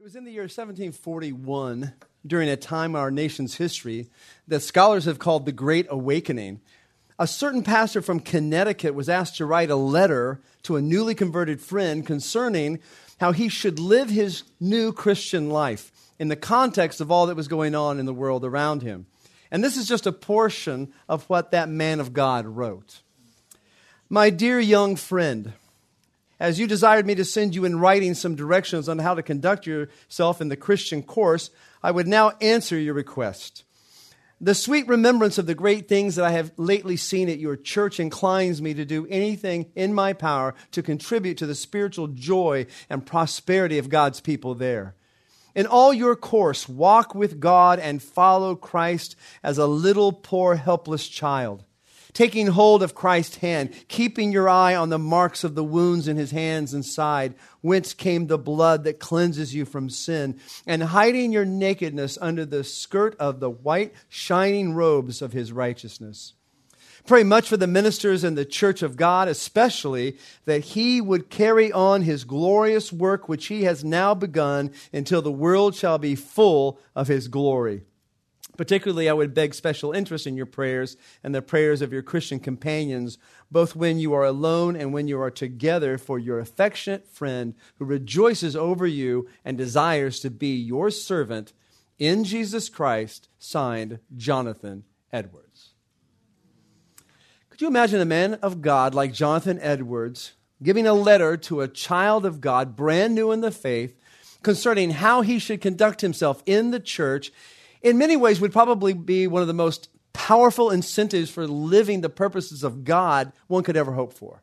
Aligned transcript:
It 0.00 0.04
was 0.04 0.14
in 0.14 0.22
the 0.22 0.30
year 0.30 0.42
1741, 0.42 1.92
during 2.24 2.48
a 2.48 2.56
time 2.56 2.92
in 2.92 3.00
our 3.00 3.10
nation's 3.10 3.56
history 3.56 4.08
that 4.46 4.60
scholars 4.60 5.06
have 5.06 5.18
called 5.18 5.44
the 5.44 5.50
Great 5.50 5.88
Awakening. 5.90 6.60
A 7.18 7.26
certain 7.26 7.64
pastor 7.64 8.00
from 8.00 8.20
Connecticut 8.20 8.94
was 8.94 9.08
asked 9.08 9.38
to 9.38 9.44
write 9.44 9.70
a 9.70 9.76
letter 9.76 10.40
to 10.62 10.76
a 10.76 10.80
newly 10.80 11.16
converted 11.16 11.60
friend 11.60 12.06
concerning 12.06 12.78
how 13.18 13.32
he 13.32 13.48
should 13.48 13.80
live 13.80 14.08
his 14.08 14.44
new 14.60 14.92
Christian 14.92 15.50
life 15.50 15.90
in 16.16 16.28
the 16.28 16.36
context 16.36 17.00
of 17.00 17.10
all 17.10 17.26
that 17.26 17.36
was 17.36 17.48
going 17.48 17.74
on 17.74 17.98
in 17.98 18.06
the 18.06 18.14
world 18.14 18.44
around 18.44 18.82
him. 18.82 19.06
And 19.50 19.64
this 19.64 19.76
is 19.76 19.88
just 19.88 20.06
a 20.06 20.12
portion 20.12 20.92
of 21.08 21.24
what 21.24 21.50
that 21.50 21.68
man 21.68 21.98
of 21.98 22.12
God 22.12 22.46
wrote. 22.46 23.00
My 24.08 24.30
dear 24.30 24.60
young 24.60 24.94
friend, 24.94 25.54
as 26.40 26.58
you 26.58 26.66
desired 26.66 27.06
me 27.06 27.14
to 27.16 27.24
send 27.24 27.54
you 27.54 27.64
in 27.64 27.80
writing 27.80 28.14
some 28.14 28.34
directions 28.34 28.88
on 28.88 28.98
how 28.98 29.14
to 29.14 29.22
conduct 29.22 29.66
yourself 29.66 30.40
in 30.40 30.48
the 30.48 30.56
Christian 30.56 31.02
course, 31.02 31.50
I 31.82 31.90
would 31.90 32.06
now 32.06 32.32
answer 32.40 32.78
your 32.78 32.94
request. 32.94 33.64
The 34.40 34.54
sweet 34.54 34.86
remembrance 34.86 35.36
of 35.38 35.46
the 35.46 35.54
great 35.56 35.88
things 35.88 36.14
that 36.14 36.24
I 36.24 36.30
have 36.30 36.52
lately 36.56 36.96
seen 36.96 37.28
at 37.28 37.40
your 37.40 37.56
church 37.56 37.98
inclines 37.98 38.62
me 38.62 38.72
to 38.74 38.84
do 38.84 39.04
anything 39.10 39.66
in 39.74 39.92
my 39.92 40.12
power 40.12 40.54
to 40.70 40.82
contribute 40.82 41.38
to 41.38 41.46
the 41.46 41.56
spiritual 41.56 42.06
joy 42.06 42.66
and 42.88 43.04
prosperity 43.04 43.78
of 43.78 43.88
God's 43.88 44.20
people 44.20 44.54
there. 44.54 44.94
In 45.56 45.66
all 45.66 45.92
your 45.92 46.14
course, 46.14 46.68
walk 46.68 47.16
with 47.16 47.40
God 47.40 47.80
and 47.80 48.00
follow 48.00 48.54
Christ 48.54 49.16
as 49.42 49.58
a 49.58 49.66
little 49.66 50.12
poor 50.12 50.54
helpless 50.54 51.08
child 51.08 51.64
taking 52.12 52.48
hold 52.48 52.82
of 52.82 52.94
Christ's 52.94 53.36
hand, 53.36 53.74
keeping 53.88 54.32
your 54.32 54.48
eye 54.48 54.74
on 54.74 54.88
the 54.88 54.98
marks 54.98 55.44
of 55.44 55.54
the 55.54 55.64
wounds 55.64 56.08
in 56.08 56.16
his 56.16 56.30
hands 56.30 56.74
and 56.74 56.84
side, 56.84 57.34
whence 57.60 57.94
came 57.94 58.26
the 58.26 58.38
blood 58.38 58.84
that 58.84 58.98
cleanses 58.98 59.54
you 59.54 59.64
from 59.64 59.90
sin, 59.90 60.38
and 60.66 60.82
hiding 60.82 61.32
your 61.32 61.44
nakedness 61.44 62.18
under 62.20 62.44
the 62.44 62.64
skirt 62.64 63.16
of 63.18 63.40
the 63.40 63.50
white, 63.50 63.92
shining 64.08 64.74
robes 64.74 65.22
of 65.22 65.32
his 65.32 65.52
righteousness. 65.52 66.34
Pray 67.06 67.22
much 67.22 67.48
for 67.48 67.56
the 67.56 67.66
ministers 67.66 68.22
in 68.22 68.34
the 68.34 68.44
church 68.44 68.82
of 68.82 68.96
God, 68.96 69.28
especially 69.28 70.18
that 70.44 70.62
he 70.62 71.00
would 71.00 71.30
carry 71.30 71.72
on 71.72 72.02
his 72.02 72.24
glorious 72.24 72.92
work 72.92 73.30
which 73.30 73.46
he 73.46 73.64
has 73.64 73.82
now 73.82 74.14
begun 74.14 74.70
until 74.92 75.22
the 75.22 75.32
world 75.32 75.74
shall 75.74 75.96
be 75.96 76.14
full 76.14 76.78
of 76.94 77.08
his 77.08 77.28
glory. 77.28 77.84
Particularly, 78.58 79.08
I 79.08 79.12
would 79.12 79.34
beg 79.34 79.54
special 79.54 79.92
interest 79.92 80.26
in 80.26 80.36
your 80.36 80.44
prayers 80.44 80.96
and 81.22 81.32
the 81.32 81.40
prayers 81.40 81.80
of 81.80 81.92
your 81.92 82.02
Christian 82.02 82.40
companions, 82.40 83.16
both 83.52 83.76
when 83.76 84.00
you 84.00 84.12
are 84.14 84.24
alone 84.24 84.74
and 84.74 84.92
when 84.92 85.06
you 85.06 85.20
are 85.20 85.30
together, 85.30 85.96
for 85.96 86.18
your 86.18 86.40
affectionate 86.40 87.06
friend 87.06 87.54
who 87.76 87.84
rejoices 87.84 88.56
over 88.56 88.84
you 88.84 89.28
and 89.44 89.56
desires 89.56 90.18
to 90.20 90.28
be 90.28 90.56
your 90.56 90.90
servant 90.90 91.52
in 92.00 92.24
Jesus 92.24 92.68
Christ, 92.68 93.28
signed 93.38 94.00
Jonathan 94.16 94.82
Edwards. 95.12 95.70
Could 97.50 97.60
you 97.60 97.68
imagine 97.68 98.00
a 98.00 98.04
man 98.04 98.34
of 98.34 98.60
God 98.60 98.92
like 98.92 99.12
Jonathan 99.12 99.60
Edwards 99.62 100.32
giving 100.60 100.86
a 100.86 100.94
letter 100.94 101.36
to 101.36 101.60
a 101.60 101.68
child 101.68 102.26
of 102.26 102.40
God, 102.40 102.74
brand 102.74 103.14
new 103.14 103.30
in 103.30 103.40
the 103.40 103.52
faith, 103.52 103.96
concerning 104.42 104.90
how 104.90 105.20
he 105.22 105.38
should 105.38 105.60
conduct 105.60 106.00
himself 106.00 106.42
in 106.44 106.72
the 106.72 106.80
church? 106.80 107.30
In 107.82 107.98
many 107.98 108.16
ways 108.16 108.40
would 108.40 108.52
probably 108.52 108.92
be 108.92 109.26
one 109.26 109.42
of 109.42 109.48
the 109.48 109.54
most 109.54 109.88
powerful 110.12 110.70
incentives 110.70 111.30
for 111.30 111.46
living 111.46 112.00
the 112.00 112.08
purposes 112.08 112.64
of 112.64 112.84
God 112.84 113.32
one 113.46 113.62
could 113.62 113.76
ever 113.76 113.92
hope 113.92 114.12
for. 114.12 114.42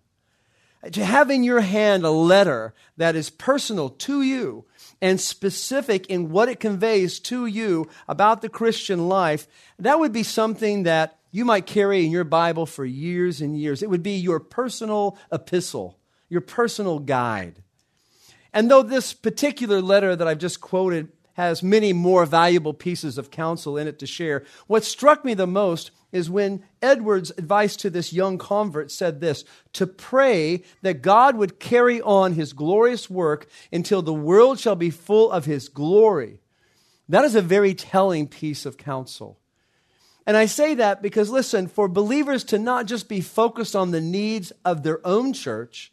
To 0.91 1.03
have 1.03 1.31
in 1.31 1.43
your 1.43 1.61
hand 1.61 2.05
a 2.05 2.11
letter 2.11 2.73
that 2.97 3.15
is 3.15 3.29
personal 3.29 3.89
to 3.89 4.21
you 4.21 4.65
and 5.01 5.19
specific 5.19 6.05
in 6.07 6.29
what 6.29 6.47
it 6.47 6.59
conveys 6.59 7.19
to 7.21 7.45
you 7.45 7.89
about 8.07 8.41
the 8.41 8.49
Christian 8.49 9.09
life, 9.09 9.47
that 9.79 9.99
would 9.99 10.13
be 10.13 10.23
something 10.23 10.83
that 10.83 11.17
you 11.31 11.43
might 11.43 11.65
carry 11.65 12.05
in 12.05 12.11
your 12.11 12.23
Bible 12.23 12.65
for 12.65 12.85
years 12.85 13.41
and 13.41 13.59
years. 13.59 13.83
It 13.83 13.89
would 13.89 14.03
be 14.03 14.15
your 14.15 14.39
personal 14.39 15.17
epistle, 15.31 15.97
your 16.29 16.41
personal 16.41 16.99
guide. 16.99 17.61
And 18.53 18.71
though 18.71 18.83
this 18.83 19.11
particular 19.13 19.81
letter 19.81 20.15
that 20.15 20.27
I've 20.27 20.37
just 20.37 20.61
quoted 20.61 21.09
has 21.35 21.61
many 21.61 21.93
more 21.93 22.25
valuable 22.25 22.73
pieces 22.73 23.17
of 23.17 23.29
counsel 23.29 23.77
in 23.77 23.87
it 23.87 23.99
to 23.99 24.07
share. 24.07 24.43
What 24.67 24.85
struck 24.85 25.23
me 25.23 25.33
the 25.33 25.45
most 25.45 25.91
is 26.13 26.29
when 26.29 26.63
Edward's 26.81 27.31
advice 27.31 27.75
to 27.75 27.89
this 27.89 28.13
young 28.13 28.37
convert 28.37 28.89
said 28.89 29.19
this 29.19 29.43
to 29.73 29.85
pray 29.85 30.63
that 30.81 31.01
God 31.01 31.35
would 31.35 31.59
carry 31.59 32.01
on 32.01 32.33
his 32.33 32.53
glorious 32.53 33.09
work 33.09 33.47
until 33.71 34.01
the 34.01 34.13
world 34.13 34.59
shall 34.59 34.77
be 34.77 34.89
full 34.89 35.29
of 35.29 35.43
his 35.43 35.67
glory. 35.67 36.39
That 37.09 37.25
is 37.25 37.35
a 37.35 37.41
very 37.41 37.73
telling 37.73 38.27
piece 38.27 38.65
of 38.65 38.77
counsel. 38.77 39.37
And 40.25 40.37
I 40.37 40.45
say 40.45 40.73
that 40.75 41.01
because, 41.01 41.29
listen, 41.29 41.67
for 41.67 41.89
believers 41.89 42.45
to 42.45 42.57
not 42.57 42.85
just 42.85 43.09
be 43.09 43.19
focused 43.19 43.75
on 43.75 43.91
the 43.91 44.01
needs 44.01 44.51
of 44.63 44.83
their 44.83 45.05
own 45.05 45.33
church, 45.33 45.91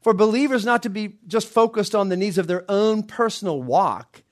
for 0.00 0.14
believers 0.14 0.64
not 0.64 0.82
to 0.84 0.88
be 0.88 1.18
just 1.26 1.46
focused 1.46 1.94
on 1.94 2.08
the 2.08 2.16
needs 2.16 2.38
of 2.38 2.46
their 2.46 2.64
own 2.70 3.02
personal 3.02 3.62
walk, 3.62 4.22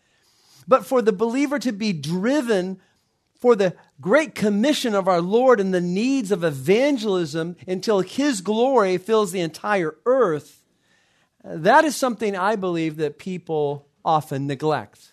but 0.67 0.87
for 0.87 1.03
the 1.03 1.13
believer 1.13 1.59
to 1.59 1.73
be 1.73 1.93
driven 1.93 2.81
for 3.39 3.55
the 3.55 3.75
great 4.01 4.35
commission 4.35 4.95
of 4.95 5.09
our 5.09 5.21
Lord 5.21 5.61
and 5.61 5.73
the 5.73 5.81
needs 5.81 6.31
of 6.33 6.43
evangelism 6.43 7.57
until 7.67 8.01
His 8.01 8.41
glory 8.41 8.99
fills 8.99 9.33
the 9.33 9.41
entire 9.41 9.97
earth, 10.07 10.63
that 11.45 11.85
is 11.85 11.95
something 11.95 12.37
I 12.37 12.57
believe 12.57 12.97
that 12.97 13.19
people 13.19 13.87
often 14.05 14.47
neglect. 14.47 15.13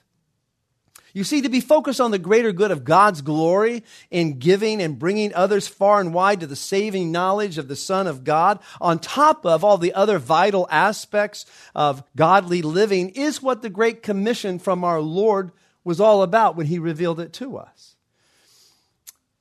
You 1.16 1.24
see, 1.24 1.44
to 1.44 1.50
be 1.50 1.62
focused 1.62 2.02
on 2.02 2.10
the 2.10 2.18
greater 2.18 2.52
good 2.52 2.72
of 2.72 2.84
God's 2.84 3.22
glory 3.22 3.84
in 4.10 4.40
giving 4.40 4.82
and 4.82 4.98
bringing 4.98 5.32
others 5.36 5.68
far 5.68 6.02
and 6.02 6.12
wide 6.12 6.40
to 6.40 6.48
the 6.48 6.56
saving 6.56 7.12
knowledge 7.12 7.60
of 7.60 7.68
the 7.68 7.76
Son 7.76 8.08
of 8.08 8.24
God, 8.24 8.60
on 8.82 8.98
top 8.98 9.46
of 9.46 9.64
all 9.64 9.78
the 9.78 9.94
other 9.94 10.18
vital 10.18 10.68
aspects 10.72 11.46
of 11.76 12.04
godly 12.16 12.64
living, 12.64 13.10
is 13.10 13.44
what 13.44 13.62
the 13.62 13.70
Great 13.70 14.02
Commission 14.02 14.58
from 14.58 14.84
our 14.84 15.02
Lord 15.02 15.52
was 15.84 16.00
all 16.00 16.24
about 16.24 16.56
when 16.56 16.66
He 16.66 16.80
revealed 16.80 17.20
it 17.20 17.32
to 17.34 17.58
us. 17.58 17.96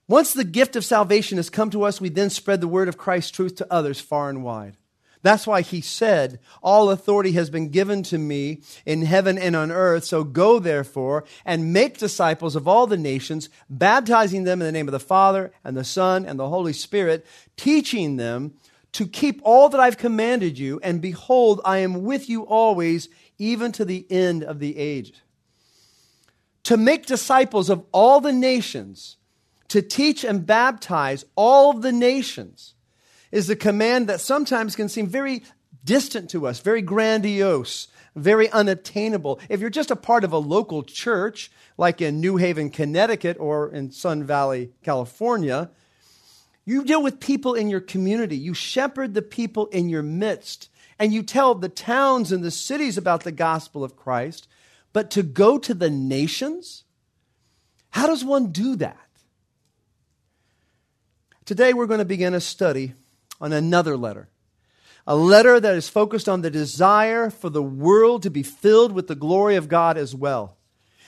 Once 0.06 0.34
the 0.34 0.44
gift 0.44 0.76
of 0.76 0.84
salvation 0.84 1.38
has 1.38 1.48
come 1.48 1.70
to 1.70 1.84
us, 1.84 2.02
we 2.02 2.10
then 2.10 2.28
spread 2.28 2.60
the 2.60 2.68
word 2.68 2.88
of 2.88 2.98
Christ's 2.98 3.30
truth 3.30 3.56
to 3.56 3.72
others 3.72 3.98
far 3.98 4.28
and 4.28 4.44
wide. 4.44 4.76
That's 5.22 5.46
why 5.46 5.62
he 5.62 5.80
said, 5.80 6.40
All 6.62 6.90
authority 6.90 7.32
has 7.32 7.48
been 7.48 7.68
given 7.68 8.02
to 8.04 8.18
me 8.18 8.62
in 8.84 9.02
heaven 9.02 9.38
and 9.38 9.54
on 9.54 9.70
earth. 9.70 10.04
So 10.04 10.24
go 10.24 10.58
therefore 10.58 11.24
and 11.44 11.72
make 11.72 11.98
disciples 11.98 12.56
of 12.56 12.66
all 12.66 12.88
the 12.88 12.96
nations, 12.96 13.48
baptizing 13.70 14.44
them 14.44 14.60
in 14.60 14.66
the 14.66 14.72
name 14.72 14.88
of 14.88 14.92
the 14.92 15.00
Father 15.00 15.52
and 15.64 15.76
the 15.76 15.84
Son 15.84 16.26
and 16.26 16.38
the 16.38 16.48
Holy 16.48 16.72
Spirit, 16.72 17.24
teaching 17.56 18.16
them 18.16 18.54
to 18.92 19.06
keep 19.06 19.40
all 19.44 19.68
that 19.68 19.80
I've 19.80 19.96
commanded 19.96 20.58
you. 20.58 20.80
And 20.82 21.00
behold, 21.00 21.60
I 21.64 21.78
am 21.78 22.02
with 22.02 22.28
you 22.28 22.42
always, 22.42 23.08
even 23.38 23.70
to 23.72 23.84
the 23.84 24.04
end 24.10 24.42
of 24.42 24.58
the 24.58 24.76
age. 24.76 25.14
To 26.64 26.76
make 26.76 27.06
disciples 27.06 27.70
of 27.70 27.84
all 27.92 28.20
the 28.20 28.32
nations, 28.32 29.16
to 29.68 29.82
teach 29.82 30.24
and 30.24 30.44
baptize 30.44 31.24
all 31.36 31.72
the 31.74 31.92
nations 31.92 32.71
is 33.32 33.50
a 33.50 33.56
command 33.56 34.08
that 34.08 34.20
sometimes 34.20 34.76
can 34.76 34.88
seem 34.88 35.06
very 35.06 35.42
distant 35.84 36.30
to 36.30 36.46
us, 36.46 36.60
very 36.60 36.82
grandiose, 36.82 37.88
very 38.14 38.48
unattainable. 38.50 39.40
If 39.48 39.60
you're 39.60 39.70
just 39.70 39.90
a 39.90 39.96
part 39.96 40.22
of 40.22 40.32
a 40.32 40.38
local 40.38 40.82
church, 40.82 41.50
like 41.78 42.00
in 42.00 42.20
New 42.20 42.36
Haven, 42.36 42.70
Connecticut, 42.70 43.38
or 43.40 43.70
in 43.70 43.90
Sun 43.90 44.24
Valley, 44.24 44.70
California, 44.84 45.70
you 46.64 46.84
deal 46.84 47.02
with 47.02 47.18
people 47.18 47.54
in 47.54 47.68
your 47.68 47.80
community. 47.80 48.36
You 48.36 48.54
shepherd 48.54 49.14
the 49.14 49.22
people 49.22 49.66
in 49.68 49.88
your 49.88 50.02
midst, 50.02 50.68
and 50.98 51.12
you 51.12 51.22
tell 51.22 51.54
the 51.54 51.68
towns 51.68 52.30
and 52.30 52.44
the 52.44 52.50
cities 52.50 52.96
about 52.96 53.24
the 53.24 53.32
gospel 53.32 53.82
of 53.82 53.96
Christ. 53.96 54.46
But 54.92 55.10
to 55.12 55.22
go 55.22 55.58
to 55.58 55.74
the 55.74 55.90
nations, 55.90 56.84
how 57.90 58.06
does 58.06 58.24
one 58.24 58.52
do 58.52 58.76
that? 58.76 58.98
Today, 61.44 61.72
we're 61.72 61.86
going 61.86 61.98
to 61.98 62.04
begin 62.04 62.34
a 62.34 62.40
study 62.40 62.94
on 63.42 63.52
another 63.52 63.96
letter. 63.96 64.28
A 65.06 65.16
letter 65.16 65.58
that 65.58 65.74
is 65.74 65.88
focused 65.88 66.28
on 66.28 66.40
the 66.40 66.50
desire 66.50 67.28
for 67.28 67.50
the 67.50 67.62
world 67.62 68.22
to 68.22 68.30
be 68.30 68.44
filled 68.44 68.92
with 68.92 69.08
the 69.08 69.16
glory 69.16 69.56
of 69.56 69.68
God 69.68 69.98
as 69.98 70.14
well. 70.14 70.56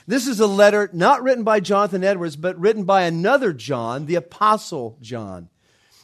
This 0.05 0.27
is 0.27 0.39
a 0.41 0.45
letter 0.45 0.89
not 0.91 1.23
written 1.23 1.45
by 1.45 1.61
Jonathan 1.61 2.03
Edwards, 2.03 2.35
but 2.35 2.59
written 2.59 2.83
by 2.83 3.03
another 3.03 3.53
John, 3.53 4.05
the 4.05 4.15
Apostle 4.15 4.97
John. 5.01 5.49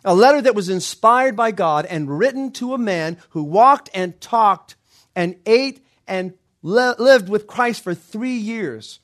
A 0.03 0.15
letter 0.15 0.41
that 0.41 0.55
was 0.55 0.69
inspired 0.69 1.35
by 1.35 1.51
God 1.51 1.85
and 1.85 2.17
written 2.17 2.51
to 2.53 2.73
a 2.73 2.79
man 2.79 3.17
who 3.31 3.43
walked 3.43 3.89
and 3.93 4.19
talked 4.19 4.75
and 5.15 5.35
ate 5.45 5.85
and 6.07 6.33
le- 6.63 6.95
lived 6.97 7.29
with 7.29 7.45
Christ 7.45 7.83
for 7.83 7.93
three 7.93 8.37
years. 8.37 8.99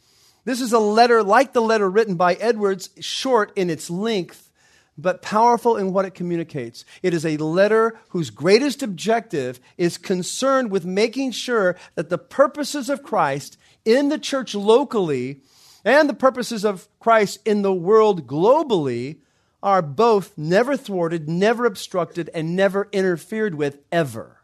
This 0.45 0.62
is 0.62 0.71
a 0.71 0.79
letter 0.79 1.21
like 1.21 1.51
the 1.51 1.62
letter 1.62 1.89
written 1.89 2.15
by 2.15 2.35
Edwards, 2.35 2.89
short 3.01 3.51
in 3.57 3.69
its 3.69 3.89
length, 3.89 4.46
but 4.97 5.21
powerful 5.21 5.77
in 5.77 5.94
what 5.94 6.05
it 6.05 6.15
communicates. 6.15 6.83
It 7.03 7.13
is 7.13 7.25
a 7.25 7.38
letter 7.38 7.99
whose 8.09 8.29
greatest 8.29 8.81
objective 8.81 9.59
is 9.77 9.97
concerned 9.97 10.71
with 10.71 10.85
making 10.85 11.31
sure 11.31 11.75
that 11.95 12.09
the 12.09 12.17
purposes 12.17 12.89
of 12.89 13.03
Christ 13.03 13.57
in 13.85 14.09
the 14.09 14.17
church 14.17 14.55
locally 14.55 15.41
and 15.85 16.09
the 16.09 16.13
purposes 16.13 16.65
of 16.65 16.88
Christ 16.99 17.39
in 17.45 17.61
the 17.61 17.73
world 17.73 18.27
globally 18.27 19.19
are 19.61 19.81
both 19.81 20.38
never 20.38 20.75
thwarted, 20.77 21.27
never 21.29 21.65
obstructed, 21.65 22.29
and 22.33 22.55
never 22.55 22.89
interfered 22.91 23.55
with 23.55 23.79
ever. 23.91 24.41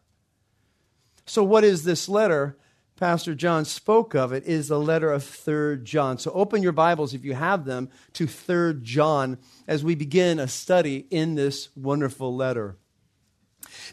So, 1.25 1.44
what 1.44 1.63
is 1.63 1.83
this 1.83 2.09
letter? 2.09 2.57
Pastor 3.03 3.35
John 3.35 3.65
spoke 3.65 4.13
of 4.15 4.31
it 4.31 4.45
is 4.45 4.69
the 4.69 4.79
letter 4.79 5.11
of 5.11 5.23
3rd 5.23 5.83
John. 5.83 6.17
So 6.17 6.31
open 6.31 6.63
your 6.63 6.71
Bibles 6.71 7.13
if 7.13 7.25
you 7.25 7.33
have 7.33 7.65
them 7.65 7.89
to 8.13 8.27
3rd 8.27 8.81
John 8.81 9.39
as 9.67 9.83
we 9.83 9.94
begin 9.94 10.39
a 10.39 10.47
study 10.47 11.05
in 11.09 11.35
this 11.35 11.67
wonderful 11.75 12.33
letter. 12.33 12.77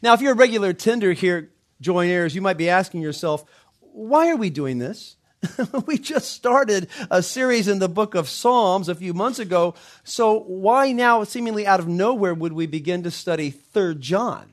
Now, 0.01 0.15
if 0.15 0.21
you're 0.21 0.35
a 0.35 0.37
regular 0.37 0.73
tender 0.73 1.13
here, 1.13 1.51
Joint 1.81 2.09
Heirs, 2.09 2.37
you 2.37 2.41
might 2.41 2.57
be 2.57 2.69
asking 2.69 3.03
yourself, 3.03 3.45
why 3.81 4.31
are 4.31 4.37
we 4.37 4.49
doing 4.49 4.79
this? 4.79 5.17
we 5.87 5.99
just 5.99 6.31
started 6.31 6.87
a 7.11 7.21
series 7.21 7.67
in 7.67 7.81
the 7.81 7.89
book 7.89 8.15
of 8.15 8.29
Psalms 8.29 8.89
a 8.89 8.95
few 8.95 9.13
months 9.13 9.41
ago, 9.41 9.75
so 10.05 10.39
why 10.39 10.93
now, 10.93 11.25
seemingly 11.25 11.67
out 11.67 11.81
of 11.81 11.89
nowhere, 11.89 12.33
would 12.33 12.53
we 12.53 12.67
begin 12.67 13.03
to 13.03 13.11
study 13.11 13.51
3rd 13.51 13.99
John? 13.99 14.53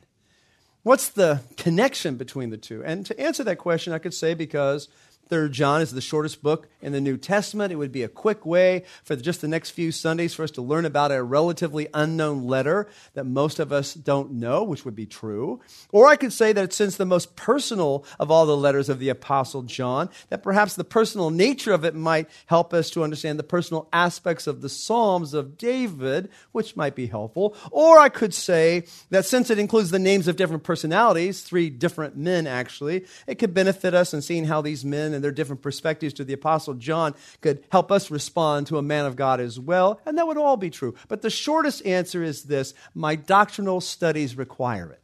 What's 0.87 1.09
the 1.09 1.41
connection 1.57 2.15
between 2.15 2.49
the 2.49 2.55
two? 2.55 2.81
And 2.81 3.05
to 3.07 3.19
answer 3.19 3.43
that 3.43 3.57
question, 3.57 3.91
I 3.91 3.99
could 3.99 4.13
say 4.13 4.33
because 4.33 4.87
Third 5.29 5.51
John 5.51 5.81
is 5.81 5.91
the 5.91 6.01
shortest 6.01 6.41
book 6.41 6.69
in 6.81 6.93
the 6.93 7.01
New 7.01 7.17
Testament. 7.17 7.73
It 7.73 7.75
would 7.75 7.91
be 7.91 8.03
a 8.03 8.07
quick 8.07 8.45
way 8.45 8.85
for 9.03 9.15
just 9.15 9.41
the 9.41 9.47
next 9.47 9.71
few 9.71 9.91
Sundays 9.91 10.33
for 10.33 10.43
us 10.43 10.51
to 10.51 10.61
learn 10.61 10.85
about 10.85 11.11
a 11.11 11.21
relatively 11.21 11.87
unknown 11.93 12.45
letter 12.45 12.87
that 13.13 13.25
most 13.25 13.59
of 13.59 13.73
us 13.73 13.93
don't 13.93 14.33
know, 14.33 14.63
which 14.63 14.85
would 14.85 14.95
be 14.95 15.05
true. 15.05 15.59
Or 15.91 16.07
I 16.07 16.15
could 16.15 16.31
say 16.31 16.53
that 16.53 16.71
since 16.71 16.95
the 16.95 17.05
most 17.05 17.35
personal 17.35 18.05
of 18.19 18.31
all 18.31 18.45
the 18.45 18.55
letters 18.55 18.87
of 18.87 18.99
the 18.99 19.09
Apostle 19.09 19.63
John, 19.63 20.09
that 20.29 20.43
perhaps 20.43 20.75
the 20.75 20.83
personal 20.85 21.29
nature 21.29 21.73
of 21.73 21.83
it 21.83 21.95
might 21.95 22.29
help 22.45 22.73
us 22.73 22.89
to 22.91 23.03
understand 23.03 23.37
the 23.37 23.43
personal 23.43 23.89
aspects 23.91 24.47
of 24.47 24.61
the 24.61 24.69
Psalms 24.69 25.33
of 25.33 25.57
David, 25.57 26.29
which 26.53 26.77
might 26.77 26.95
be 26.95 27.07
helpful. 27.07 27.55
Or 27.71 27.99
I 27.99 28.09
could 28.09 28.33
say 28.33 28.85
that 29.09 29.25
since 29.25 29.49
it 29.49 29.59
includes 29.59 29.91
the 29.91 29.99
names 29.99 30.27
of 30.27 30.37
different 30.37 30.63
personalities, 30.63 31.41
three 31.41 31.69
different 31.69 32.15
men 32.15 32.47
actually, 32.47 33.05
it 33.25 33.35
could 33.35 33.53
benefit 33.53 33.93
us 33.93 34.13
in 34.13 34.21
seeing 34.21 34.45
how 34.45 34.61
these 34.61 34.85
men 34.85 35.16
and 35.17 35.23
their 35.23 35.31
different 35.31 35.61
perspectives 35.61 36.13
to 36.13 36.23
the 36.23 36.33
Apostle 36.33 36.75
John 36.75 37.15
could 37.41 37.65
help 37.71 37.91
us 37.91 38.09
respond 38.09 38.67
to 38.67 38.77
a 38.77 38.81
man 38.81 39.05
of 39.05 39.15
God 39.15 39.41
as 39.41 39.59
well, 39.59 39.99
and 40.05 40.17
that 40.17 40.27
would 40.27 40.37
all 40.37 40.57
be 40.57 40.69
true. 40.69 40.95
But 41.07 41.21
the 41.21 41.29
shortest 41.29 41.85
answer 41.85 42.23
is 42.23 42.43
this 42.43 42.73
my 42.93 43.15
doctrinal 43.15 43.81
studies 43.81 44.37
require 44.37 44.91
it. 44.91 45.01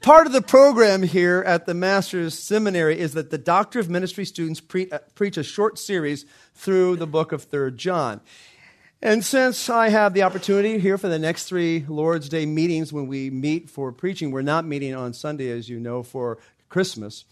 Part 0.00 0.26
of 0.26 0.32
the 0.32 0.42
program 0.42 1.04
here 1.04 1.44
at 1.46 1.64
the 1.64 1.74
Master's 1.74 2.36
Seminary 2.36 2.98
is 2.98 3.14
that 3.14 3.30
the 3.30 3.38
Doctor 3.38 3.78
of 3.78 3.88
Ministry 3.88 4.24
students 4.24 4.60
pre- 4.60 4.90
uh, 4.90 4.98
preach 5.14 5.36
a 5.36 5.44
short 5.44 5.78
series 5.78 6.26
through 6.54 6.96
the 6.96 7.06
book 7.06 7.30
of 7.30 7.48
3rd 7.48 7.76
John. 7.76 8.20
And 9.04 9.24
since 9.24 9.68
I 9.68 9.88
have 9.88 10.14
the 10.14 10.22
opportunity 10.22 10.78
here 10.78 10.96
for 10.96 11.08
the 11.08 11.18
next 11.18 11.46
three 11.46 11.84
Lord's 11.88 12.28
Day 12.28 12.46
meetings 12.46 12.92
when 12.92 13.08
we 13.08 13.30
meet 13.30 13.68
for 13.68 13.90
preaching, 13.90 14.30
we're 14.30 14.42
not 14.42 14.64
meeting 14.64 14.94
on 14.94 15.12
Sunday, 15.12 15.50
as 15.50 15.68
you 15.68 15.80
know, 15.80 16.04
for 16.04 16.38
Christmas. 16.68 17.24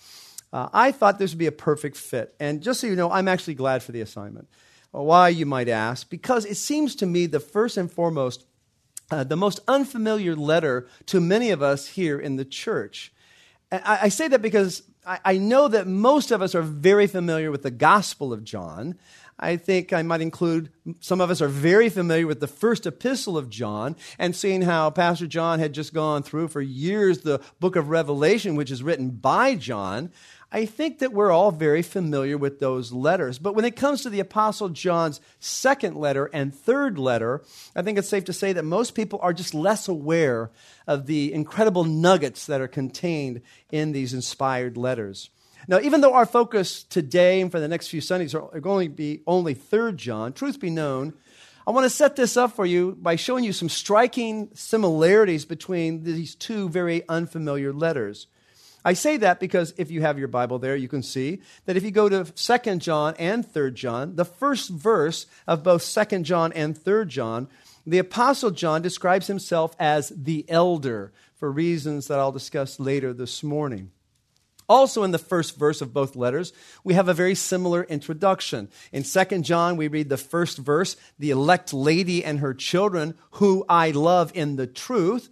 Uh, 0.52 0.68
I 0.72 0.90
thought 0.90 1.20
this 1.20 1.30
would 1.30 1.38
be 1.38 1.46
a 1.46 1.52
perfect 1.52 1.96
fit. 1.96 2.34
And 2.40 2.60
just 2.60 2.80
so 2.80 2.88
you 2.88 2.96
know, 2.96 3.12
I'm 3.12 3.28
actually 3.28 3.54
glad 3.54 3.84
for 3.84 3.92
the 3.92 4.00
assignment. 4.00 4.48
Why, 4.90 5.28
you 5.28 5.46
might 5.46 5.68
ask? 5.68 6.10
Because 6.10 6.44
it 6.44 6.56
seems 6.56 6.96
to 6.96 7.06
me 7.06 7.26
the 7.26 7.38
first 7.38 7.76
and 7.76 7.90
foremost, 7.90 8.46
uh, 9.12 9.22
the 9.22 9.36
most 9.36 9.60
unfamiliar 9.68 10.34
letter 10.34 10.88
to 11.06 11.20
many 11.20 11.50
of 11.50 11.62
us 11.62 11.86
here 11.86 12.18
in 12.18 12.34
the 12.34 12.44
church. 12.44 13.12
I, 13.70 13.98
I 14.02 14.08
say 14.08 14.26
that 14.26 14.42
because 14.42 14.82
I, 15.06 15.20
I 15.24 15.38
know 15.38 15.68
that 15.68 15.86
most 15.86 16.32
of 16.32 16.42
us 16.42 16.56
are 16.56 16.62
very 16.62 17.06
familiar 17.06 17.52
with 17.52 17.62
the 17.62 17.70
Gospel 17.70 18.32
of 18.32 18.42
John. 18.42 18.98
I 19.42 19.56
think 19.56 19.94
I 19.94 20.02
might 20.02 20.20
include 20.20 20.70
some 21.00 21.22
of 21.22 21.30
us 21.30 21.40
are 21.40 21.48
very 21.48 21.88
familiar 21.88 22.26
with 22.26 22.40
the 22.40 22.46
first 22.46 22.86
epistle 22.86 23.38
of 23.38 23.48
John 23.48 23.96
and 24.18 24.36
seeing 24.36 24.60
how 24.60 24.90
Pastor 24.90 25.26
John 25.26 25.58
had 25.58 25.72
just 25.72 25.94
gone 25.94 26.22
through 26.22 26.48
for 26.48 26.60
years 26.60 27.20
the 27.20 27.40
book 27.58 27.74
of 27.74 27.88
Revelation, 27.88 28.54
which 28.54 28.70
is 28.70 28.82
written 28.82 29.08
by 29.08 29.54
John. 29.54 30.12
I 30.52 30.66
think 30.66 30.98
that 30.98 31.14
we're 31.14 31.30
all 31.30 31.52
very 31.52 31.80
familiar 31.80 32.36
with 32.36 32.58
those 32.58 32.92
letters. 32.92 33.38
But 33.38 33.54
when 33.54 33.64
it 33.64 33.76
comes 33.76 34.02
to 34.02 34.10
the 34.10 34.20
Apostle 34.20 34.68
John's 34.68 35.22
second 35.38 35.96
letter 35.96 36.28
and 36.34 36.54
third 36.54 36.98
letter, 36.98 37.42
I 37.74 37.80
think 37.80 37.96
it's 37.96 38.08
safe 38.08 38.24
to 38.24 38.34
say 38.34 38.52
that 38.52 38.64
most 38.64 38.94
people 38.94 39.20
are 39.22 39.32
just 39.32 39.54
less 39.54 39.88
aware 39.88 40.50
of 40.86 41.06
the 41.06 41.32
incredible 41.32 41.84
nuggets 41.84 42.44
that 42.46 42.60
are 42.60 42.68
contained 42.68 43.40
in 43.70 43.92
these 43.92 44.12
inspired 44.12 44.76
letters. 44.76 45.30
Now, 45.68 45.80
even 45.80 46.00
though 46.00 46.14
our 46.14 46.26
focus 46.26 46.82
today 46.82 47.40
and 47.40 47.50
for 47.50 47.60
the 47.60 47.68
next 47.68 47.88
few 47.88 48.00
Sundays 48.00 48.34
are 48.34 48.60
going 48.60 48.90
to 48.90 48.94
be 48.94 49.22
only 49.26 49.54
3rd 49.54 49.96
John, 49.96 50.32
truth 50.32 50.60
be 50.60 50.70
known, 50.70 51.14
I 51.66 51.72
want 51.72 51.84
to 51.84 51.90
set 51.90 52.16
this 52.16 52.36
up 52.36 52.52
for 52.56 52.66
you 52.66 52.96
by 53.00 53.16
showing 53.16 53.44
you 53.44 53.52
some 53.52 53.68
striking 53.68 54.50
similarities 54.54 55.44
between 55.44 56.04
these 56.04 56.34
two 56.34 56.68
very 56.68 57.06
unfamiliar 57.08 57.72
letters. 57.72 58.26
I 58.84 58.94
say 58.94 59.18
that 59.18 59.40
because 59.40 59.74
if 59.76 59.90
you 59.90 60.00
have 60.00 60.18
your 60.18 60.28
Bible 60.28 60.58
there, 60.58 60.74
you 60.74 60.88
can 60.88 61.02
see 61.02 61.42
that 61.66 61.76
if 61.76 61.84
you 61.84 61.90
go 61.90 62.08
to 62.08 62.24
2nd 62.24 62.78
John 62.78 63.14
and 63.18 63.46
3rd 63.46 63.74
John, 63.74 64.16
the 64.16 64.24
first 64.24 64.70
verse 64.70 65.26
of 65.46 65.62
both 65.62 65.82
2nd 65.82 66.22
John 66.22 66.52
and 66.54 66.74
3rd 66.74 67.08
John, 67.08 67.48
the 67.86 67.98
Apostle 67.98 68.50
John 68.50 68.80
describes 68.80 69.26
himself 69.26 69.76
as 69.78 70.10
the 70.16 70.46
elder 70.48 71.12
for 71.34 71.52
reasons 71.52 72.06
that 72.06 72.18
I'll 72.18 72.32
discuss 72.32 72.80
later 72.80 73.12
this 73.12 73.42
morning. 73.42 73.90
Also, 74.70 75.02
in 75.02 75.10
the 75.10 75.18
first 75.18 75.58
verse 75.58 75.80
of 75.80 75.92
both 75.92 76.14
letters, 76.14 76.52
we 76.84 76.94
have 76.94 77.08
a 77.08 77.12
very 77.12 77.34
similar 77.34 77.82
introduction. 77.82 78.68
In 78.92 79.02
2 79.02 79.40
John, 79.40 79.76
we 79.76 79.88
read 79.88 80.08
the 80.08 80.16
first 80.16 80.58
verse, 80.58 80.96
the 81.18 81.30
elect 81.30 81.74
lady 81.74 82.24
and 82.24 82.38
her 82.38 82.54
children, 82.54 83.14
who 83.32 83.64
I 83.68 83.90
love 83.90 84.30
in 84.32 84.54
the 84.54 84.68
truth, 84.68 85.28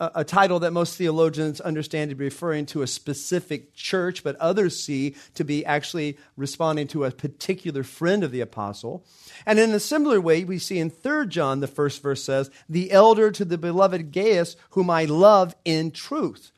a, 0.00 0.10
a 0.16 0.24
title 0.24 0.58
that 0.58 0.72
most 0.72 0.96
theologians 0.96 1.60
understand 1.60 2.10
to 2.10 2.16
be 2.16 2.24
referring 2.24 2.66
to 2.66 2.82
a 2.82 2.88
specific 2.88 3.72
church, 3.72 4.24
but 4.24 4.34
others 4.36 4.82
see 4.82 5.14
to 5.34 5.44
be 5.44 5.64
actually 5.64 6.18
responding 6.36 6.88
to 6.88 7.04
a 7.04 7.12
particular 7.12 7.84
friend 7.84 8.24
of 8.24 8.32
the 8.32 8.40
apostle. 8.40 9.06
And 9.46 9.60
in 9.60 9.70
a 9.70 9.78
similar 9.78 10.20
way, 10.20 10.42
we 10.42 10.58
see 10.58 10.80
in 10.80 10.90
3 10.90 11.28
John, 11.28 11.60
the 11.60 11.68
first 11.68 12.02
verse 12.02 12.24
says, 12.24 12.50
the 12.68 12.90
elder 12.90 13.30
to 13.30 13.44
the 13.44 13.58
beloved 13.58 14.10
Gaius, 14.10 14.56
whom 14.70 14.90
I 14.90 15.04
love 15.04 15.54
in 15.64 15.92
truth. 15.92 16.50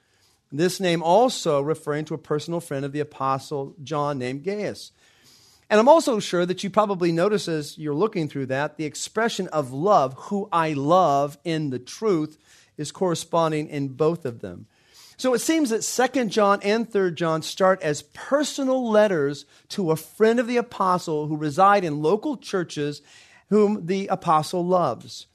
This 0.57 0.79
name 0.79 1.03
also 1.03 1.61
referring 1.61 2.05
to 2.05 2.15
a 2.15 2.19
personal 2.19 2.61
friend 2.61 2.85
of 2.85 2.93
the 2.93 3.01
Apostle 3.01 3.75
John 3.83 4.21
named 4.21 4.45
Gaius. 4.45 4.93
And 5.69 5.81
I'm 5.81 5.89
also 5.89 6.21
sure 6.21 6.47
that 6.47 6.63
you 6.63 6.71
probably 6.71 7.11
notice 7.11 7.49
as 7.49 7.77
you're 7.77 7.93
looking 7.93 8.29
through 8.29 8.47
that, 8.47 8.77
the 8.77 8.85
expression 8.85 9.49
of 9.49 9.73
love, 9.73 10.15
who 10.15 10.49
I 10.53 10.75
love 10.75 11.39
in 11.43 11.71
the 11.71 11.81
truth, 11.81 12.39
is 12.77 12.93
corresponding 12.93 13.69
in 13.69 13.89
both 13.89 14.25
of 14.25 14.43
them. 14.43 14.67
So 15.17 15.35
it 15.35 15.41
seems 15.41 15.71
that 15.71 15.81
2nd 15.81 16.29
John 16.29 16.61
and 16.63 16.89
3rd 16.89 17.17
John 17.17 17.43
start 17.43 17.83
as 17.83 18.03
personal 18.03 18.89
letters 18.89 19.47
to 19.71 19.91
a 19.91 19.97
friend 19.97 20.39
of 20.39 20.47
the 20.47 20.59
apostle 20.59 21.27
who 21.27 21.37
reside 21.37 21.83
in 21.83 22.01
local 22.01 22.37
churches 22.37 23.03
whom 23.49 23.87
the 23.87 24.07
apostle 24.07 24.65
loves. 24.65 25.27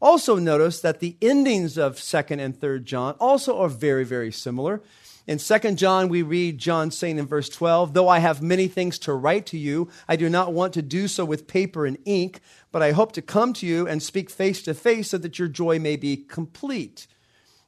Also, 0.00 0.36
notice 0.36 0.80
that 0.80 1.00
the 1.00 1.16
endings 1.20 1.76
of 1.76 1.96
2nd 1.96 2.40
and 2.40 2.58
3rd 2.58 2.84
John 2.84 3.14
also 3.20 3.58
are 3.60 3.68
very, 3.68 4.04
very 4.04 4.32
similar. 4.32 4.80
In 5.26 5.36
2nd 5.38 5.76
John, 5.76 6.08
we 6.08 6.22
read 6.22 6.58
John 6.58 6.90
saying 6.90 7.18
in 7.18 7.26
verse 7.26 7.50
12, 7.50 7.92
Though 7.92 8.08
I 8.08 8.18
have 8.20 8.40
many 8.42 8.66
things 8.66 8.98
to 9.00 9.12
write 9.12 9.44
to 9.46 9.58
you, 9.58 9.90
I 10.08 10.16
do 10.16 10.30
not 10.30 10.54
want 10.54 10.72
to 10.74 10.82
do 10.82 11.06
so 11.06 11.24
with 11.24 11.46
paper 11.46 11.84
and 11.84 11.98
ink, 12.06 12.40
but 12.72 12.82
I 12.82 12.92
hope 12.92 13.12
to 13.12 13.22
come 13.22 13.52
to 13.54 13.66
you 13.66 13.86
and 13.86 14.02
speak 14.02 14.30
face 14.30 14.62
to 14.62 14.74
face 14.74 15.10
so 15.10 15.18
that 15.18 15.38
your 15.38 15.48
joy 15.48 15.78
may 15.78 15.96
be 15.96 16.16
complete. 16.16 17.06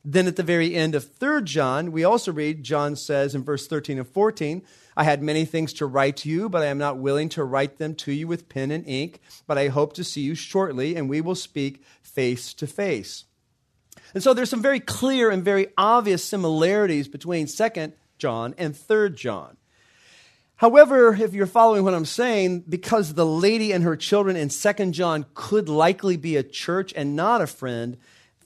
Then 0.04 0.26
at 0.26 0.36
the 0.36 0.42
very 0.42 0.74
end 0.74 0.94
of 0.94 1.04
3rd 1.04 1.44
John, 1.44 1.92
we 1.92 2.02
also 2.02 2.32
read, 2.32 2.64
John 2.64 2.96
says 2.96 3.34
in 3.34 3.44
verse 3.44 3.66
13 3.66 3.98
and 3.98 4.08
14, 4.08 4.62
I 4.96 5.04
had 5.04 5.22
many 5.22 5.44
things 5.44 5.72
to 5.74 5.86
write 5.86 6.18
to 6.18 6.28
you, 6.28 6.48
but 6.48 6.62
I 6.62 6.66
am 6.66 6.78
not 6.78 6.98
willing 6.98 7.28
to 7.30 7.44
write 7.44 7.78
them 7.78 7.94
to 7.96 8.12
you 8.12 8.26
with 8.26 8.48
pen 8.48 8.70
and 8.70 8.86
ink, 8.86 9.20
but 9.46 9.58
I 9.58 9.68
hope 9.68 9.94
to 9.94 10.04
see 10.04 10.20
you 10.20 10.34
shortly, 10.34 10.96
and 10.96 11.08
we 11.08 11.20
will 11.20 11.34
speak 11.34 11.82
face 12.02 12.52
to 12.54 12.66
face. 12.66 13.24
And 14.14 14.22
so 14.22 14.34
there's 14.34 14.50
some 14.50 14.62
very 14.62 14.80
clear 14.80 15.30
and 15.30 15.44
very 15.44 15.68
obvious 15.78 16.24
similarities 16.24 17.08
between 17.08 17.46
2nd 17.46 17.92
John 18.18 18.54
and 18.58 18.74
3rd 18.74 19.16
John. 19.16 19.56
However, 20.56 21.14
if 21.14 21.34
you're 21.34 21.46
following 21.46 21.82
what 21.82 21.94
I'm 21.94 22.04
saying, 22.04 22.60
because 22.68 23.14
the 23.14 23.26
lady 23.26 23.72
and 23.72 23.82
her 23.82 23.96
children 23.96 24.36
in 24.36 24.48
2nd 24.48 24.92
John 24.92 25.26
could 25.34 25.68
likely 25.68 26.16
be 26.16 26.36
a 26.36 26.44
church 26.44 26.92
and 26.94 27.16
not 27.16 27.40
a 27.40 27.46
friend, 27.46 27.96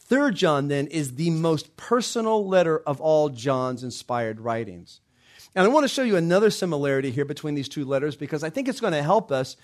3rd 0.08 0.34
John 0.34 0.68
then 0.68 0.86
is 0.86 1.16
the 1.16 1.30
most 1.30 1.76
personal 1.76 2.46
letter 2.46 2.78
of 2.78 3.00
all 3.00 3.28
John's 3.28 3.82
inspired 3.82 4.40
writings. 4.40 5.00
And 5.56 5.64
I 5.64 5.68
want 5.68 5.84
to 5.84 5.88
show 5.88 6.02
you 6.02 6.16
another 6.16 6.50
similarity 6.50 7.10
here 7.10 7.24
between 7.24 7.54
these 7.54 7.70
two 7.70 7.86
letters 7.86 8.14
because 8.14 8.44
I 8.44 8.50
think 8.50 8.68
it's 8.68 8.78
going 8.78 8.92
to 8.92 9.02
help 9.02 9.32
us 9.32 9.56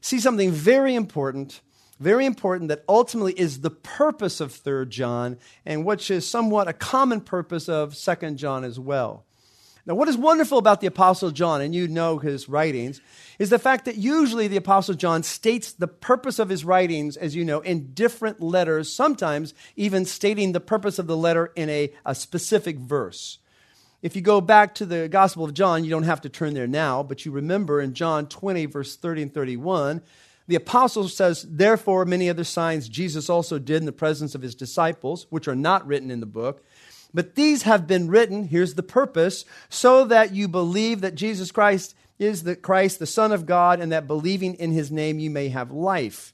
see 0.00 0.20
something 0.20 0.52
very 0.52 0.94
important, 0.94 1.62
very 1.98 2.26
important 2.26 2.68
that 2.68 2.84
ultimately 2.88 3.32
is 3.32 3.60
the 3.60 3.70
purpose 3.70 4.40
of 4.40 4.52
3rd 4.52 4.90
John 4.90 5.38
and 5.66 5.84
which 5.84 6.12
is 6.12 6.30
somewhat 6.30 6.68
a 6.68 6.72
common 6.72 7.20
purpose 7.20 7.68
of 7.68 7.94
2nd 7.94 8.36
John 8.36 8.62
as 8.62 8.78
well. 8.78 9.24
Now, 9.84 9.96
what 9.96 10.06
is 10.06 10.16
wonderful 10.16 10.58
about 10.58 10.80
the 10.80 10.86
Apostle 10.86 11.32
John, 11.32 11.60
and 11.60 11.74
you 11.74 11.88
know 11.88 12.18
his 12.18 12.48
writings, 12.48 13.00
is 13.40 13.50
the 13.50 13.58
fact 13.58 13.84
that 13.86 13.96
usually 13.96 14.46
the 14.46 14.56
Apostle 14.56 14.94
John 14.94 15.24
states 15.24 15.72
the 15.72 15.88
purpose 15.88 16.38
of 16.38 16.50
his 16.50 16.64
writings, 16.64 17.16
as 17.16 17.34
you 17.34 17.44
know, 17.44 17.58
in 17.62 17.92
different 17.92 18.40
letters, 18.40 18.94
sometimes 18.94 19.54
even 19.74 20.04
stating 20.04 20.52
the 20.52 20.60
purpose 20.60 21.00
of 21.00 21.08
the 21.08 21.16
letter 21.16 21.50
in 21.56 21.68
a, 21.68 21.92
a 22.06 22.14
specific 22.14 22.78
verse. 22.78 23.38
If 24.02 24.16
you 24.16 24.22
go 24.22 24.40
back 24.40 24.74
to 24.76 24.86
the 24.86 25.08
Gospel 25.08 25.44
of 25.44 25.54
John, 25.54 25.84
you 25.84 25.90
don't 25.90 26.02
have 26.02 26.20
to 26.22 26.28
turn 26.28 26.54
there 26.54 26.66
now, 26.66 27.02
but 27.02 27.24
you 27.24 27.32
remember 27.32 27.80
in 27.80 27.94
John 27.94 28.26
20, 28.26 28.66
verse 28.66 28.96
30 28.96 29.22
and 29.22 29.34
31, 29.34 30.02
the 30.48 30.56
apostle 30.56 31.08
says, 31.08 31.46
Therefore, 31.48 32.04
many 32.04 32.28
other 32.28 32.44
signs 32.44 32.88
Jesus 32.88 33.30
also 33.30 33.58
did 33.58 33.76
in 33.76 33.86
the 33.86 33.92
presence 33.92 34.34
of 34.34 34.42
his 34.42 34.56
disciples, 34.56 35.26
which 35.30 35.46
are 35.46 35.54
not 35.54 35.86
written 35.86 36.10
in 36.10 36.20
the 36.20 36.26
book 36.26 36.64
but 37.14 37.34
these 37.34 37.62
have 37.62 37.86
been 37.86 38.08
written, 38.08 38.44
here's 38.44 38.74
the 38.74 38.82
purpose, 38.82 39.44
so 39.68 40.04
that 40.06 40.34
you 40.34 40.48
believe 40.48 41.02
that 41.02 41.14
Jesus 41.14 41.52
Christ 41.52 41.94
is 42.18 42.42
the 42.42 42.56
Christ, 42.56 42.98
the 42.98 43.06
Son 43.06 43.32
of 43.32 43.46
God, 43.46 43.80
and 43.80 43.92
that 43.92 44.06
believing 44.06 44.54
in 44.54 44.72
his 44.72 44.90
name 44.90 45.18
you 45.18 45.30
may 45.30 45.48
have 45.48 45.70
life. 45.70 46.32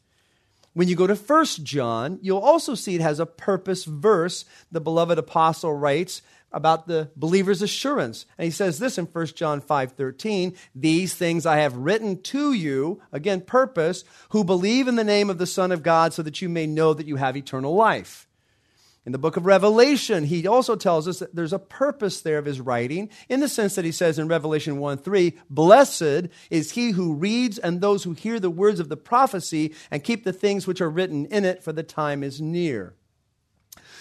When 0.74 0.86
you 0.86 0.94
go 0.94 1.08
to 1.08 1.16
1 1.16 1.46
John, 1.64 2.18
you'll 2.22 2.38
also 2.38 2.74
see 2.74 2.94
it 2.94 3.00
has 3.00 3.18
a 3.18 3.26
purpose 3.26 3.84
verse. 3.84 4.44
The 4.70 4.80
beloved 4.80 5.18
apostle 5.18 5.74
writes 5.74 6.22
about 6.52 6.86
the 6.86 7.10
believer's 7.16 7.62
assurance. 7.62 8.26
And 8.36 8.44
he 8.44 8.50
says 8.50 8.78
this 8.78 8.98
in 8.98 9.06
1 9.06 9.36
John 9.36 9.60
5:13, 9.60 10.54
"These 10.74 11.14
things 11.14 11.46
I 11.46 11.58
have 11.58 11.76
written 11.76 12.22
to 12.22 12.52
you, 12.52 13.00
again 13.12 13.42
purpose, 13.42 14.04
who 14.30 14.44
believe 14.44 14.88
in 14.88 14.96
the 14.96 15.04
name 15.04 15.30
of 15.30 15.38
the 15.38 15.46
Son 15.46 15.72
of 15.72 15.82
God 15.82 16.12
so 16.12 16.22
that 16.22 16.40
you 16.40 16.48
may 16.48 16.66
know 16.66 16.94
that 16.94 17.06
you 17.06 17.16
have 17.16 17.36
eternal 17.36 17.74
life." 17.74 18.28
In 19.08 19.12
the 19.12 19.18
book 19.18 19.38
of 19.38 19.46
Revelation, 19.46 20.24
he 20.24 20.46
also 20.46 20.76
tells 20.76 21.08
us 21.08 21.20
that 21.20 21.34
there's 21.34 21.54
a 21.54 21.58
purpose 21.58 22.20
there 22.20 22.36
of 22.36 22.44
his 22.44 22.60
writing 22.60 23.08
in 23.30 23.40
the 23.40 23.48
sense 23.48 23.74
that 23.74 23.86
he 23.86 23.90
says 23.90 24.18
in 24.18 24.28
Revelation 24.28 24.76
1 24.76 24.98
3, 24.98 25.32
Blessed 25.48 26.28
is 26.50 26.72
he 26.72 26.90
who 26.90 27.14
reads 27.14 27.56
and 27.58 27.80
those 27.80 28.04
who 28.04 28.12
hear 28.12 28.38
the 28.38 28.50
words 28.50 28.80
of 28.80 28.90
the 28.90 28.98
prophecy 28.98 29.74
and 29.90 30.04
keep 30.04 30.24
the 30.24 30.32
things 30.34 30.66
which 30.66 30.82
are 30.82 30.90
written 30.90 31.24
in 31.24 31.46
it, 31.46 31.62
for 31.62 31.72
the 31.72 31.82
time 31.82 32.22
is 32.22 32.38
near. 32.38 32.92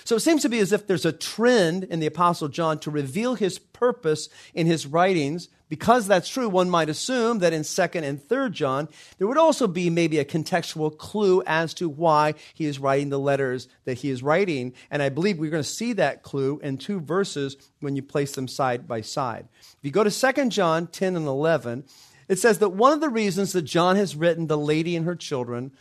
So 0.07 0.15
it 0.15 0.21
seems 0.21 0.41
to 0.43 0.49
be 0.49 0.59
as 0.59 0.71
if 0.71 0.87
there's 0.87 1.03
a 1.03 1.11
trend 1.11 1.83
in 1.83 1.99
the 1.99 2.05
Apostle 2.05 2.47
John 2.47 2.79
to 2.79 2.89
reveal 2.89 3.35
his 3.35 3.59
purpose 3.59 4.29
in 4.53 4.65
his 4.65 4.87
writings. 4.87 5.49
Because 5.67 6.07
that's 6.07 6.29
true, 6.29 6.47
one 6.47 6.69
might 6.69 6.87
assume 6.87 7.39
that 7.39 7.51
in 7.51 7.63
2nd 7.63 8.03
and 8.03 8.17
3rd 8.17 8.53
John, 8.53 8.87
there 9.17 9.27
would 9.27 9.37
also 9.37 9.67
be 9.67 9.89
maybe 9.89 10.17
a 10.17 10.23
contextual 10.23 10.97
clue 10.97 11.43
as 11.45 11.73
to 11.73 11.89
why 11.89 12.35
he 12.53 12.67
is 12.67 12.79
writing 12.79 13.09
the 13.09 13.19
letters 13.19 13.67
that 13.83 13.95
he 13.95 14.09
is 14.09 14.23
writing. 14.23 14.73
And 14.89 15.03
I 15.03 15.09
believe 15.09 15.39
we're 15.39 15.51
going 15.51 15.61
to 15.61 15.69
see 15.69 15.91
that 15.91 16.23
clue 16.23 16.61
in 16.63 16.77
two 16.77 17.01
verses 17.01 17.57
when 17.81 17.97
you 17.97 18.01
place 18.01 18.31
them 18.31 18.47
side 18.47 18.87
by 18.87 19.01
side. 19.01 19.49
If 19.61 19.79
you 19.81 19.91
go 19.91 20.05
to 20.05 20.09
2nd 20.09 20.51
John 20.51 20.87
10 20.87 21.17
and 21.17 21.27
11, 21.27 21.83
it 22.29 22.39
says 22.39 22.59
that 22.59 22.69
one 22.69 22.93
of 22.93 23.01
the 23.01 23.09
reasons 23.09 23.51
that 23.51 23.63
John 23.63 23.97
has 23.97 24.15
written 24.15 24.47
The 24.47 24.57
Lady 24.57 24.95
and 24.95 25.05
Her 25.05 25.17
Children 25.17 25.73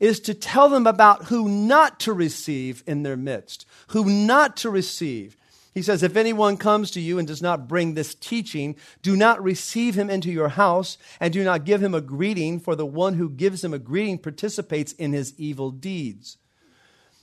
is 0.00 0.20
to 0.20 0.34
tell 0.34 0.68
them 0.68 0.86
about 0.86 1.24
who 1.24 1.48
not 1.48 2.00
to 2.00 2.12
receive 2.12 2.82
in 2.86 3.02
their 3.02 3.16
midst, 3.16 3.66
who 3.88 4.04
not 4.04 4.56
to 4.58 4.70
receive. 4.70 5.36
He 5.76 5.82
says, 5.82 6.02
If 6.02 6.16
anyone 6.16 6.56
comes 6.56 6.90
to 6.92 7.00
you 7.00 7.18
and 7.18 7.28
does 7.28 7.42
not 7.42 7.68
bring 7.68 7.94
this 7.94 8.14
teaching, 8.14 8.76
do 9.02 9.16
not 9.16 9.42
receive 9.42 9.94
him 9.94 10.08
into 10.08 10.30
your 10.30 10.48
house 10.48 10.96
and 11.20 11.32
do 11.32 11.44
not 11.44 11.64
give 11.64 11.82
him 11.82 11.94
a 11.94 12.00
greeting, 12.00 12.60
for 12.60 12.74
the 12.74 12.86
one 12.86 13.14
who 13.14 13.28
gives 13.28 13.62
him 13.62 13.74
a 13.74 13.78
greeting 13.78 14.18
participates 14.18 14.92
in 14.92 15.12
his 15.12 15.34
evil 15.38 15.70
deeds. 15.70 16.38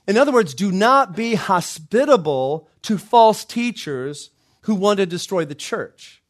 In 0.06 0.16
other 0.16 0.32
words, 0.32 0.54
do 0.54 0.70
not 0.70 1.16
be 1.16 1.34
hospitable 1.34 2.68
to 2.82 2.98
false 2.98 3.44
teachers 3.44 4.30
who 4.62 4.74
want 4.74 4.98
to 4.98 5.06
destroy 5.06 5.44
the 5.44 5.54
church. 5.54 6.22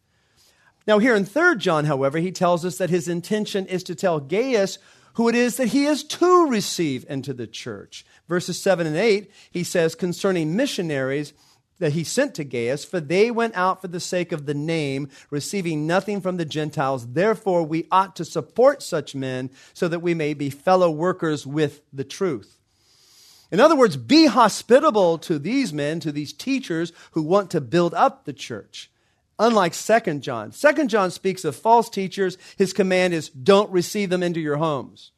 Now, 0.87 0.99
here 0.99 1.15
in 1.15 1.25
3 1.25 1.57
John, 1.57 1.85
however, 1.87 2.19
he 2.19 2.31
tells 2.31 2.65
us 2.65 2.79
that 2.79 2.91
his 2.91 3.09
intention 3.09 3.67
is 3.67 3.83
to 3.85 3.95
tell 3.95 4.21
Gaius 4.21 4.79
who 5.15 5.29
it 5.29 5.35
is 5.35 5.57
that 5.57 5.69
he 5.69 5.87
is 5.87 6.05
to 6.05 6.47
receive 6.47 7.05
into 7.09 7.33
the 7.33 7.47
church. 7.47 8.05
Verses 8.29 8.61
7 8.61 8.87
and 8.87 8.97
8, 8.97 9.31
he 9.51 9.65
says 9.65 9.95
concerning 9.95 10.57
missionaries 10.57 11.33
that 11.79 11.93
he 11.93 12.05
sent 12.05 12.35
to 12.37 12.45
Gaius, 12.45 12.85
for 12.85 13.01
they 13.01 13.31
went 13.31 13.57
out 13.57 13.81
for 13.81 13.89
the 13.89 14.01
sake 14.01 14.33
of 14.33 14.47
the 14.47 14.55
name, 14.55 15.09
receiving 15.31 15.87
nothing 15.87 16.21
from 16.21 16.37
the 16.37 16.45
Gentiles. 16.45 17.13
Therefore, 17.13 17.65
we 17.65 17.87
ought 17.91 18.15
to 18.17 18.25
support 18.25 18.83
such 18.83 19.15
men 19.15 19.51
so 19.73 19.89
that 19.89 20.01
we 20.01 20.15
may 20.15 20.35
be 20.35 20.51
fellow 20.51 20.91
workers 20.91 21.47
with 21.47 21.81
the 21.93 22.05
truth. 22.05 22.59
In 23.51 23.61
other 23.61 23.77
words, 23.77 23.97
be 23.97 24.27
hospitable 24.27 25.19
to 25.19 25.39
these 25.39 25.73
men, 25.73 26.01
to 26.01 26.13
these 26.13 26.33
teachers 26.33 26.93
who 27.13 27.23
want 27.23 27.51
to 27.51 27.61
build 27.61 27.95
up 27.95 28.25
the 28.25 28.33
church. 28.33 28.91
Unlike 29.39 29.75
Second 29.75 30.23
John. 30.23 30.53
Second 30.53 30.89
John 30.89 31.11
speaks 31.11 31.45
of 31.45 31.57
false 31.57 31.91
teachers. 31.91 32.39
His 32.57 32.73
command 32.73 33.15
is 33.15 33.29
don't 33.29 33.71
receive 33.71 34.11
them 34.11 34.23
into 34.23 34.41
your 34.41 34.57
homes. 34.57 35.11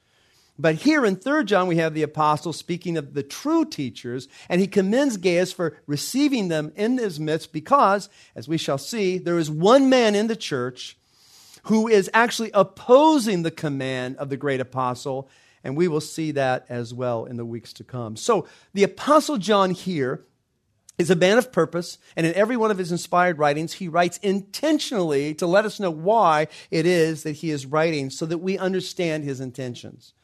But 0.58 0.76
here 0.76 1.04
in 1.04 1.16
Third 1.16 1.48
John, 1.48 1.66
we 1.66 1.76
have 1.76 1.92
the 1.92 2.02
apostle 2.02 2.54
speaking 2.54 2.96
of 2.96 3.12
the 3.12 3.22
true 3.22 3.66
teachers, 3.66 4.26
and 4.48 4.58
he 4.60 4.66
commends 4.66 5.18
Gaius 5.18 5.52
for 5.52 5.76
receiving 5.86 6.48
them 6.48 6.72
in 6.76 6.96
his 6.96 7.20
midst 7.20 7.52
because, 7.52 8.08
as 8.34 8.48
we 8.48 8.56
shall 8.56 8.78
see, 8.78 9.18
there 9.18 9.38
is 9.38 9.50
one 9.50 9.90
man 9.90 10.14
in 10.14 10.28
the 10.28 10.36
church 10.36 10.96
who 11.64 11.88
is 11.88 12.08
actually 12.14 12.50
opposing 12.54 13.42
the 13.42 13.50
command 13.50 14.16
of 14.16 14.30
the 14.30 14.36
great 14.36 14.60
apostle, 14.60 15.28
and 15.62 15.76
we 15.76 15.88
will 15.88 16.00
see 16.00 16.30
that 16.30 16.64
as 16.70 16.94
well 16.94 17.26
in 17.26 17.36
the 17.36 17.44
weeks 17.44 17.74
to 17.74 17.84
come. 17.84 18.16
So 18.16 18.46
the 18.72 18.84
apostle 18.84 19.36
John 19.36 19.72
here 19.72 20.24
is 20.98 21.10
a 21.10 21.16
man 21.16 21.38
of 21.38 21.52
purpose, 21.52 21.98
and 22.16 22.26
in 22.26 22.34
every 22.34 22.56
one 22.56 22.70
of 22.70 22.78
his 22.78 22.90
inspired 22.90 23.38
writings, 23.38 23.74
he 23.74 23.88
writes 23.88 24.18
intentionally 24.18 25.34
to 25.34 25.46
let 25.46 25.64
us 25.64 25.78
know 25.78 25.90
why 25.90 26.48
it 26.70 26.86
is 26.86 27.22
that 27.22 27.32
he 27.32 27.50
is 27.50 27.66
writing 27.66 28.10
so 28.10 28.24
that 28.26 28.38
we 28.38 28.56
understand 28.56 29.24
his 29.24 29.40
intentions. 29.40 30.14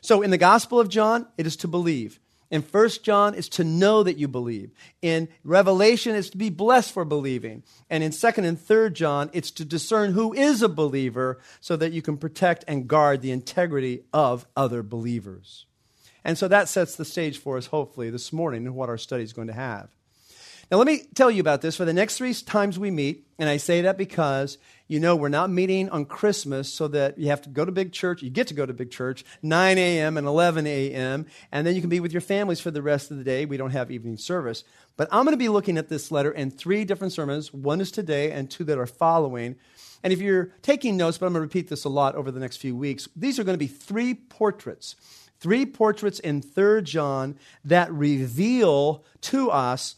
So 0.00 0.22
in 0.22 0.30
the 0.30 0.38
Gospel 0.38 0.80
of 0.80 0.88
John, 0.88 1.26
it 1.36 1.46
is 1.46 1.56
to 1.56 1.68
believe. 1.68 2.20
In 2.50 2.62
First 2.62 3.04
John, 3.04 3.34
it's 3.34 3.48
to 3.50 3.64
know 3.64 4.02
that 4.02 4.16
you 4.16 4.26
believe. 4.26 4.70
In 5.02 5.28
Revelation, 5.44 6.14
it's 6.14 6.30
to 6.30 6.38
be 6.38 6.48
blessed 6.48 6.92
for 6.92 7.04
believing. 7.04 7.62
And 7.90 8.02
in 8.02 8.12
Second 8.12 8.46
and 8.46 8.58
Third 8.58 8.94
John, 8.94 9.28
it's 9.34 9.50
to 9.52 9.66
discern 9.66 10.12
who 10.12 10.32
is 10.32 10.62
a 10.62 10.68
believer 10.68 11.40
so 11.60 11.76
that 11.76 11.92
you 11.92 12.00
can 12.00 12.16
protect 12.16 12.64
and 12.66 12.88
guard 12.88 13.20
the 13.20 13.32
integrity 13.32 14.04
of 14.14 14.46
other 14.56 14.82
believers. 14.82 15.66
And 16.24 16.38
so 16.38 16.48
that 16.48 16.68
sets 16.68 16.96
the 16.96 17.04
stage 17.04 17.38
for 17.38 17.58
us, 17.58 17.66
hopefully, 17.66 18.08
this 18.08 18.32
morning 18.32 18.66
and 18.66 18.74
what 18.74 18.88
our 18.88 18.98
study 18.98 19.24
is 19.24 19.34
going 19.34 19.48
to 19.48 19.54
have. 19.54 19.90
Now, 20.70 20.76
let 20.76 20.86
me 20.86 21.04
tell 21.14 21.30
you 21.30 21.40
about 21.40 21.62
this. 21.62 21.76
For 21.76 21.86
the 21.86 21.94
next 21.94 22.18
three 22.18 22.34
times 22.34 22.78
we 22.78 22.90
meet, 22.90 23.26
and 23.38 23.48
I 23.48 23.56
say 23.56 23.80
that 23.82 23.96
because 23.96 24.58
you 24.86 25.00
know 25.00 25.16
we're 25.16 25.30
not 25.30 25.48
meeting 25.48 25.88
on 25.88 26.04
Christmas 26.04 26.70
so 26.70 26.88
that 26.88 27.16
you 27.16 27.28
have 27.28 27.40
to 27.42 27.48
go 27.48 27.64
to 27.64 27.72
big 27.72 27.90
church. 27.90 28.22
You 28.22 28.28
get 28.28 28.48
to 28.48 28.54
go 28.54 28.66
to 28.66 28.74
big 28.74 28.90
church, 28.90 29.24
9 29.42 29.78
a.m. 29.78 30.18
and 30.18 30.26
11 30.26 30.66
a.m., 30.66 31.24
and 31.50 31.66
then 31.66 31.74
you 31.74 31.80
can 31.80 31.88
be 31.88 32.00
with 32.00 32.12
your 32.12 32.20
families 32.20 32.60
for 32.60 32.70
the 32.70 32.82
rest 32.82 33.10
of 33.10 33.16
the 33.16 33.24
day. 33.24 33.46
We 33.46 33.56
don't 33.56 33.70
have 33.70 33.90
evening 33.90 34.18
service. 34.18 34.62
But 34.98 35.08
I'm 35.10 35.24
going 35.24 35.32
to 35.32 35.38
be 35.38 35.48
looking 35.48 35.78
at 35.78 35.88
this 35.88 36.10
letter 36.10 36.30
in 36.30 36.50
three 36.50 36.84
different 36.84 37.14
sermons. 37.14 37.50
One 37.50 37.80
is 37.80 37.90
today, 37.90 38.30
and 38.32 38.50
two 38.50 38.64
that 38.64 38.78
are 38.78 38.86
following. 38.86 39.56
And 40.02 40.12
if 40.12 40.20
you're 40.20 40.52
taking 40.60 40.98
notes, 40.98 41.16
but 41.16 41.26
I'm 41.26 41.32
going 41.32 41.40
to 41.40 41.46
repeat 41.46 41.68
this 41.68 41.84
a 41.84 41.88
lot 41.88 42.14
over 42.14 42.30
the 42.30 42.40
next 42.40 42.58
few 42.58 42.76
weeks, 42.76 43.08
these 43.16 43.38
are 43.38 43.44
going 43.44 43.54
to 43.54 43.58
be 43.58 43.68
three 43.68 44.12
portraits. 44.12 44.96
Three 45.40 45.64
portraits 45.64 46.18
in 46.18 46.42
3 46.42 46.82
John 46.82 47.38
that 47.64 47.90
reveal 47.92 49.04
to 49.22 49.50
us 49.50 49.94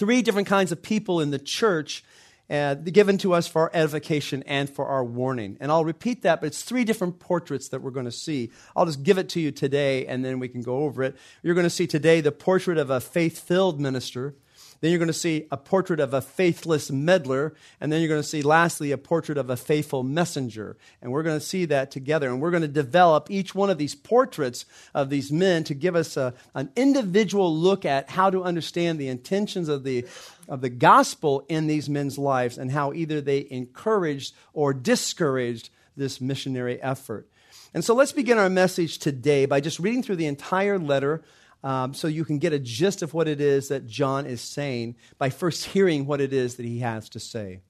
three 0.00 0.22
different 0.22 0.48
kinds 0.48 0.72
of 0.72 0.80
people 0.80 1.20
in 1.20 1.30
the 1.30 1.38
church 1.38 2.02
uh, 2.48 2.74
given 2.74 3.18
to 3.18 3.34
us 3.34 3.46
for 3.46 3.60
our 3.60 3.70
edification 3.74 4.42
and 4.44 4.68
for 4.68 4.86
our 4.86 5.04
warning. 5.04 5.58
And 5.60 5.70
I'll 5.70 5.84
repeat 5.84 6.22
that, 6.22 6.40
but 6.40 6.46
it's 6.46 6.62
three 6.62 6.84
different 6.84 7.20
portraits 7.20 7.68
that 7.68 7.82
we're 7.82 7.90
going 7.90 8.06
to 8.06 8.10
see. 8.10 8.50
I'll 8.74 8.86
just 8.86 9.02
give 9.02 9.18
it 9.18 9.28
to 9.28 9.40
you 9.40 9.52
today 9.52 10.06
and 10.06 10.24
then 10.24 10.38
we 10.38 10.48
can 10.48 10.62
go 10.62 10.78
over 10.78 11.02
it. 11.02 11.16
You're 11.42 11.54
going 11.54 11.66
to 11.66 11.70
see 11.70 11.86
today 11.86 12.22
the 12.22 12.32
portrait 12.32 12.78
of 12.78 12.88
a 12.88 12.98
faith 12.98 13.40
filled 13.40 13.78
minister. 13.78 14.34
Then 14.80 14.90
you're 14.90 14.98
going 14.98 15.08
to 15.08 15.12
see 15.12 15.46
a 15.50 15.56
portrait 15.56 16.00
of 16.00 16.14
a 16.14 16.22
faithless 16.22 16.90
meddler. 16.90 17.54
And 17.80 17.92
then 17.92 18.00
you're 18.00 18.08
going 18.08 18.22
to 18.22 18.26
see, 18.26 18.42
lastly, 18.42 18.92
a 18.92 18.98
portrait 18.98 19.36
of 19.36 19.50
a 19.50 19.56
faithful 19.56 20.02
messenger. 20.02 20.76
And 21.02 21.12
we're 21.12 21.22
going 21.22 21.38
to 21.38 21.44
see 21.44 21.66
that 21.66 21.90
together. 21.90 22.28
And 22.28 22.40
we're 22.40 22.50
going 22.50 22.62
to 22.62 22.68
develop 22.68 23.30
each 23.30 23.54
one 23.54 23.68
of 23.68 23.76
these 23.76 23.94
portraits 23.94 24.64
of 24.94 25.10
these 25.10 25.30
men 25.30 25.64
to 25.64 25.74
give 25.74 25.94
us 25.94 26.16
a, 26.16 26.32
an 26.54 26.70
individual 26.76 27.54
look 27.54 27.84
at 27.84 28.10
how 28.10 28.30
to 28.30 28.42
understand 28.42 28.98
the 28.98 29.08
intentions 29.08 29.68
of 29.68 29.84
the, 29.84 30.06
of 30.48 30.62
the 30.62 30.70
gospel 30.70 31.44
in 31.48 31.66
these 31.66 31.88
men's 31.88 32.16
lives 32.16 32.56
and 32.56 32.70
how 32.70 32.92
either 32.94 33.20
they 33.20 33.46
encouraged 33.50 34.34
or 34.54 34.72
discouraged 34.72 35.68
this 35.96 36.20
missionary 36.20 36.80
effort. 36.82 37.28
And 37.74 37.84
so 37.84 37.94
let's 37.94 38.12
begin 38.12 38.38
our 38.38 38.48
message 38.48 38.98
today 38.98 39.46
by 39.46 39.60
just 39.60 39.78
reading 39.78 40.02
through 40.02 40.16
the 40.16 40.26
entire 40.26 40.78
letter 40.78 41.22
um, 41.62 41.94
so 41.94 42.08
you 42.08 42.24
can 42.24 42.38
get 42.38 42.52
a 42.52 42.58
gist 42.58 43.02
of 43.02 43.14
what 43.14 43.28
it 43.28 43.40
is 43.40 43.68
that 43.68 43.86
John 43.86 44.26
is 44.26 44.40
saying 44.40 44.96
by 45.18 45.30
first 45.30 45.66
hearing 45.66 46.06
what 46.06 46.20
it 46.20 46.32
is 46.32 46.56
that 46.56 46.66
he 46.66 46.80
has 46.80 47.08
to 47.10 47.20
say. 47.20 47.60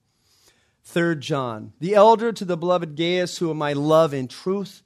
Third 0.83 1.21
John, 1.21 1.73
the 1.79 1.93
elder 1.93 2.31
to 2.31 2.45
the 2.45 2.57
beloved 2.57 2.95
Gaius, 2.95 3.37
who 3.37 3.47
whom 3.47 3.61
I 3.61 3.73
love 3.73 4.13
in 4.13 4.27
truth. 4.27 4.81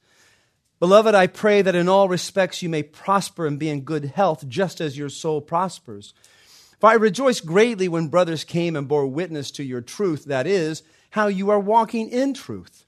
Beloved, 0.80 1.16
I 1.16 1.28
pray 1.28 1.62
that 1.62 1.76
in 1.76 1.88
all 1.88 2.10
respects 2.10 2.62
you 2.62 2.68
may 2.68 2.84
prosper 2.84 3.48
and 3.48 3.58
be 3.58 3.70
in 3.70 3.82
good 3.82 4.06
health, 4.06 4.48
just 4.48 4.82
as 4.82 4.98
your 4.98 5.10
soul 5.10 5.40
prospers. 5.40 6.14
For 6.80 6.90
I 6.90 6.96
rejoice 6.96 7.40
greatly 7.40 7.88
when 7.88 8.10
brothers 8.10 8.44
came 8.44 8.76
and 8.76 8.88
bore 8.88 9.08
witness 9.08 9.52
to 9.52 9.64
your 9.64 9.82
truth, 9.82 10.26
that 10.26 10.46
is, 10.46 10.84
how 11.12 11.28
you 11.28 11.50
are 11.50 11.60
walking 11.60 12.10
in 12.10 12.34
truth. 12.34 12.86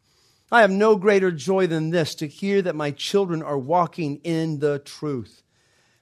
I 0.52 0.62
have 0.62 0.72
no 0.72 0.96
greater 0.98 1.32
joy 1.32 1.68
than 1.68 1.92
this 1.92 2.14
to 2.16 2.28
hear 2.28 2.62
that 2.62 2.76
my 2.76 2.92
children 2.92 3.42
are 3.42 3.58
walking 3.58 4.18
in 4.24 4.60
the 4.60 4.80
truth. 4.80 5.44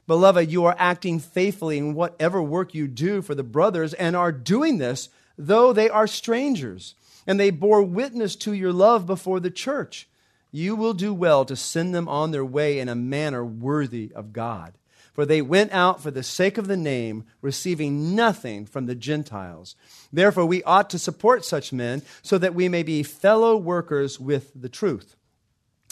Beloved, 0.07 0.51
you 0.51 0.65
are 0.65 0.75
acting 0.77 1.19
faithfully 1.19 1.77
in 1.77 1.93
whatever 1.93 2.41
work 2.41 2.74
you 2.74 2.88
do 2.88 3.21
for 3.21 3.35
the 3.35 3.43
brothers 3.43 3.93
and 3.93 4.15
are 4.15 4.31
doing 4.31 4.77
this, 4.77 5.09
though 5.38 5.74
they 5.74 5.89
are 5.89 6.07
strangers, 6.07 6.95
and 7.25 7.39
they 7.39 7.50
bore 7.50 7.81
witness 7.81 8.35
to 8.38 8.53
your 8.53 8.74
love 8.74 9.05
before 9.05 9.39
the 9.39 9.51
church. 9.51 10.07
You 10.51 10.75
will 10.75 10.93
do 10.93 11.13
well 11.13 11.43
to 11.45 11.55
send 11.55 11.93
them 11.93 12.07
on 12.07 12.31
their 12.31 12.45
way 12.45 12.79
in 12.79 12.88
a 12.88 12.95
manner 12.95 13.43
worthy 13.43 14.12
of 14.15 14.31
God 14.31 14.77
for 15.15 15.25
they 15.25 15.41
went 15.41 15.71
out 15.71 16.03
for 16.03 16.12
the 16.12 16.21
sake 16.21 16.57
of 16.57 16.67
the 16.67 16.75
name, 16.75 17.24
receiving 17.41 18.15
nothing 18.15 18.65
from 18.65 18.85
the 18.85 18.93
Gentiles. 18.93 19.77
Therefore, 20.12 20.45
we 20.45 20.62
ought 20.63 20.89
to 20.89 21.00
support 21.00 21.45
such 21.45 21.71
men 21.71 22.01
so 22.21 22.38
that 22.38 22.53
we 22.53 22.67
may 22.67 22.83
be 22.83 23.01
fellow 23.01 23.55
workers 23.55 24.19
with 24.19 24.51
the 24.53 24.67
truth. 24.67 25.15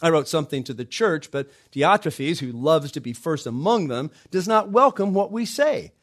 I 0.04 0.10
wrote 0.10 0.28
something 0.28 0.66
to 0.66 0.74
the 0.74 0.84
church, 0.84 1.32
but 1.32 1.50
Diotrephes, 1.72 2.40
who 2.40 2.52
loves 2.52 2.92
to 2.92 3.00
be 3.00 3.14
first 3.14 3.48
among 3.48 3.88
them, 3.88 4.12
does 4.32 4.50
not 4.50 4.70
welcome 4.70 5.14
what 5.14 5.32
we 5.32 5.46
say. 5.46 5.94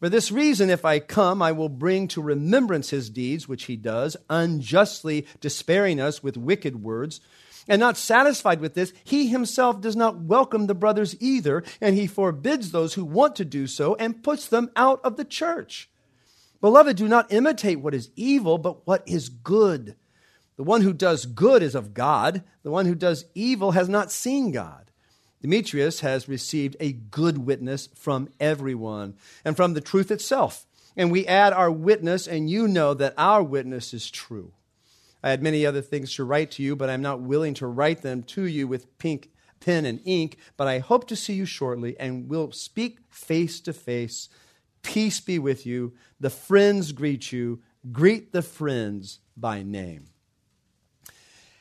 For 0.00 0.10
this 0.10 0.30
reason, 0.30 0.68
if 0.68 0.84
I 0.84 0.98
come, 0.98 1.40
I 1.40 1.52
will 1.52 1.70
bring 1.70 2.08
to 2.08 2.20
remembrance 2.20 2.90
his 2.90 3.08
deeds, 3.08 3.48
which 3.48 3.64
he 3.64 3.74
does, 3.74 4.18
unjustly 4.28 5.26
despairing 5.40 5.98
us 5.98 6.22
with 6.22 6.36
wicked 6.36 6.82
words. 6.82 7.22
And 7.66 7.80
not 7.80 7.96
satisfied 7.96 8.60
with 8.60 8.74
this, 8.74 8.92
he 9.02 9.28
himself 9.28 9.80
does 9.80 9.96
not 9.96 10.20
welcome 10.20 10.66
the 10.66 10.74
brothers 10.74 11.16
either, 11.18 11.64
and 11.80 11.96
he 11.96 12.06
forbids 12.06 12.70
those 12.70 12.94
who 12.94 13.04
want 13.04 13.34
to 13.36 13.46
do 13.46 13.66
so 13.66 13.94
and 13.94 14.22
puts 14.22 14.46
them 14.46 14.70
out 14.76 15.00
of 15.02 15.16
the 15.16 15.24
church. 15.24 15.88
Beloved, 16.60 16.98
do 16.98 17.08
not 17.08 17.32
imitate 17.32 17.80
what 17.80 17.94
is 17.94 18.10
evil, 18.14 18.58
but 18.58 18.86
what 18.86 19.02
is 19.06 19.30
good. 19.30 19.96
The 20.58 20.64
one 20.64 20.82
who 20.82 20.92
does 20.92 21.24
good 21.24 21.62
is 21.62 21.76
of 21.76 21.94
God, 21.94 22.42
the 22.64 22.72
one 22.72 22.84
who 22.84 22.96
does 22.96 23.26
evil 23.32 23.70
has 23.70 23.88
not 23.88 24.10
seen 24.10 24.50
God. 24.50 24.90
Demetrius 25.40 26.00
has 26.00 26.28
received 26.28 26.76
a 26.80 26.90
good 26.90 27.38
witness 27.38 27.88
from 27.94 28.28
everyone 28.40 29.14
and 29.44 29.54
from 29.54 29.74
the 29.74 29.80
truth 29.80 30.10
itself. 30.10 30.66
And 30.96 31.12
we 31.12 31.28
add 31.28 31.52
our 31.52 31.70
witness, 31.70 32.26
and 32.26 32.50
you 32.50 32.66
know 32.66 32.92
that 32.94 33.14
our 33.16 33.40
witness 33.40 33.94
is 33.94 34.10
true. 34.10 34.52
I 35.22 35.30
had 35.30 35.44
many 35.44 35.64
other 35.64 35.80
things 35.80 36.12
to 36.16 36.24
write 36.24 36.50
to 36.52 36.62
you, 36.64 36.74
but 36.74 36.90
I'm 36.90 37.02
not 37.02 37.20
willing 37.20 37.54
to 37.54 37.68
write 37.68 38.02
them 38.02 38.24
to 38.24 38.42
you 38.42 38.66
with 38.66 38.98
pink 38.98 39.30
pen 39.60 39.84
and 39.84 40.00
ink. 40.04 40.38
But 40.56 40.66
I 40.66 40.80
hope 40.80 41.06
to 41.06 41.14
see 41.14 41.34
you 41.34 41.44
shortly, 41.44 41.96
and 42.00 42.28
we'll 42.28 42.50
speak 42.50 42.98
face 43.10 43.60
to 43.60 43.72
face. 43.72 44.28
Peace 44.82 45.20
be 45.20 45.38
with 45.38 45.64
you. 45.64 45.94
The 46.18 46.30
friends 46.30 46.90
greet 46.90 47.30
you. 47.30 47.62
Greet 47.92 48.32
the 48.32 48.42
friends 48.42 49.20
by 49.36 49.62
name. 49.62 50.08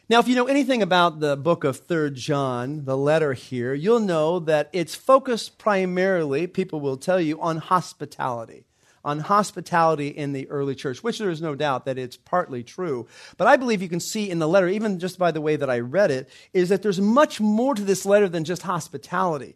Now, 0.09 0.19
if 0.19 0.29
you 0.29 0.35
know 0.35 0.47
anything 0.47 0.81
about 0.81 1.19
the 1.19 1.35
book 1.35 1.65
of 1.65 1.79
Third 1.79 2.15
John, 2.15 2.85
the 2.85 2.95
letter 2.95 3.33
here, 3.33 3.73
you'll 3.73 3.99
know 3.99 4.39
that 4.39 4.69
it's 4.71 4.95
focused 4.95 5.57
primarily, 5.57 6.47
people 6.47 6.79
will 6.79 6.95
tell 6.95 7.19
you, 7.19 7.41
on 7.41 7.57
hospitality 7.57 8.63
on 9.05 9.19
hospitality 9.19 10.09
in 10.09 10.33
the 10.33 10.49
early 10.49 10.75
church, 10.75 11.01
which 11.01 11.17
there 11.17 11.29
is 11.29 11.41
no 11.41 11.55
doubt 11.55 11.85
that 11.85 11.97
it's 11.97 12.17
partly 12.17 12.61
true. 12.61 13.07
But 13.37 13.47
I 13.47 13.55
believe 13.55 13.81
you 13.81 13.87
can 13.87 14.01
see 14.01 14.29
in 14.29 14.39
the 14.39 14.49
letter, 14.49 14.67
even 14.67 14.99
just 14.99 15.17
by 15.17 15.31
the 15.31 15.39
way 15.39 15.55
that 15.55 15.69
I 15.69 15.79
read 15.79 16.11
it, 16.11 16.29
is 16.51 16.67
that 16.67 16.81
there's 16.81 16.99
much 16.99 17.39
more 17.39 17.73
to 17.73 17.83
this 17.83 18.05
letter 18.05 18.27
than 18.27 18.43
just 18.43 18.63
hospitality. 18.63 19.55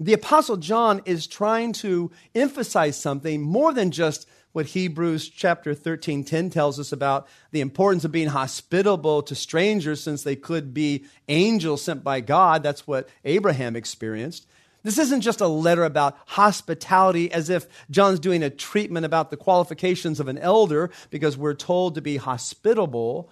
The 0.00 0.14
Apostle 0.14 0.56
John 0.56 1.00
is 1.04 1.28
trying 1.28 1.74
to 1.74 2.10
emphasize 2.34 3.00
something 3.00 3.40
more 3.40 3.72
than 3.72 3.92
just 3.92 4.28
what 4.52 4.66
Hebrews 4.66 5.28
chapter 5.28 5.74
13 5.74 6.24
10 6.24 6.50
tells 6.50 6.80
us 6.80 6.92
about 6.92 7.28
the 7.50 7.60
importance 7.60 8.04
of 8.04 8.12
being 8.12 8.28
hospitable 8.28 9.22
to 9.22 9.34
strangers 9.34 10.00
since 10.00 10.22
they 10.22 10.36
could 10.36 10.72
be 10.72 11.04
angels 11.28 11.82
sent 11.82 12.02
by 12.02 12.20
God. 12.20 12.62
That's 12.62 12.86
what 12.86 13.08
Abraham 13.24 13.76
experienced. 13.76 14.46
This 14.84 14.98
isn't 14.98 15.22
just 15.22 15.40
a 15.40 15.48
letter 15.48 15.84
about 15.84 16.16
hospitality 16.26 17.30
as 17.32 17.50
if 17.50 17.66
John's 17.90 18.20
doing 18.20 18.42
a 18.42 18.50
treatment 18.50 19.04
about 19.04 19.30
the 19.30 19.36
qualifications 19.36 20.20
of 20.20 20.28
an 20.28 20.38
elder 20.38 20.90
because 21.10 21.36
we're 21.36 21.54
told 21.54 21.96
to 21.96 22.00
be 22.00 22.16
hospitable. 22.16 23.30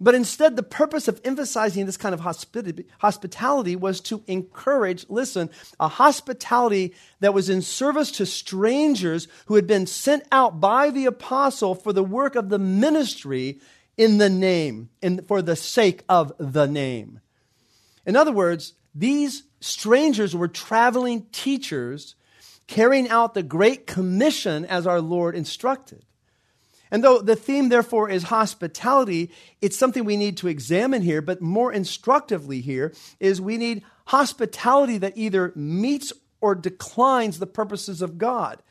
But 0.00 0.14
instead, 0.14 0.56
the 0.56 0.62
purpose 0.62 1.08
of 1.08 1.20
emphasizing 1.24 1.86
this 1.86 1.96
kind 1.96 2.14
of 2.14 2.20
hospitality 2.20 3.76
was 3.76 4.00
to 4.02 4.22
encourage, 4.26 5.06
listen, 5.08 5.50
a 5.78 5.88
hospitality 5.88 6.94
that 7.20 7.34
was 7.34 7.48
in 7.48 7.62
service 7.62 8.10
to 8.12 8.26
strangers 8.26 9.28
who 9.46 9.54
had 9.54 9.66
been 9.66 9.86
sent 9.86 10.24
out 10.32 10.60
by 10.60 10.90
the 10.90 11.06
apostle 11.06 11.74
for 11.74 11.92
the 11.92 12.02
work 12.02 12.34
of 12.34 12.48
the 12.48 12.58
ministry 12.58 13.60
in 13.96 14.18
the 14.18 14.28
name, 14.28 14.90
in, 15.00 15.22
for 15.22 15.40
the 15.40 15.56
sake 15.56 16.02
of 16.08 16.32
the 16.38 16.66
name. 16.66 17.20
In 18.04 18.16
other 18.16 18.32
words, 18.32 18.74
these 18.94 19.44
strangers 19.60 20.34
were 20.34 20.48
traveling 20.48 21.26
teachers 21.32 22.16
carrying 22.66 23.08
out 23.08 23.34
the 23.34 23.42
Great 23.42 23.86
Commission 23.86 24.64
as 24.64 24.86
our 24.86 25.00
Lord 25.00 25.36
instructed. 25.36 26.04
And 26.94 27.02
though 27.02 27.20
the 27.20 27.34
theme, 27.34 27.70
therefore, 27.70 28.08
is 28.08 28.22
hospitality, 28.22 29.32
it's 29.60 29.76
something 29.76 30.04
we 30.04 30.16
need 30.16 30.36
to 30.36 30.46
examine 30.46 31.02
here, 31.02 31.20
but 31.20 31.42
more 31.42 31.72
instructively 31.72 32.60
here 32.60 32.94
is 33.18 33.40
we 33.40 33.56
need 33.56 33.82
hospitality 34.06 34.98
that 34.98 35.18
either 35.18 35.52
meets 35.56 36.12
or 36.40 36.54
declines 36.54 37.40
the 37.40 37.48
purposes 37.48 38.00
of 38.00 38.16
God. 38.16 38.62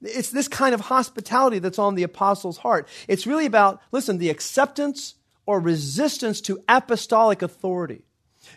It's 0.00 0.30
this 0.30 0.46
kind 0.46 0.76
of 0.76 0.82
hospitality 0.82 1.58
that's 1.58 1.80
on 1.80 1.96
the 1.96 2.04
apostles' 2.04 2.58
heart. 2.58 2.86
It's 3.08 3.26
really 3.26 3.46
about, 3.46 3.82
listen, 3.90 4.18
the 4.18 4.30
acceptance 4.30 5.16
or 5.44 5.58
resistance 5.58 6.40
to 6.42 6.62
apostolic 6.68 7.42
authority. 7.42 8.04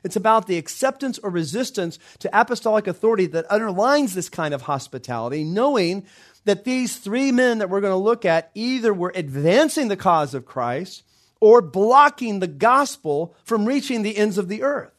It's 0.03 0.15
about 0.15 0.45
the 0.45 0.59
acceptance 0.59 1.17
or 1.17 1.31
resistance 1.31 1.97
to 2.19 2.39
apostolic 2.39 2.85
authority 2.85 3.25
that 3.27 3.51
underlines 3.51 4.13
this 4.13 4.29
kind 4.29 4.53
of 4.53 4.63
hospitality, 4.63 5.43
knowing 5.43 6.05
that 6.45 6.63
these 6.63 6.97
three 6.97 7.31
men 7.31 7.57
that 7.57 7.69
we're 7.69 7.81
going 7.81 7.91
to 7.91 7.97
look 7.97 8.23
at 8.23 8.51
either 8.53 8.93
were 8.93 9.11
advancing 9.15 9.87
the 9.87 9.97
cause 9.97 10.33
of 10.33 10.45
Christ 10.45 11.03
or 11.39 11.61
blocking 11.61 12.39
the 12.39 12.47
gospel 12.47 13.35
from 13.43 13.65
reaching 13.65 14.01
the 14.01 14.17
ends 14.17 14.37
of 14.37 14.47
the 14.47 14.63
earth. 14.63 14.91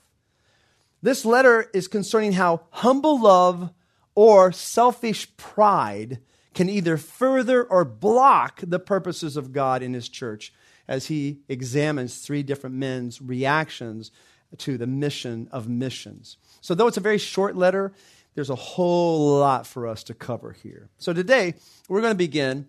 This 1.02 1.24
letter 1.24 1.70
is 1.72 1.88
concerning 1.88 2.32
how 2.32 2.62
humble 2.70 3.20
love 3.20 3.70
or 4.14 4.50
selfish 4.50 5.34
pride 5.36 6.18
can 6.54 6.68
either 6.68 6.96
further 6.96 7.62
or 7.62 7.84
block 7.84 8.60
the 8.62 8.78
purposes 8.78 9.36
of 9.36 9.52
God 9.52 9.82
in 9.82 9.94
His 9.94 10.08
church 10.08 10.52
as 10.88 11.06
He 11.06 11.40
examines 11.48 12.18
three 12.18 12.42
different 12.42 12.74
men's 12.76 13.20
reactions 13.20 14.10
to 14.58 14.78
the 14.78 14.86
mission 14.86 15.48
of 15.52 15.68
missions. 15.68 16.38
So, 16.60 16.74
though 16.74 16.86
it's 16.86 16.96
a 16.96 17.00
very 17.00 17.18
short 17.18 17.56
letter, 17.56 17.92
there's 18.36 18.50
a 18.50 18.54
whole 18.54 19.38
lot 19.40 19.66
for 19.66 19.88
us 19.88 20.04
to 20.04 20.14
cover 20.14 20.52
here. 20.52 20.88
So, 20.98 21.12
today 21.12 21.54
we're 21.88 22.02
going 22.02 22.12
to 22.12 22.18
begin 22.18 22.68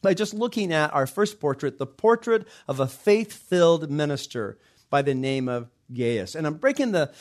by 0.00 0.14
just 0.14 0.32
looking 0.32 0.72
at 0.72 0.94
our 0.94 1.06
first 1.06 1.40
portrait, 1.40 1.76
the 1.76 1.86
portrait 1.86 2.46
of 2.66 2.80
a 2.80 2.86
faith 2.86 3.32
filled 3.32 3.90
minister 3.90 4.56
by 4.88 5.02
the 5.02 5.14
name 5.14 5.48
of 5.48 5.68
Gaius. 5.92 6.34
And 6.34 6.46
I'm 6.46 6.54
breaking 6.54 6.92
the 6.92 7.12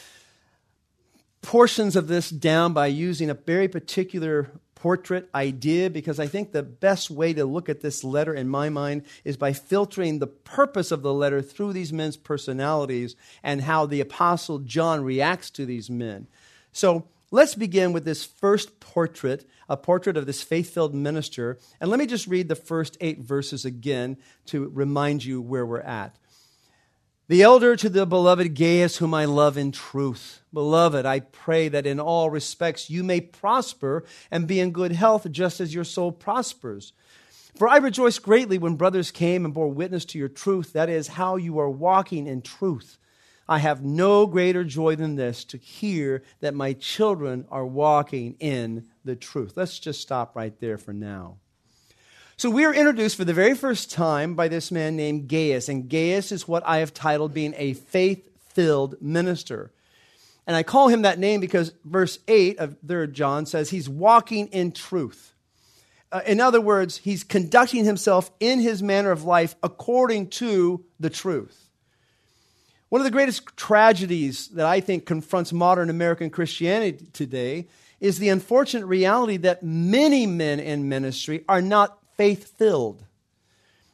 portions 1.41 1.95
of 1.95 2.07
this 2.07 2.29
down 2.29 2.73
by 2.73 2.87
using 2.87 3.29
a 3.29 3.33
very 3.33 3.67
particular 3.67 4.51
portrait 4.75 5.27
idea 5.35 5.89
because 5.89 6.19
I 6.19 6.27
think 6.27 6.51
the 6.51 6.63
best 6.63 7.09
way 7.09 7.33
to 7.33 7.43
look 7.43 7.67
at 7.67 7.81
this 7.81 8.03
letter 8.03 8.33
in 8.33 8.47
my 8.47 8.69
mind 8.69 9.03
is 9.25 9.35
by 9.35 9.51
filtering 9.51 10.19
the 10.19 10.27
purpose 10.27 10.91
of 10.91 11.01
the 11.01 11.13
letter 11.13 11.41
through 11.41 11.73
these 11.73 11.91
men's 11.91 12.15
personalities 12.15 13.15
and 13.43 13.61
how 13.61 13.85
the 13.85 13.99
Apostle 13.99 14.59
John 14.59 15.03
reacts 15.03 15.49
to 15.51 15.65
these 15.65 15.89
men. 15.89 16.27
So 16.71 17.07
let's 17.31 17.55
begin 17.55 17.93
with 17.93 18.05
this 18.05 18.25
first 18.25 18.79
portrait, 18.79 19.47
a 19.67 19.77
portrait 19.77 20.17
of 20.17 20.25
this 20.25 20.41
faith 20.41 20.73
filled 20.73 20.93
minister. 20.93 21.57
And 21.79 21.89
let 21.89 21.99
me 21.99 22.05
just 22.05 22.27
read 22.27 22.47
the 22.47 22.55
first 22.55 22.97
eight 23.01 23.19
verses 23.19 23.65
again 23.65 24.17
to 24.47 24.69
remind 24.69 25.23
you 25.23 25.41
where 25.41 25.65
we're 25.65 25.81
at. 25.81 26.17
The 27.27 27.43
elder 27.43 27.75
to 27.75 27.89
the 27.89 28.07
beloved 28.07 28.55
Gaius, 28.55 28.97
whom 28.97 29.13
I 29.13 29.25
love 29.25 29.55
in 29.55 29.71
truth. 29.71 30.41
Beloved, 30.51 31.05
I 31.05 31.19
pray 31.19 31.67
that 31.67 31.85
in 31.85 31.99
all 31.99 32.31
respects 32.31 32.89
you 32.89 33.03
may 33.03 33.21
prosper 33.21 34.03
and 34.31 34.47
be 34.47 34.59
in 34.59 34.71
good 34.71 34.93
health, 34.93 35.31
just 35.31 35.61
as 35.61 35.71
your 35.71 35.83
soul 35.83 36.11
prospers. 36.11 36.91
For 37.55 37.67
I 37.67 37.77
rejoiced 37.77 38.23
greatly 38.23 38.57
when 38.57 38.77
brothers 38.77 39.11
came 39.11 39.45
and 39.45 39.53
bore 39.53 39.67
witness 39.67 40.05
to 40.05 40.17
your 40.17 40.27
truth, 40.27 40.73
that 40.73 40.89
is, 40.89 41.07
how 41.07 41.35
you 41.35 41.59
are 41.59 41.69
walking 41.69 42.25
in 42.25 42.41
truth. 42.41 42.97
I 43.49 43.57
have 43.57 43.83
no 43.83 44.27
greater 44.27 44.63
joy 44.63 44.95
than 44.95 45.15
this 45.15 45.43
to 45.45 45.57
hear 45.57 46.21
that 46.39 46.53
my 46.53 46.73
children 46.73 47.45
are 47.49 47.65
walking 47.65 48.35
in 48.39 48.85
the 49.03 49.15
truth. 49.15 49.53
Let's 49.55 49.79
just 49.79 50.01
stop 50.01 50.35
right 50.35 50.53
there 50.59 50.77
for 50.77 50.93
now. 50.93 51.37
So 52.37 52.51
we 52.51 52.63
are 52.63 52.73
introduced 52.73 53.17
for 53.17 53.25
the 53.25 53.33
very 53.33 53.55
first 53.55 53.89
time 53.89 54.35
by 54.35 54.49
this 54.49 54.71
man 54.71 54.95
named 54.95 55.27
Gaius, 55.27 55.67
and 55.67 55.89
Gaius 55.89 56.31
is 56.31 56.47
what 56.47 56.61
I 56.63 56.77
have 56.77 56.93
titled 56.93 57.33
being 57.33 57.55
a 57.57 57.73
faith 57.73 58.29
filled 58.49 59.01
minister. 59.01 59.71
And 60.45 60.55
I 60.55 60.61
call 60.61 60.89
him 60.89 61.01
that 61.01 61.17
name 61.17 61.41
because 61.41 61.73
verse 61.83 62.19
8 62.27 62.59
of 62.59 62.77
3 62.87 63.07
John 63.07 63.47
says 63.47 63.71
he's 63.71 63.89
walking 63.89 64.45
in 64.49 64.73
truth. 64.73 65.33
Uh, 66.11 66.21
in 66.27 66.39
other 66.39 66.61
words, 66.61 66.97
he's 66.97 67.23
conducting 67.23 67.83
himself 67.83 68.29
in 68.39 68.59
his 68.59 68.83
manner 68.83 69.09
of 69.09 69.23
life 69.23 69.55
according 69.63 70.29
to 70.29 70.85
the 70.99 71.09
truth. 71.09 71.68
One 72.89 73.01
of 73.01 73.05
the 73.05 73.11
greatest 73.11 73.55
tragedies 73.55 74.47
that 74.49 74.65
I 74.65 74.79
think 74.79 75.05
confronts 75.05 75.53
modern 75.53 75.91
American 75.91 76.31
Christianity 76.31 77.05
today 77.13 77.67
is 77.99 78.17
the 78.17 78.29
unfortunate 78.29 78.87
reality 78.87 79.37
that 79.37 79.61
many 79.61 80.25
men 80.25 80.59
in 80.59 80.89
ministry 80.89 81.43
are 81.47 81.61
not 81.61 81.99
faith 82.17 82.57
filled. 82.57 83.03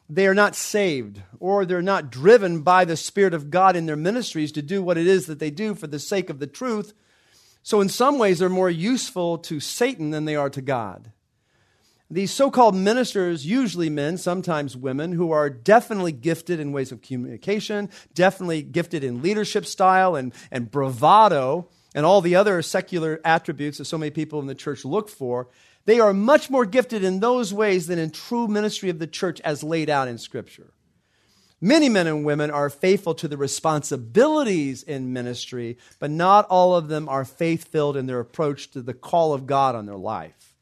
They 0.09 0.27
are 0.27 0.35
not 0.35 0.55
saved, 0.55 1.21
or 1.39 1.65
they're 1.65 1.81
not 1.81 2.11
driven 2.11 2.61
by 2.61 2.85
the 2.85 2.95
Spirit 2.95 3.33
of 3.33 3.49
God 3.49 3.75
in 3.75 3.85
their 3.85 3.95
ministries 3.95 4.51
to 4.53 4.61
do 4.61 4.81
what 4.81 4.97
it 4.97 5.07
is 5.07 5.25
that 5.25 5.39
they 5.39 5.49
do 5.49 5.73
for 5.73 5.87
the 5.87 5.99
sake 5.99 6.29
of 6.29 6.39
the 6.39 6.47
truth. 6.47 6.93
So, 7.63 7.81
in 7.81 7.89
some 7.89 8.19
ways, 8.19 8.39
they're 8.39 8.49
more 8.49 8.69
useful 8.69 9.39
to 9.39 9.59
Satan 9.59 10.11
than 10.11 10.25
they 10.25 10.35
are 10.35 10.51
to 10.51 10.61
God. 10.61 11.11
These 12.09 12.31
so 12.31 12.51
called 12.51 12.75
ministers, 12.75 13.47
usually 13.47 13.89
men, 13.89 14.17
sometimes 14.17 14.77
women, 14.77 15.13
who 15.13 15.31
are 15.31 15.49
definitely 15.49 16.11
gifted 16.11 16.59
in 16.59 16.71
ways 16.71 16.91
of 16.91 17.01
communication, 17.01 17.89
definitely 18.13 18.61
gifted 18.61 19.03
in 19.03 19.23
leadership 19.23 19.65
style 19.65 20.15
and, 20.15 20.31
and 20.51 20.69
bravado, 20.69 21.67
and 21.95 22.05
all 22.05 22.21
the 22.21 22.35
other 22.35 22.61
secular 22.61 23.19
attributes 23.25 23.79
that 23.79 23.85
so 23.85 23.97
many 23.97 24.11
people 24.11 24.39
in 24.39 24.45
the 24.45 24.53
church 24.53 24.85
look 24.85 25.09
for, 25.09 25.47
they 25.85 25.99
are 25.99 26.13
much 26.13 26.49
more 26.49 26.65
gifted 26.65 27.03
in 27.03 27.21
those 27.21 27.53
ways 27.53 27.87
than 27.87 27.97
in 27.97 28.11
true 28.11 28.47
ministry 28.47 28.89
of 28.89 28.99
the 28.99 29.07
church 29.07 29.41
as 29.41 29.63
laid 29.63 29.89
out 29.89 30.07
in 30.07 30.17
Scripture. 30.19 30.73
Many 31.61 31.89
men 31.89 32.05
and 32.05 32.25
women 32.25 32.51
are 32.51 32.69
faithful 32.69 33.15
to 33.15 33.27
the 33.27 33.37
responsibilities 33.37 34.83
in 34.83 35.13
ministry, 35.13 35.77
but 35.99 36.11
not 36.11 36.45
all 36.49 36.75
of 36.75 36.87
them 36.87 37.09
are 37.09 37.25
faith 37.25 37.69
filled 37.69 37.97
in 37.97 38.05
their 38.05 38.19
approach 38.19 38.69
to 38.71 38.81
the 38.81 38.93
call 38.93 39.33
of 39.33 39.47
God 39.47 39.73
on 39.73 39.85
their 39.87 39.95
life. 39.95 40.54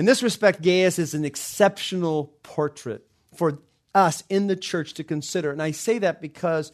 In 0.00 0.06
this 0.06 0.22
respect, 0.22 0.62
Gaius 0.62 0.98
is 0.98 1.12
an 1.12 1.26
exceptional 1.26 2.32
portrait 2.42 3.06
for 3.34 3.58
us 3.94 4.24
in 4.30 4.46
the 4.46 4.56
church 4.56 4.94
to 4.94 5.04
consider. 5.04 5.52
And 5.52 5.62
I 5.62 5.72
say 5.72 5.98
that 5.98 6.22
because 6.22 6.72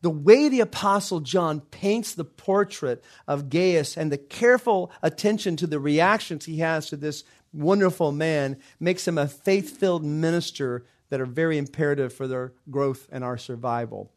the 0.00 0.10
way 0.10 0.48
the 0.48 0.60
Apostle 0.60 1.18
John 1.18 1.58
paints 1.58 2.14
the 2.14 2.24
portrait 2.24 3.02
of 3.26 3.50
Gaius 3.50 3.96
and 3.96 4.12
the 4.12 4.16
careful 4.16 4.92
attention 5.02 5.56
to 5.56 5.66
the 5.66 5.80
reactions 5.80 6.44
he 6.44 6.58
has 6.58 6.88
to 6.90 6.96
this 6.96 7.24
wonderful 7.52 8.12
man 8.12 8.58
makes 8.78 9.08
him 9.08 9.18
a 9.18 9.26
faith 9.26 9.76
filled 9.76 10.04
minister 10.04 10.86
that 11.08 11.20
are 11.20 11.26
very 11.26 11.58
imperative 11.58 12.12
for 12.12 12.28
their 12.28 12.52
growth 12.70 13.08
and 13.10 13.24
our 13.24 13.38
survival. 13.38 14.12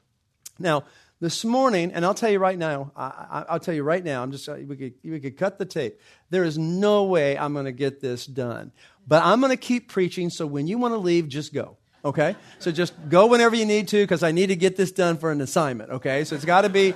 Now, 0.59 0.83
this 1.21 1.45
morning, 1.45 1.93
and 1.93 2.03
I'll 2.03 2.15
tell 2.15 2.31
you 2.31 2.39
right 2.39 2.57
now, 2.57 2.91
I, 2.97 3.45
will 3.51 3.59
tell 3.59 3.75
you 3.75 3.83
right 3.83 4.03
now, 4.03 4.23
I'm 4.23 4.31
just, 4.31 4.49
we 4.49 4.75
could, 4.75 4.93
we 5.03 5.19
could 5.19 5.37
cut 5.37 5.59
the 5.59 5.65
tape. 5.65 6.01
There 6.31 6.43
is 6.43 6.57
no 6.57 7.03
way 7.03 7.37
I'm 7.37 7.53
going 7.53 7.65
to 7.65 7.71
get 7.71 8.01
this 8.01 8.25
done. 8.25 8.71
But 9.07 9.23
I'm 9.23 9.39
going 9.39 9.51
to 9.51 9.57
keep 9.57 9.87
preaching, 9.87 10.31
so 10.31 10.47
when 10.47 10.65
you 10.65 10.79
want 10.79 10.95
to 10.95 10.97
leave, 10.97 11.29
just 11.29 11.53
go. 11.53 11.77
Okay? 12.03 12.35
So 12.57 12.71
just 12.71 12.93
go 13.07 13.27
whenever 13.27 13.55
you 13.55 13.65
need 13.65 13.87
to, 13.89 14.03
because 14.03 14.23
I 14.23 14.31
need 14.31 14.47
to 14.47 14.55
get 14.55 14.75
this 14.75 14.91
done 14.91 15.17
for 15.17 15.31
an 15.31 15.41
assignment. 15.41 15.91
Okay? 15.91 16.23
So 16.23 16.35
it's 16.35 16.45
got 16.45 16.63
to 16.63 16.69
be, 16.69 16.95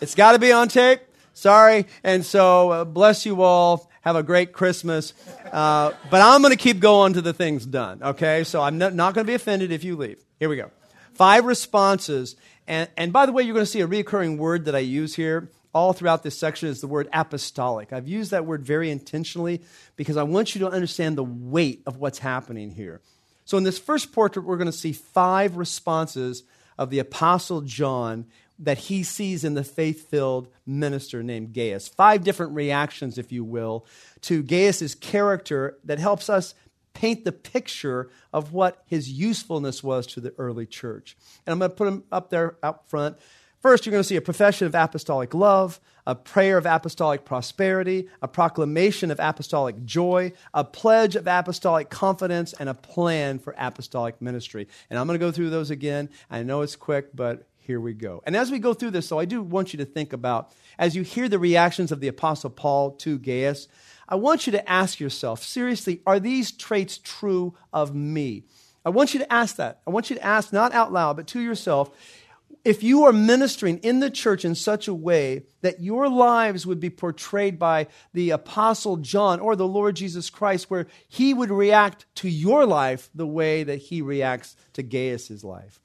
it's 0.00 0.14
got 0.14 0.32
to 0.32 0.38
be 0.38 0.52
on 0.52 0.68
tape. 0.68 1.00
Sorry. 1.32 1.86
And 2.04 2.24
so 2.24 2.70
uh, 2.70 2.84
bless 2.84 3.26
you 3.26 3.42
all. 3.42 3.90
Have 4.02 4.14
a 4.14 4.22
great 4.22 4.52
Christmas. 4.52 5.12
Uh, 5.50 5.90
but 6.08 6.20
I'm 6.20 6.40
going 6.40 6.52
to 6.52 6.62
keep 6.62 6.78
going 6.78 7.14
to 7.14 7.20
the 7.22 7.32
things 7.32 7.66
done. 7.66 8.00
Okay? 8.00 8.44
So 8.44 8.62
I'm 8.62 8.78
not, 8.78 8.94
not 8.94 9.14
going 9.14 9.26
to 9.26 9.30
be 9.30 9.34
offended 9.34 9.72
if 9.72 9.82
you 9.82 9.96
leave. 9.96 10.24
Here 10.38 10.48
we 10.48 10.54
go. 10.54 10.70
Five 11.14 11.44
responses 11.44 12.36
and, 12.66 12.88
and 12.96 13.12
by 13.12 13.26
the 13.26 13.32
way, 13.32 13.42
you're 13.42 13.54
going 13.54 13.66
to 13.66 13.70
see 13.70 13.80
a 13.80 13.86
recurring 13.86 14.38
word 14.38 14.64
that 14.66 14.74
I 14.74 14.80
use 14.80 15.14
here 15.14 15.50
all 15.74 15.92
throughout 15.92 16.22
this 16.22 16.38
section 16.38 16.68
is 16.68 16.80
the 16.80 16.86
word 16.86 17.08
apostolic. 17.12 17.92
I've 17.92 18.08
used 18.08 18.30
that 18.30 18.46
word 18.46 18.62
very 18.62 18.90
intentionally 18.90 19.60
because 19.96 20.16
I 20.16 20.22
want 20.22 20.54
you 20.54 20.60
to 20.60 20.68
understand 20.68 21.18
the 21.18 21.24
weight 21.24 21.82
of 21.84 21.96
what's 21.96 22.20
happening 22.20 22.70
here. 22.70 23.00
So, 23.44 23.58
in 23.58 23.64
this 23.64 23.78
first 23.78 24.12
portrait, 24.12 24.44
we're 24.46 24.56
going 24.56 24.66
to 24.66 24.72
see 24.72 24.92
five 24.92 25.56
responses 25.56 26.44
of 26.78 26.90
the 26.90 27.00
Apostle 27.00 27.60
John 27.60 28.26
that 28.58 28.78
he 28.78 29.02
sees 29.02 29.42
in 29.42 29.54
the 29.54 29.64
faith 29.64 30.08
filled 30.08 30.48
minister 30.64 31.22
named 31.22 31.52
Gaius. 31.52 31.88
Five 31.88 32.22
different 32.22 32.52
reactions, 32.52 33.18
if 33.18 33.32
you 33.32 33.44
will, 33.44 33.84
to 34.22 34.42
Gaius's 34.42 34.94
character 34.94 35.76
that 35.84 35.98
helps 35.98 36.30
us 36.30 36.54
paint 36.94 37.24
the 37.24 37.32
picture 37.32 38.10
of 38.32 38.52
what 38.52 38.82
his 38.86 39.10
usefulness 39.10 39.82
was 39.82 40.06
to 40.06 40.20
the 40.20 40.34
early 40.38 40.66
church. 40.66 41.16
And 41.46 41.52
I'm 41.52 41.58
going 41.58 41.70
to 41.70 41.76
put 41.76 41.84
them 41.84 42.04
up 42.10 42.30
there 42.30 42.56
up 42.62 42.88
front. 42.88 43.18
First, 43.60 43.86
you're 43.86 43.92
going 43.92 44.02
to 44.02 44.08
see 44.08 44.16
a 44.16 44.20
profession 44.20 44.66
of 44.66 44.74
apostolic 44.74 45.32
love, 45.32 45.80
a 46.06 46.14
prayer 46.14 46.58
of 46.58 46.66
apostolic 46.66 47.24
prosperity, 47.24 48.08
a 48.20 48.28
proclamation 48.28 49.10
of 49.10 49.18
apostolic 49.18 49.84
joy, 49.84 50.32
a 50.52 50.62
pledge 50.62 51.16
of 51.16 51.26
apostolic 51.26 51.88
confidence, 51.88 52.52
and 52.52 52.68
a 52.68 52.74
plan 52.74 53.38
for 53.38 53.54
apostolic 53.56 54.20
ministry. 54.20 54.68
And 54.90 54.98
I'm 54.98 55.06
going 55.06 55.18
to 55.18 55.26
go 55.26 55.32
through 55.32 55.48
those 55.48 55.70
again. 55.70 56.10
I 56.30 56.42
know 56.42 56.60
it's 56.60 56.76
quick, 56.76 57.16
but 57.16 57.48
here 57.56 57.80
we 57.80 57.94
go. 57.94 58.22
And 58.26 58.36
as 58.36 58.50
we 58.50 58.58
go 58.58 58.74
through 58.74 58.90
this, 58.90 59.08
so 59.08 59.18
I 59.18 59.24
do 59.24 59.42
want 59.42 59.72
you 59.72 59.78
to 59.78 59.86
think 59.86 60.12
about, 60.12 60.52
as 60.78 60.94
you 60.94 61.02
hear 61.02 61.30
the 61.30 61.38
reactions 61.38 61.90
of 61.90 62.00
the 62.00 62.08
Apostle 62.08 62.50
Paul 62.50 62.90
to 62.96 63.18
Gaius, 63.18 63.68
I 64.08 64.16
want 64.16 64.46
you 64.46 64.52
to 64.52 64.70
ask 64.70 65.00
yourself 65.00 65.42
seriously, 65.42 66.02
are 66.06 66.20
these 66.20 66.52
traits 66.52 66.98
true 66.98 67.54
of 67.72 67.94
me? 67.94 68.44
I 68.84 68.90
want 68.90 69.14
you 69.14 69.20
to 69.20 69.32
ask 69.32 69.56
that. 69.56 69.80
I 69.86 69.90
want 69.90 70.10
you 70.10 70.16
to 70.16 70.24
ask, 70.24 70.52
not 70.52 70.74
out 70.74 70.92
loud, 70.92 71.16
but 71.16 71.26
to 71.28 71.40
yourself, 71.40 71.90
if 72.64 72.82
you 72.82 73.04
are 73.04 73.12
ministering 73.12 73.78
in 73.78 74.00
the 74.00 74.10
church 74.10 74.44
in 74.44 74.54
such 74.54 74.88
a 74.88 74.94
way 74.94 75.44
that 75.60 75.80
your 75.80 76.08
lives 76.08 76.66
would 76.66 76.80
be 76.80 76.90
portrayed 76.90 77.58
by 77.58 77.86
the 78.14 78.30
Apostle 78.30 78.96
John 78.96 79.38
or 79.40 79.54
the 79.54 79.68
Lord 79.68 79.96
Jesus 79.96 80.30
Christ, 80.30 80.70
where 80.70 80.86
he 81.08 81.34
would 81.34 81.50
react 81.50 82.06
to 82.16 82.28
your 82.28 82.64
life 82.64 83.10
the 83.14 83.26
way 83.26 83.64
that 83.64 83.76
he 83.76 84.00
reacts 84.00 84.56
to 84.74 84.82
Gaius's 84.82 85.44
life. 85.44 85.80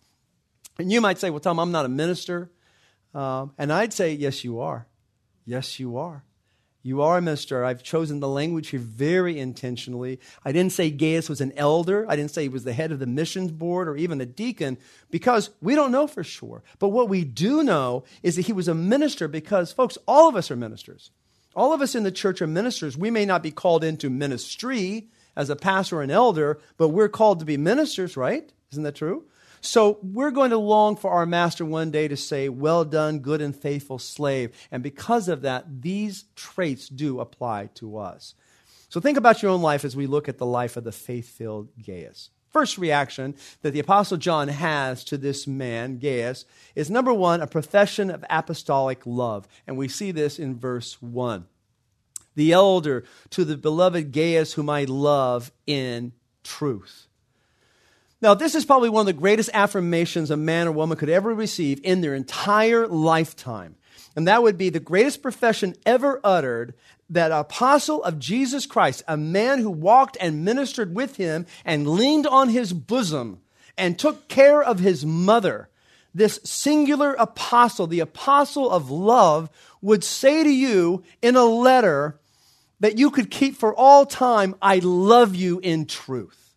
And 0.78 0.92
you 0.92 1.02
might 1.02 1.20
say, 1.20 1.30
Well, 1.30 1.42
Tom, 1.42 1.60
I'm 1.60 1.72
not 1.72 1.86
a 1.86 1.90
minister. 1.90 2.50
Um, 3.14 3.54
and 3.58 3.74
I'd 3.74 3.92
say, 3.92 4.14
Yes, 4.14 4.44
you 4.46 4.62
are. 4.62 4.88
Yes, 5.46 5.80
you 5.80 5.98
are. 5.98 6.24
You 6.82 7.02
are 7.02 7.18
a 7.18 7.22
minister. 7.22 7.66
I've 7.66 7.84
chosen 7.84 8.22
the 8.22 8.28
language 8.28 8.70
here 8.70 8.80
very 8.80 9.38
intentionally. 9.38 10.20
I 10.46 10.54
didn't 10.54 10.72
say 10.72 10.90
Gaius 10.90 11.28
was 11.28 11.42
an 11.42 11.52
elder. 11.58 12.06
I 12.08 12.16
didn't 12.16 12.32
say 12.32 12.44
he 12.44 12.50
was 12.50 12.64
the 12.64 12.74
head 12.74 12.94
of 12.94 13.00
the 13.00 13.06
missions 13.06 13.52
board 13.52 13.90
or 13.90 13.98
even 13.98 14.22
a 14.22 14.26
deacon 14.26 14.78
because 15.12 15.50
we 15.62 15.76
don't 15.76 15.92
know 15.92 16.08
for 16.08 16.24
sure. 16.24 16.64
But 16.80 16.90
what 16.90 17.10
we 17.10 17.26
do 17.26 17.64
know 17.64 18.06
is 18.24 18.38
that 18.38 18.46
he 18.46 18.54
was 18.54 18.70
a 18.70 18.74
minister 18.74 19.28
because, 19.28 19.74
folks, 19.74 19.98
all 20.08 20.30
of 20.30 20.38
us 20.38 20.50
are 20.50 20.56
ministers. 20.56 21.12
All 21.54 21.74
of 21.74 21.82
us 21.82 21.96
in 21.96 22.04
the 22.04 22.12
church 22.12 22.42
are 22.42 22.48
ministers. 22.48 22.98
We 22.98 23.12
may 23.12 23.26
not 23.26 23.44
be 23.44 23.52
called 23.52 23.84
into 23.84 24.10
ministry 24.10 25.10
as 25.36 25.50
a 25.50 25.58
pastor 25.58 25.98
or 25.98 26.04
an 26.04 26.12
elder, 26.12 26.60
but 26.78 26.90
we're 26.90 27.10
called 27.10 27.40
to 27.40 27.46
be 27.46 27.58
ministers, 27.58 28.16
right? 28.16 28.50
Isn't 28.72 28.84
that 28.84 28.96
true? 28.96 29.26
So 29.62 30.00
we're 30.02 30.32
going 30.32 30.52
to 30.52 30.58
long 30.58 30.96
for 30.96 31.12
our 31.12 31.26
master 31.26 31.66
one 31.66 31.92
day 31.92 32.08
to 32.08 32.18
say, 32.18 32.50
Well 32.50 32.86
done, 32.86 33.20
good 33.20 33.42
and 33.42 33.56
faithful 33.56 34.00
slave. 34.00 34.52
And 34.72 34.82
because 34.82 35.28
of 35.28 35.42
that, 35.42 35.82
these 35.82 36.26
traits 36.36 36.88
do 36.88 37.20
apply 37.20 37.70
to 37.76 37.98
us. 37.98 38.36
So 38.90 39.00
think 39.00 39.18
about 39.18 39.42
your 39.42 39.52
own 39.52 39.62
life 39.62 39.86
as 39.86 39.96
we 39.96 40.08
look 40.08 40.28
at 40.28 40.38
the 40.38 40.46
life 40.46 40.76
of 40.76 40.84
the 40.84 40.92
faith 40.92 41.30
filled 41.30 41.70
Gaius. 41.86 42.32
First 42.50 42.80
reaction 42.80 43.36
that 43.62 43.72
the 43.72 43.80
Apostle 43.80 44.18
John 44.18 44.48
has 44.48 45.04
to 45.06 45.18
this 45.18 45.46
man, 45.46 46.00
Gaius, 46.00 46.46
is 46.74 46.90
number 46.90 47.14
one, 47.14 47.42
a 47.42 47.48
profession 47.48 48.10
of 48.10 48.26
apostolic 48.30 49.06
love. 49.06 49.48
And 49.68 49.78
we 49.78 49.88
see 49.88 50.12
this 50.12 50.40
in 50.40 50.58
verse 50.58 51.00
1. 51.00 51.46
The 52.36 52.52
elder 52.52 53.04
to 53.32 53.46
the 53.46 53.58
beloved 53.58 54.12
Gaius, 54.12 54.54
whom 54.54 54.70
I 54.70 54.86
love 54.86 55.52
in 55.68 56.14
truth. 56.44 57.09
Now, 58.22 58.34
this 58.34 58.54
is 58.54 58.66
probably 58.66 58.90
one 58.90 59.02
of 59.02 59.06
the 59.06 59.14
greatest 59.14 59.50
affirmations 59.54 60.30
a 60.30 60.38
man 60.38 60.68
or 60.68 60.74
woman 60.74 60.98
could 60.98 61.10
ever 61.10 61.34
receive 61.34 61.80
in 61.84 62.02
their 62.02 62.14
entire 62.14 62.86
lifetime. 62.86 63.76
And 64.16 64.28
that 64.28 64.44
would 64.44 64.58
be 64.58 64.70
the 64.70 64.82
greatest 64.82 65.22
profession 65.22 65.76
ever 65.86 66.20
uttered 66.24 66.74
that 67.10 67.32
apostle 67.32 68.04
of 68.04 68.20
Jesus 68.20 68.66
Christ, 68.66 69.04
a 69.08 69.16
man 69.16 69.60
who 69.60 69.70
walked 69.70 70.18
and 70.20 70.44
ministered 70.44 70.94
with 70.94 71.16
him 71.16 71.46
and 71.64 71.88
leaned 71.88 72.28
on 72.28 72.50
his 72.50 72.74
bosom 72.74 73.40
and 73.78 73.98
took 73.98 74.28
care 74.28 74.62
of 74.62 74.80
his 74.80 75.06
mother, 75.06 75.70
this 76.14 76.40
singular 76.44 77.14
apostle, 77.14 77.88
the 77.88 78.02
apostle 78.02 78.70
of 78.70 78.92
love, 78.92 79.50
would 79.82 80.04
say 80.04 80.44
to 80.44 80.50
you 80.50 81.04
in 81.22 81.38
a 81.38 81.46
letter 81.46 82.20
that 82.82 82.98
you 82.98 83.10
could 83.12 83.32
keep 83.32 83.56
for 83.56 83.74
all 83.74 84.06
time, 84.06 84.56
I 84.62 84.80
love 84.80 85.36
you 85.36 85.60
in 85.60 85.86
truth. 85.86 86.49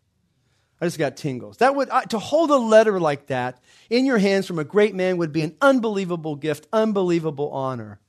I 0.83 0.87
just 0.87 0.99
got 0.99 1.17
tingles. 1.17 1.59
That 1.59 1.77
would 1.77 1.91
to 2.09 2.19
hold 2.19 2.51
a 2.51 2.57
letter 2.57 2.99
like 2.99 3.29
that 3.29 3.63
in 3.89 4.05
your 4.05 4.19
hands 4.19 4.49
from 4.49 4.59
a 4.59 4.65
great 4.65 4.97
man 4.97 5.17
would 5.19 5.33
be 5.33 5.43
an 5.43 5.55
unbelievable 5.61 6.35
gift, 6.35 6.67
unbelievable 6.73 7.51
honor. 7.51 8.01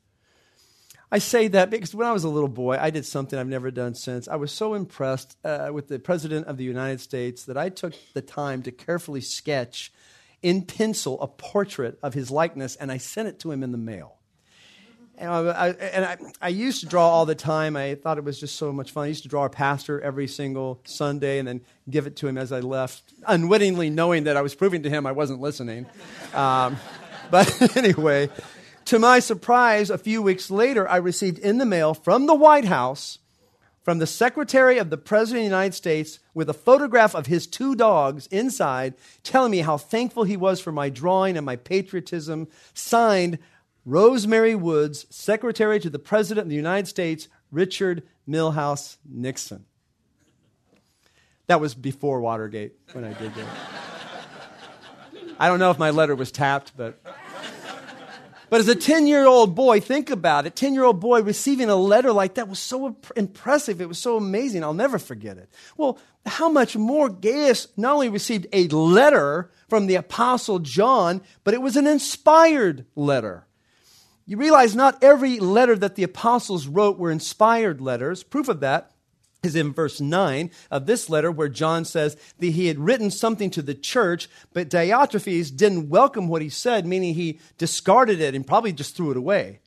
I 1.11 1.19
say 1.19 1.49
that 1.49 1.69
because 1.69 1.93
when 1.93 2.07
I 2.07 2.11
was 2.13 2.23
a 2.23 2.29
little 2.29 2.49
boy, 2.49 2.79
I 2.81 2.89
did 2.89 3.05
something 3.05 3.37
I've 3.37 3.45
never 3.45 3.69
done 3.69 3.93
since. 3.93 4.27
I 4.27 4.37
was 4.37 4.51
so 4.51 4.73
impressed 4.73 5.37
uh, 5.45 5.69
with 5.71 5.87
the 5.87 5.99
President 5.99 6.47
of 6.47 6.57
the 6.57 6.63
United 6.63 6.99
States 6.99 7.43
that 7.43 7.57
I 7.57 7.69
took 7.69 7.93
the 8.15 8.23
time 8.23 8.63
to 8.63 8.71
carefully 8.71 9.21
sketch 9.21 9.93
in 10.41 10.63
pencil 10.63 11.21
a 11.21 11.27
portrait 11.27 11.99
of 12.01 12.15
his 12.15 12.31
likeness 12.31 12.75
and 12.75 12.91
I 12.91 12.97
sent 12.97 13.27
it 13.27 13.39
to 13.41 13.51
him 13.51 13.61
in 13.61 13.71
the 13.71 13.77
mail. 13.77 14.17
And, 15.17 15.29
I, 15.29 15.69
and 15.69 16.05
I, 16.05 16.17
I, 16.41 16.47
used 16.49 16.79
to 16.79 16.87
draw 16.87 17.07
all 17.07 17.27
the 17.27 17.35
time. 17.35 17.75
I 17.75 17.95
thought 17.95 18.17
it 18.17 18.23
was 18.23 18.39
just 18.39 18.55
so 18.55 18.73
much 18.73 18.91
fun. 18.91 19.03
I 19.05 19.07
used 19.07 19.23
to 19.23 19.29
draw 19.29 19.41
our 19.41 19.49
pastor 19.49 20.01
every 20.01 20.27
single 20.27 20.81
Sunday 20.85 21.37
and 21.37 21.47
then 21.47 21.61
give 21.87 22.07
it 22.07 22.15
to 22.17 22.27
him 22.27 22.37
as 22.37 22.51
I 22.51 22.61
left, 22.61 23.13
unwittingly 23.27 23.91
knowing 23.91 24.23
that 24.23 24.37
I 24.37 24.41
was 24.41 24.55
proving 24.55 24.81
to 24.83 24.89
him 24.89 25.05
I 25.05 25.11
wasn't 25.11 25.39
listening. 25.39 25.85
Um, 26.33 26.77
but 27.31 27.77
anyway, 27.77 28.29
to 28.85 28.99
my 28.99 29.19
surprise, 29.19 29.89
a 29.89 29.97
few 29.97 30.21
weeks 30.21 30.49
later, 30.49 30.89
I 30.89 30.97
received 30.97 31.37
in 31.37 31.59
the 31.59 31.65
mail 31.65 31.93
from 31.93 32.25
the 32.25 32.35
White 32.35 32.65
House, 32.65 33.19
from 33.83 33.99
the 33.99 34.07
Secretary 34.07 34.77
of 34.77 34.89
the 34.89 34.97
President 34.97 35.39
of 35.39 35.49
the 35.49 35.55
United 35.55 35.73
States, 35.73 36.19
with 36.33 36.49
a 36.49 36.53
photograph 36.53 37.13
of 37.13 37.27
his 37.27 37.45
two 37.45 37.75
dogs 37.75 38.27
inside, 38.27 38.95
telling 39.23 39.51
me 39.51 39.59
how 39.59 39.77
thankful 39.77 40.23
he 40.23 40.37
was 40.37 40.59
for 40.59 40.71
my 40.71 40.89
drawing 40.89 41.37
and 41.37 41.45
my 41.45 41.55
patriotism, 41.55 42.47
signed 42.73 43.37
Rosemary 43.85 44.55
Woods, 44.55 45.05
Secretary 45.09 45.79
to 45.79 45.89
the 45.89 45.99
President 45.99 46.45
of 46.45 46.49
the 46.49 46.55
United 46.55 46.87
States, 46.87 47.27
Richard 47.51 48.03
Milhous 48.27 48.97
Nixon. 49.05 49.65
That 51.47 51.59
was 51.59 51.75
before 51.75 52.21
Watergate 52.21 52.73
when 52.93 53.03
I 53.03 53.13
did 53.13 53.35
that. 53.35 53.47
I 55.39 55.47
don't 55.47 55.59
know 55.59 55.71
if 55.71 55.77
my 55.77 55.89
letter 55.89 56.15
was 56.15 56.31
tapped, 56.31 56.75
but. 56.77 56.99
But 58.49 58.59
as 58.59 58.67
a 58.67 58.75
10 58.75 59.07
year 59.07 59.25
old 59.25 59.55
boy, 59.55 59.79
think 59.79 60.11
about 60.11 60.45
it 60.45 60.55
10 60.55 60.75
year 60.75 60.83
old 60.83 60.99
boy 60.99 61.23
receiving 61.23 61.71
a 61.71 61.75
letter 61.75 62.11
like 62.11 62.35
that 62.35 62.47
was 62.47 62.59
so 62.59 62.95
impressive. 63.15 63.81
It 63.81 63.87
was 63.87 63.97
so 63.97 64.15
amazing. 64.15 64.63
I'll 64.63 64.75
never 64.75 64.99
forget 64.99 65.39
it. 65.39 65.49
Well, 65.75 65.97
how 66.27 66.49
much 66.49 66.75
more 66.75 67.09
Gaius 67.09 67.67
not 67.77 67.95
only 67.95 68.09
received 68.09 68.45
a 68.53 68.67
letter 68.67 69.49
from 69.69 69.87
the 69.87 69.95
Apostle 69.95 70.59
John, 70.59 71.23
but 71.43 71.55
it 71.55 71.63
was 71.63 71.75
an 71.75 71.87
inspired 71.87 72.85
letter. 72.95 73.47
You 74.25 74.37
realize 74.37 74.75
not 74.75 75.03
every 75.03 75.39
letter 75.39 75.75
that 75.75 75.95
the 75.95 76.03
apostles 76.03 76.67
wrote 76.67 76.97
were 76.97 77.11
inspired 77.11 77.81
letters. 77.81 78.23
Proof 78.23 78.47
of 78.47 78.61
that 78.61 78.91
is 79.43 79.55
in 79.55 79.73
verse 79.73 79.99
9 79.99 80.49
of 80.71 80.85
this 80.85 81.09
letter, 81.09 81.29
where 81.29 81.49
John 81.49 81.83
says 81.83 82.15
that 82.39 82.47
he 82.47 82.67
had 82.67 82.79
written 82.79 83.11
something 83.11 83.49
to 83.51 83.61
the 83.61 83.75
church, 83.75 84.29
but 84.53 84.69
Diotrephes 84.69 85.55
didn't 85.55 85.89
welcome 85.89 86.29
what 86.29 86.41
he 86.41 86.47
said, 86.47 86.85
meaning 86.85 87.13
he 87.13 87.39
discarded 87.57 88.21
it 88.21 88.33
and 88.33 88.47
probably 88.47 88.71
just 88.71 88.95
threw 88.95 89.11
it 89.11 89.17
away. 89.17 89.59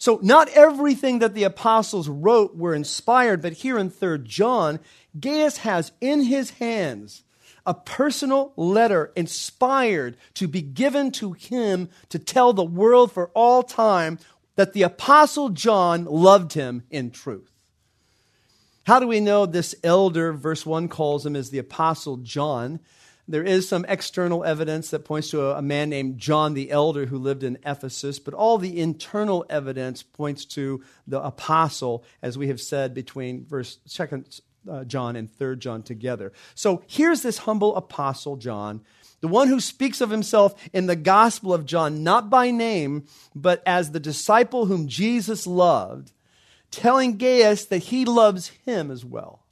So, 0.00 0.20
not 0.22 0.48
everything 0.50 1.18
that 1.18 1.34
the 1.34 1.42
apostles 1.42 2.08
wrote 2.08 2.56
were 2.56 2.74
inspired, 2.74 3.42
but 3.42 3.54
here 3.54 3.76
in 3.76 3.90
3 3.90 4.20
John, 4.20 4.78
Gaius 5.18 5.58
has 5.58 5.90
in 6.00 6.22
his 6.22 6.50
hands 6.50 7.24
a 7.68 7.74
personal 7.74 8.54
letter 8.56 9.12
inspired 9.14 10.16
to 10.32 10.48
be 10.48 10.62
given 10.62 11.12
to 11.12 11.32
him 11.32 11.90
to 12.08 12.18
tell 12.18 12.54
the 12.54 12.64
world 12.64 13.12
for 13.12 13.28
all 13.34 13.62
time 13.62 14.18
that 14.56 14.72
the 14.72 14.82
Apostle 14.82 15.50
John 15.50 16.06
loved 16.06 16.54
him 16.54 16.82
in 16.90 17.10
truth. 17.10 17.52
How 18.84 18.98
do 19.00 19.06
we 19.06 19.20
know 19.20 19.44
this 19.44 19.74
elder, 19.84 20.32
verse 20.32 20.64
1 20.64 20.88
calls 20.88 21.26
him 21.26 21.36
as 21.36 21.50
the 21.50 21.58
Apostle 21.58 22.16
John? 22.16 22.80
There 23.28 23.44
is 23.44 23.68
some 23.68 23.84
external 23.86 24.44
evidence 24.44 24.88
that 24.88 25.04
points 25.04 25.28
to 25.30 25.50
a, 25.50 25.60
man 25.60 25.90
named 25.90 26.16
John 26.16 26.54
the 26.54 26.70
Elder 26.70 27.04
who 27.04 27.18
lived 27.18 27.42
in 27.42 27.58
Ephesus, 27.66 28.18
but 28.18 28.32
all 28.32 28.56
the 28.56 28.80
internal 28.80 29.44
evidence 29.50 30.02
points 30.02 30.46
to 30.46 30.82
the 31.06 31.22
apostle, 31.22 32.02
as 32.22 32.38
we 32.38 32.48
have 32.48 32.62
said 32.62 32.94
between 32.94 33.44
verse 33.44 33.78
second 33.84 34.40
uh, 34.68 34.84
John 34.84 35.16
and 35.16 35.30
3rd 35.30 35.58
John 35.58 35.82
together. 35.82 36.32
So 36.54 36.82
here's 36.86 37.22
this 37.22 37.38
humble 37.38 37.76
apostle 37.76 38.36
John, 38.36 38.82
the 39.20 39.28
one 39.28 39.48
who 39.48 39.60
speaks 39.60 40.00
of 40.00 40.10
himself 40.10 40.54
in 40.72 40.86
the 40.86 40.96
Gospel 40.96 41.52
of 41.52 41.66
John, 41.66 42.04
not 42.04 42.30
by 42.30 42.50
name, 42.50 43.06
but 43.34 43.62
as 43.66 43.90
the 43.90 44.00
disciple 44.00 44.66
whom 44.66 44.88
Jesus 44.88 45.46
loved, 45.46 46.12
telling 46.70 47.16
Gaius 47.16 47.64
that 47.66 47.78
he 47.78 48.04
loves 48.04 48.48
him 48.64 48.90
as 48.90 49.04
well. 49.04 49.42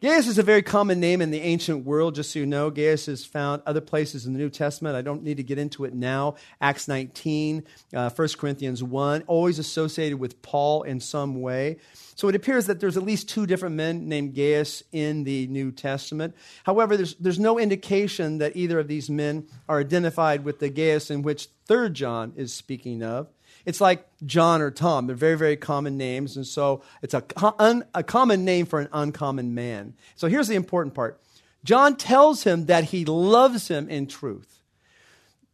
Gaius 0.00 0.28
is 0.28 0.38
a 0.38 0.42
very 0.42 0.62
common 0.62 0.98
name 0.98 1.20
in 1.20 1.30
the 1.30 1.42
ancient 1.42 1.84
world, 1.84 2.14
just 2.14 2.32
so 2.32 2.38
you 2.38 2.46
know. 2.46 2.70
Gaius 2.70 3.06
is 3.06 3.26
found 3.26 3.60
other 3.66 3.82
places 3.82 4.24
in 4.24 4.32
the 4.32 4.38
New 4.38 4.48
Testament. 4.48 4.96
I 4.96 5.02
don't 5.02 5.22
need 5.22 5.36
to 5.36 5.42
get 5.42 5.58
into 5.58 5.84
it 5.84 5.92
now. 5.92 6.36
Acts 6.58 6.88
19, 6.88 7.64
uh, 7.94 8.08
1 8.08 8.28
Corinthians 8.38 8.82
1, 8.82 9.24
always 9.26 9.58
associated 9.58 10.18
with 10.18 10.40
Paul 10.40 10.84
in 10.84 11.00
some 11.00 11.42
way. 11.42 11.76
So 12.14 12.28
it 12.28 12.34
appears 12.34 12.64
that 12.66 12.80
there's 12.80 12.96
at 12.96 13.02
least 13.02 13.28
two 13.28 13.44
different 13.44 13.76
men 13.76 14.08
named 14.08 14.34
Gaius 14.34 14.82
in 14.90 15.24
the 15.24 15.46
New 15.48 15.70
Testament. 15.70 16.34
However, 16.64 16.96
there's, 16.96 17.16
there's 17.16 17.38
no 17.38 17.58
indication 17.58 18.38
that 18.38 18.56
either 18.56 18.78
of 18.78 18.88
these 18.88 19.10
men 19.10 19.48
are 19.68 19.80
identified 19.80 20.44
with 20.44 20.60
the 20.60 20.70
Gaius 20.70 21.10
in 21.10 21.20
which 21.20 21.48
3rd 21.68 21.92
John 21.92 22.32
is 22.36 22.54
speaking 22.54 23.02
of. 23.02 23.28
It's 23.70 23.80
like 23.80 24.04
John 24.26 24.62
or 24.62 24.72
Tom. 24.72 25.06
They're 25.06 25.14
very, 25.14 25.38
very 25.38 25.56
common 25.56 25.96
names. 25.96 26.36
And 26.36 26.44
so 26.44 26.82
it's 27.02 27.14
a, 27.14 27.22
un, 27.56 27.84
a 27.94 28.02
common 28.02 28.44
name 28.44 28.66
for 28.66 28.80
an 28.80 28.88
uncommon 28.92 29.54
man. 29.54 29.94
So 30.16 30.26
here's 30.26 30.48
the 30.48 30.56
important 30.56 30.92
part 30.92 31.20
John 31.62 31.94
tells 31.94 32.42
him 32.42 32.66
that 32.66 32.82
he 32.82 33.04
loves 33.04 33.68
him 33.68 33.88
in 33.88 34.08
truth. 34.08 34.60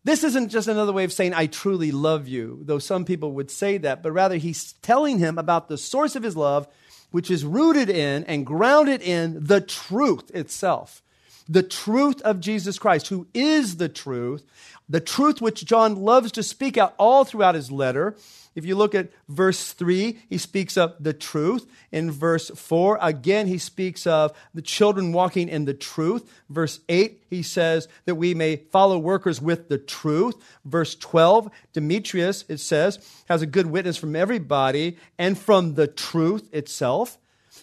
This 0.02 0.24
isn't 0.24 0.48
just 0.48 0.66
another 0.66 0.94
way 0.94 1.04
of 1.04 1.12
saying, 1.12 1.34
I 1.34 1.44
truly 1.44 1.92
love 1.92 2.26
you, 2.26 2.60
though 2.62 2.78
some 2.78 3.04
people 3.04 3.32
would 3.32 3.50
say 3.50 3.76
that, 3.76 4.02
but 4.02 4.12
rather 4.12 4.36
he's 4.36 4.72
telling 4.80 5.18
him 5.18 5.36
about 5.36 5.68
the 5.68 5.76
source 5.76 6.16
of 6.16 6.22
his 6.22 6.38
love, 6.38 6.66
which 7.10 7.30
is 7.30 7.44
rooted 7.44 7.90
in 7.90 8.24
and 8.24 8.46
grounded 8.46 9.02
in 9.02 9.44
the 9.44 9.60
truth 9.60 10.30
itself. 10.34 11.02
The 11.48 11.62
truth 11.62 12.20
of 12.22 12.40
Jesus 12.40 12.78
Christ, 12.78 13.08
who 13.08 13.28
is 13.32 13.76
the 13.76 13.88
truth, 13.88 14.44
the 14.88 15.00
truth 15.00 15.40
which 15.40 15.64
John 15.64 15.96
loves 15.96 16.32
to 16.32 16.42
speak 16.42 16.76
out 16.76 16.94
all 16.98 17.24
throughout 17.24 17.54
his 17.54 17.70
letter. 17.70 18.16
If 18.54 18.64
you 18.64 18.74
look 18.74 18.94
at 18.94 19.10
verse 19.28 19.72
3, 19.72 20.18
he 20.28 20.38
speaks 20.38 20.76
of 20.76 20.94
the 20.98 21.12
truth. 21.12 21.66
In 21.92 22.10
verse 22.10 22.50
4, 22.50 22.98
again, 23.02 23.46
he 23.46 23.58
speaks 23.58 24.06
of 24.06 24.32
the 24.54 24.62
children 24.62 25.12
walking 25.12 25.48
in 25.48 25.66
the 25.66 25.74
truth. 25.74 26.28
Verse 26.48 26.80
8, 26.88 27.22
he 27.28 27.42
says 27.42 27.86
that 28.06 28.14
we 28.14 28.34
may 28.34 28.56
follow 28.56 28.98
workers 28.98 29.40
with 29.40 29.68
the 29.68 29.78
truth. 29.78 30.36
Verse 30.64 30.94
12, 30.94 31.50
Demetrius, 31.72 32.44
it 32.48 32.58
says, 32.58 32.98
has 33.28 33.42
a 33.42 33.46
good 33.46 33.66
witness 33.66 33.96
from 33.96 34.16
everybody 34.16 34.96
and 35.18 35.38
from 35.38 35.74
the 35.74 35.86
truth 35.86 36.48
itself. 36.52 37.18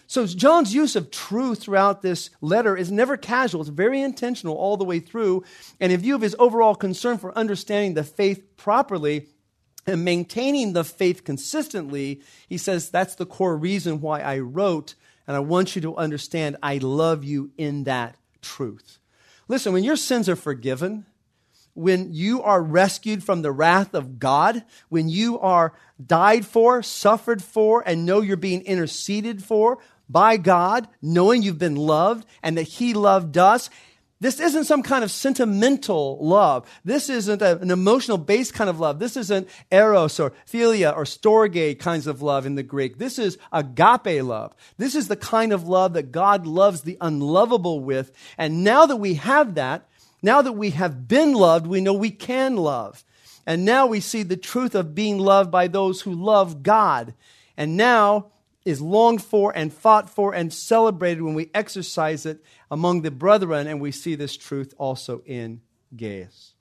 So 0.07 0.27
John's 0.27 0.73
use 0.73 0.95
of 0.95 1.11
truth 1.11 1.63
throughout 1.63 2.01
this 2.01 2.29
letter 2.41 2.75
is 2.77 2.91
never 2.91 3.17
casual. 3.17 3.61
It's 3.61 3.69
very 3.69 4.01
intentional 4.01 4.55
all 4.55 4.77
the 4.77 4.83
way 4.83 4.99
through. 4.99 5.43
And 5.79 5.91
in 5.91 5.99
view 5.99 6.15
of 6.15 6.21
his 6.21 6.35
overall 6.37 6.75
concern 6.75 7.17
for 7.17 7.37
understanding 7.37 7.93
the 7.93 8.03
faith 8.03 8.55
properly 8.57 9.27
and 9.87 10.05
maintaining 10.05 10.73
the 10.73 10.83
faith 10.83 11.23
consistently, 11.23 12.21
he 12.47 12.57
says 12.57 12.89
that's 12.89 13.15
the 13.15 13.25
core 13.25 13.57
reason 13.57 14.01
why 14.01 14.21
I 14.21 14.39
wrote, 14.39 14.95
and 15.27 15.35
I 15.35 15.39
want 15.39 15.75
you 15.75 15.81
to 15.83 15.95
understand 15.95 16.57
I 16.61 16.77
love 16.77 17.23
you 17.23 17.51
in 17.57 17.85
that 17.85 18.15
truth. 18.41 18.99
Listen, 19.47 19.73
when 19.73 19.83
your 19.83 19.95
sins 19.95 20.29
are 20.29 20.35
forgiven, 20.35 21.05
when 21.73 22.13
you 22.13 22.41
are 22.43 22.61
rescued 22.61 23.23
from 23.23 23.41
the 23.41 23.51
wrath 23.51 23.93
of 23.93 24.19
God, 24.19 24.63
when 24.89 25.09
you 25.09 25.39
are 25.39 25.73
died 26.05 26.45
for, 26.45 26.83
suffered 26.83 27.41
for, 27.43 27.83
and 27.85 28.05
know 28.05 28.21
you're 28.21 28.37
being 28.37 28.61
interceded 28.61 29.43
for 29.43 29.79
by 30.09 30.37
God, 30.37 30.87
knowing 31.01 31.41
you've 31.41 31.59
been 31.59 31.75
loved 31.75 32.25
and 32.41 32.57
that 32.57 32.63
He 32.63 32.93
loved 32.93 33.37
us. 33.37 33.69
This 34.19 34.39
isn't 34.39 34.63
some 34.63 34.83
kind 34.83 35.03
of 35.03 35.11
sentimental 35.11 36.17
love. 36.21 36.65
This 36.85 37.09
isn't 37.09 37.41
a, 37.41 37.59
an 37.59 37.71
emotional 37.71 38.17
based 38.17 38.53
kind 38.53 38.69
of 38.69 38.79
love. 38.79 38.99
This 38.99 39.17
isn't 39.17 39.49
eros 39.69 40.17
or 40.17 40.31
philia 40.49 40.95
or 40.95 41.03
storge 41.03 41.77
kinds 41.77 42.07
of 42.07 42.21
love 42.21 42.45
in 42.45 42.55
the 42.55 42.63
Greek. 42.63 42.99
This 42.99 43.19
is 43.19 43.37
agape 43.51 44.23
love. 44.23 44.55
This 44.77 44.95
is 44.95 45.09
the 45.09 45.17
kind 45.17 45.51
of 45.51 45.67
love 45.67 45.91
that 45.93 46.13
God 46.13 46.47
loves 46.47 46.81
the 46.81 46.97
unlovable 47.01 47.81
with. 47.81 48.13
And 48.37 48.63
now 48.63 48.85
that 48.85 48.95
we 48.95 49.15
have 49.15 49.55
that, 49.55 49.89
now 50.21 50.41
that 50.41 50.53
we 50.53 50.69
have 50.69 51.05
been 51.05 51.33
loved, 51.33 51.67
we 51.67 51.81
know 51.81 51.93
we 51.93 52.11
can 52.11 52.55
love. 52.55 53.03
And 53.45 53.65
now 53.65 53.87
we 53.87 53.99
see 53.99 54.23
the 54.23 54.37
truth 54.37 54.73
of 54.73 54.95
being 54.95 55.19
loved 55.19 55.51
by 55.51 55.67
those 55.67 55.99
who 55.99 56.13
love 56.13 56.63
God. 56.63 57.13
And 57.57 57.75
now 57.75 58.27
is 58.65 58.81
longed 58.81 59.21
for 59.21 59.55
and 59.55 59.73
fought 59.73 60.09
for 60.09 60.33
and 60.33 60.53
celebrated 60.53 61.21
when 61.21 61.33
we 61.33 61.49
exercise 61.53 62.25
it 62.25 62.43
among 62.71 63.01
the 63.01 63.11
brethren, 63.11 63.67
and 63.67 63.81
we 63.81 63.91
see 63.91 64.15
this 64.15 64.37
truth 64.37 64.73
also 64.77 65.21
in 65.25 65.61
Gaius. 65.95 66.53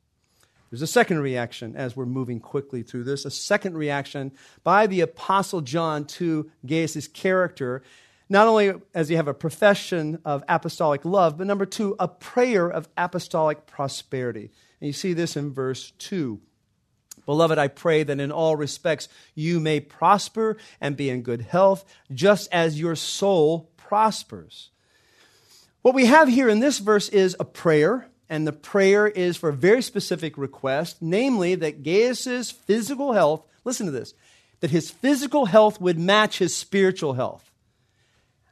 There's 0.71 0.83
a 0.83 0.87
second 0.87 1.21
reaction 1.21 1.77
as 1.77 1.95
we're 1.95 2.07
moving 2.07 2.41
quickly 2.41 2.83
through 2.83 3.05
this, 3.05 3.27
a 3.27 3.31
second 3.31 3.77
reaction 3.77 4.33
by 4.65 4.87
the 4.87 5.03
Apostle 5.03 5.61
John 5.61 6.07
to 6.07 6.51
Gaius' 6.65 7.09
character, 7.09 7.83
not 8.31 8.49
only 8.49 8.73
as 8.95 9.11
he 9.11 9.17
have 9.17 9.29
a 9.29 9.35
profession 9.35 10.19
of 10.25 10.43
apostolic 10.49 11.05
love, 11.05 11.37
but 11.37 11.47
number 11.47 11.67
two, 11.67 11.95
a 11.99 12.09
prayer 12.09 12.71
of 12.71 12.89
apostolic 12.97 13.67
prosperity. 13.67 14.51
And 14.81 14.87
you 14.87 14.95
see 14.95 15.13
this 15.13 15.37
in 15.37 15.53
verse 15.53 15.93
2. 15.99 16.41
Beloved, 17.27 17.59
I 17.59 17.69
pray 17.69 18.03
that 18.03 18.21
in 18.21 18.33
all 18.33 18.57
respects 18.57 19.09
you 19.35 19.61
may 19.61 19.81
prosper 19.81 20.57
and 20.81 20.97
be 20.97 21.09
in 21.09 21.23
good 21.23 21.43
health, 21.43 21.85
just 22.13 22.49
as 22.53 22.81
your 22.81 22.97
soul 22.97 23.71
prospers. 23.77 24.71
What 25.83 25.95
we 25.95 26.07
have 26.07 26.29
here 26.29 26.49
in 26.49 26.61
this 26.61 26.79
verse 26.79 27.09
is 27.09 27.37
a 27.39 27.45
prayer, 27.45 28.09
and 28.29 28.47
the 28.47 28.53
prayer 28.53 29.07
is 29.07 29.37
for 29.37 29.51
a 29.51 29.55
very 29.55 29.83
specific 29.83 30.39
request, 30.39 30.99
namely 31.01 31.55
that 31.57 31.83
Gaius's 31.83 32.51
physical 32.51 33.13
health, 33.13 33.45
listen 33.65 33.87
to 33.87 33.93
this, 33.93 34.15
that 34.61 34.71
his 34.71 34.91
physical 34.91 35.47
health 35.47 35.81
would 35.81 35.99
match 35.99 36.39
his 36.39 36.57
spiritual 36.57 37.15
health, 37.15 37.51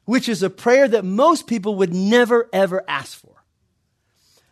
which 0.04 0.28
is 0.28 0.42
a 0.42 0.50
prayer 0.50 0.88
that 0.88 1.04
most 1.04 1.46
people 1.46 1.76
would 1.76 1.94
never, 1.94 2.48
ever 2.52 2.84
ask 2.88 3.18
for. 3.18 3.39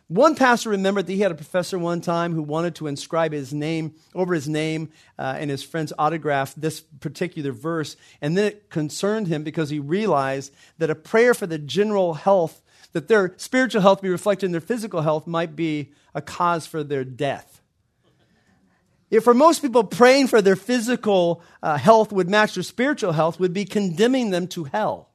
One 0.09 0.33
pastor 0.33 0.71
remembered 0.71 1.05
that 1.05 1.13
he 1.13 1.19
had 1.19 1.31
a 1.31 1.35
professor 1.35 1.77
one 1.77 2.01
time 2.01 2.33
who 2.33 2.41
wanted 2.41 2.73
to 2.75 2.87
inscribe 2.87 3.31
his 3.31 3.53
name 3.53 3.93
over 4.15 4.33
his 4.33 4.49
name 4.49 4.89
uh, 5.19 5.35
and 5.37 5.51
his 5.51 5.61
friend's 5.61 5.93
autograph 5.99 6.55
this 6.55 6.79
particular 6.79 7.51
verse. 7.51 7.95
And 8.19 8.35
then 8.35 8.45
it 8.45 8.71
concerned 8.71 9.27
him 9.27 9.43
because 9.43 9.69
he 9.69 9.77
realized 9.77 10.51
that 10.79 10.89
a 10.89 10.95
prayer 10.95 11.35
for 11.35 11.45
the 11.45 11.59
general 11.59 12.15
health, 12.15 12.59
that 12.93 13.07
their 13.07 13.35
spiritual 13.37 13.83
health 13.83 14.01
be 14.01 14.09
reflected 14.09 14.47
in 14.47 14.51
their 14.51 14.61
physical 14.61 15.01
health, 15.01 15.27
might 15.27 15.55
be 15.55 15.91
a 16.15 16.23
cause 16.23 16.65
for 16.65 16.83
their 16.83 17.03
death. 17.03 17.61
If 19.11 19.23
for 19.23 19.35
most 19.35 19.61
people, 19.61 19.83
praying 19.83 20.25
for 20.25 20.41
their 20.41 20.55
physical 20.55 21.43
uh, 21.61 21.77
health 21.77 22.11
would 22.11 22.29
match 22.29 22.55
their 22.55 22.63
spiritual 22.63 23.11
health 23.11 23.39
would 23.39 23.53
be 23.53 23.65
condemning 23.65 24.31
them 24.31 24.47
to 24.49 24.63
hell. 24.63 25.08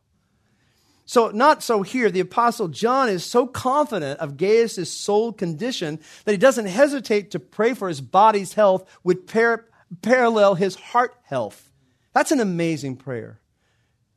So, 1.07 1.29
not 1.29 1.63
so 1.63 1.83
here. 1.83 2.11
The 2.11 2.21
Apostle 2.21 2.69
John 2.69 3.09
is 3.09 3.25
so 3.25 3.47
confident 3.47 4.21
of 4.21 4.39
Gaius' 4.39 4.91
soul 4.91 5.33
condition 5.33 6.01
that 6.25 6.33
he 6.33 6.39
doesn't 6.39 6.67
hesitate 6.67 7.31
to 7.33 7.39
pray 7.39 7.75
for 7.75 7.89
his 7.89 8.01
body's 8.01 8.55
health 8.55 8.89
would 9.05 9.27
par- 9.27 9.67
parallel 10.01 10.55
his 10.55 10.77
heart 10.77 11.15
health. 11.25 11.71
That's 12.15 12.33
an 12.33 12.41
amazing 12.41 12.97
prayer. 12.97 13.41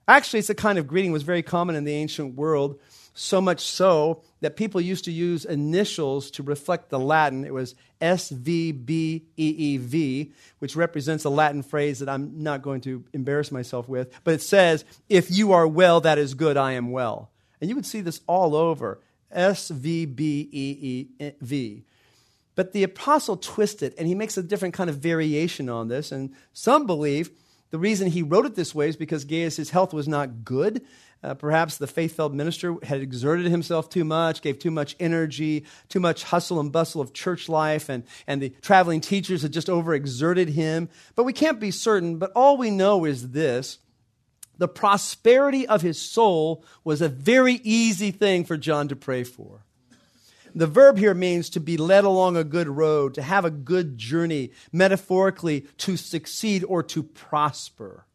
Actually, 0.08 0.40
it's 0.40 0.50
a 0.50 0.56
kind 0.56 0.78
of 0.78 0.88
greeting 0.88 1.12
was 1.12 1.24
very 1.24 1.44
common 1.44 1.76
in 1.76 1.84
the 1.84 1.92
ancient 1.94 2.36
world, 2.36 2.80
so 3.18 3.42
much 3.42 3.62
so 3.62 4.22
that 4.42 4.56
people 4.56 4.80
used 4.80 5.06
to 5.06 5.12
use 5.12 5.44
initials 5.44 6.30
to 6.32 6.44
reflect 6.44 6.90
the 6.90 7.00
Latin. 7.00 7.44
It 7.44 7.54
was 7.54 7.74
S 8.00 8.30
V 8.30 8.72
B 8.72 9.26
E 9.36 9.48
E 9.58 9.78
V, 9.78 10.32
which 10.60 10.76
represents 10.76 11.26
a 11.26 11.30
Latin 11.30 11.64
phrase 11.64 12.00
that 12.00 12.10
I'm 12.10 12.44
not 12.44 12.62
going 12.62 12.82
to 12.82 13.04
embarrass 13.14 13.52
myself 13.52 13.90
with, 13.90 14.14
but 14.24 14.36
it 14.36 14.42
says, 14.42 14.86
If 15.10 15.36
you 15.36 15.52
are 15.54 15.68
well, 15.68 16.00
that 16.02 16.20
is 16.20 16.36
good, 16.36 16.58
I 16.58 16.74
am 16.74 16.92
well. 16.92 17.32
And 17.60 17.70
you 17.70 17.76
would 17.76 17.88
see 17.88 18.02
this 18.02 18.22
all 18.28 18.56
over 18.56 19.00
S 19.32 19.70
V 19.70 20.06
B 20.06 20.48
E 20.52 21.08
E 21.20 21.32
V. 21.42 21.84
But 22.54 22.74
the 22.74 22.84
apostle 22.84 23.38
twisted, 23.38 23.94
and 23.98 24.08
he 24.08 24.16
makes 24.16 24.38
a 24.38 24.44
different 24.44 24.74
kind 24.74 24.90
of 24.90 24.98
variation 24.98 25.70
on 25.70 25.88
this. 25.88 26.12
And 26.12 26.34
some 26.54 26.86
believe 26.88 27.32
the 27.70 27.78
reason 27.78 28.10
he 28.10 28.24
wrote 28.24 28.46
it 28.46 28.56
this 28.56 28.74
way 28.74 28.90
is 28.90 28.96
because 28.96 29.26
Gaius' 29.26 29.70
health 29.70 29.94
was 29.94 30.08
not 30.08 30.46
good. 30.46 30.86
Uh, 31.24 31.34
perhaps 31.34 31.78
the 31.78 31.88
faith 31.88 32.16
filled 32.16 32.36
minister 32.36 32.76
had 32.84 33.02
exerted 33.02 33.48
himself 33.48 33.90
too 33.90 34.04
much, 34.04 34.42
gave 34.42 34.60
too 34.60 34.72
much 34.72 34.96
energy, 35.00 35.66
too 35.90 36.00
much 36.00 36.24
hustle 36.24 36.60
and 36.60 36.72
bustle 36.72 37.02
of 37.02 37.14
church 37.14 37.50
life, 37.50 37.90
and, 37.90 38.04
and 38.28 38.42
the 38.42 38.50
traveling 38.62 39.02
teachers 39.02 39.42
had 39.42 39.52
just 39.52 39.68
overexerted 39.68 40.50
him. 40.50 40.90
But 41.16 41.24
we 41.24 41.34
can't 41.34 41.60
be 41.60 41.72
certain. 41.72 42.18
But 42.18 42.32
all 42.36 42.58
we 42.58 42.70
know 42.70 43.06
is 43.06 43.32
this 43.32 43.80
the 44.58 44.68
prosperity 44.68 45.68
of 45.68 45.82
his 45.82 46.00
soul 46.00 46.64
was 46.84 47.02
a 47.02 47.10
very 47.10 47.56
easy 47.64 48.12
thing 48.12 48.44
for 48.44 48.58
John 48.58 48.88
to 48.88 48.96
pray 48.96 49.24
for. 49.24 49.64
The 50.56 50.68
verb 50.68 50.98
here 50.98 51.14
means 51.14 51.52
to 51.52 51.60
be 51.60 51.78
led 51.78 52.04
along 52.04 52.36
a 52.36 52.44
good 52.44 52.68
road, 52.68 53.14
to 53.16 53.22
have 53.22 53.46
a 53.46 53.52
good 53.52 53.98
journey, 53.98 54.52
metaphorically, 54.72 55.62
to 55.80 55.98
succeed 55.98 56.64
or 56.68 56.82
to 56.84 57.04
prosper. 57.04 58.06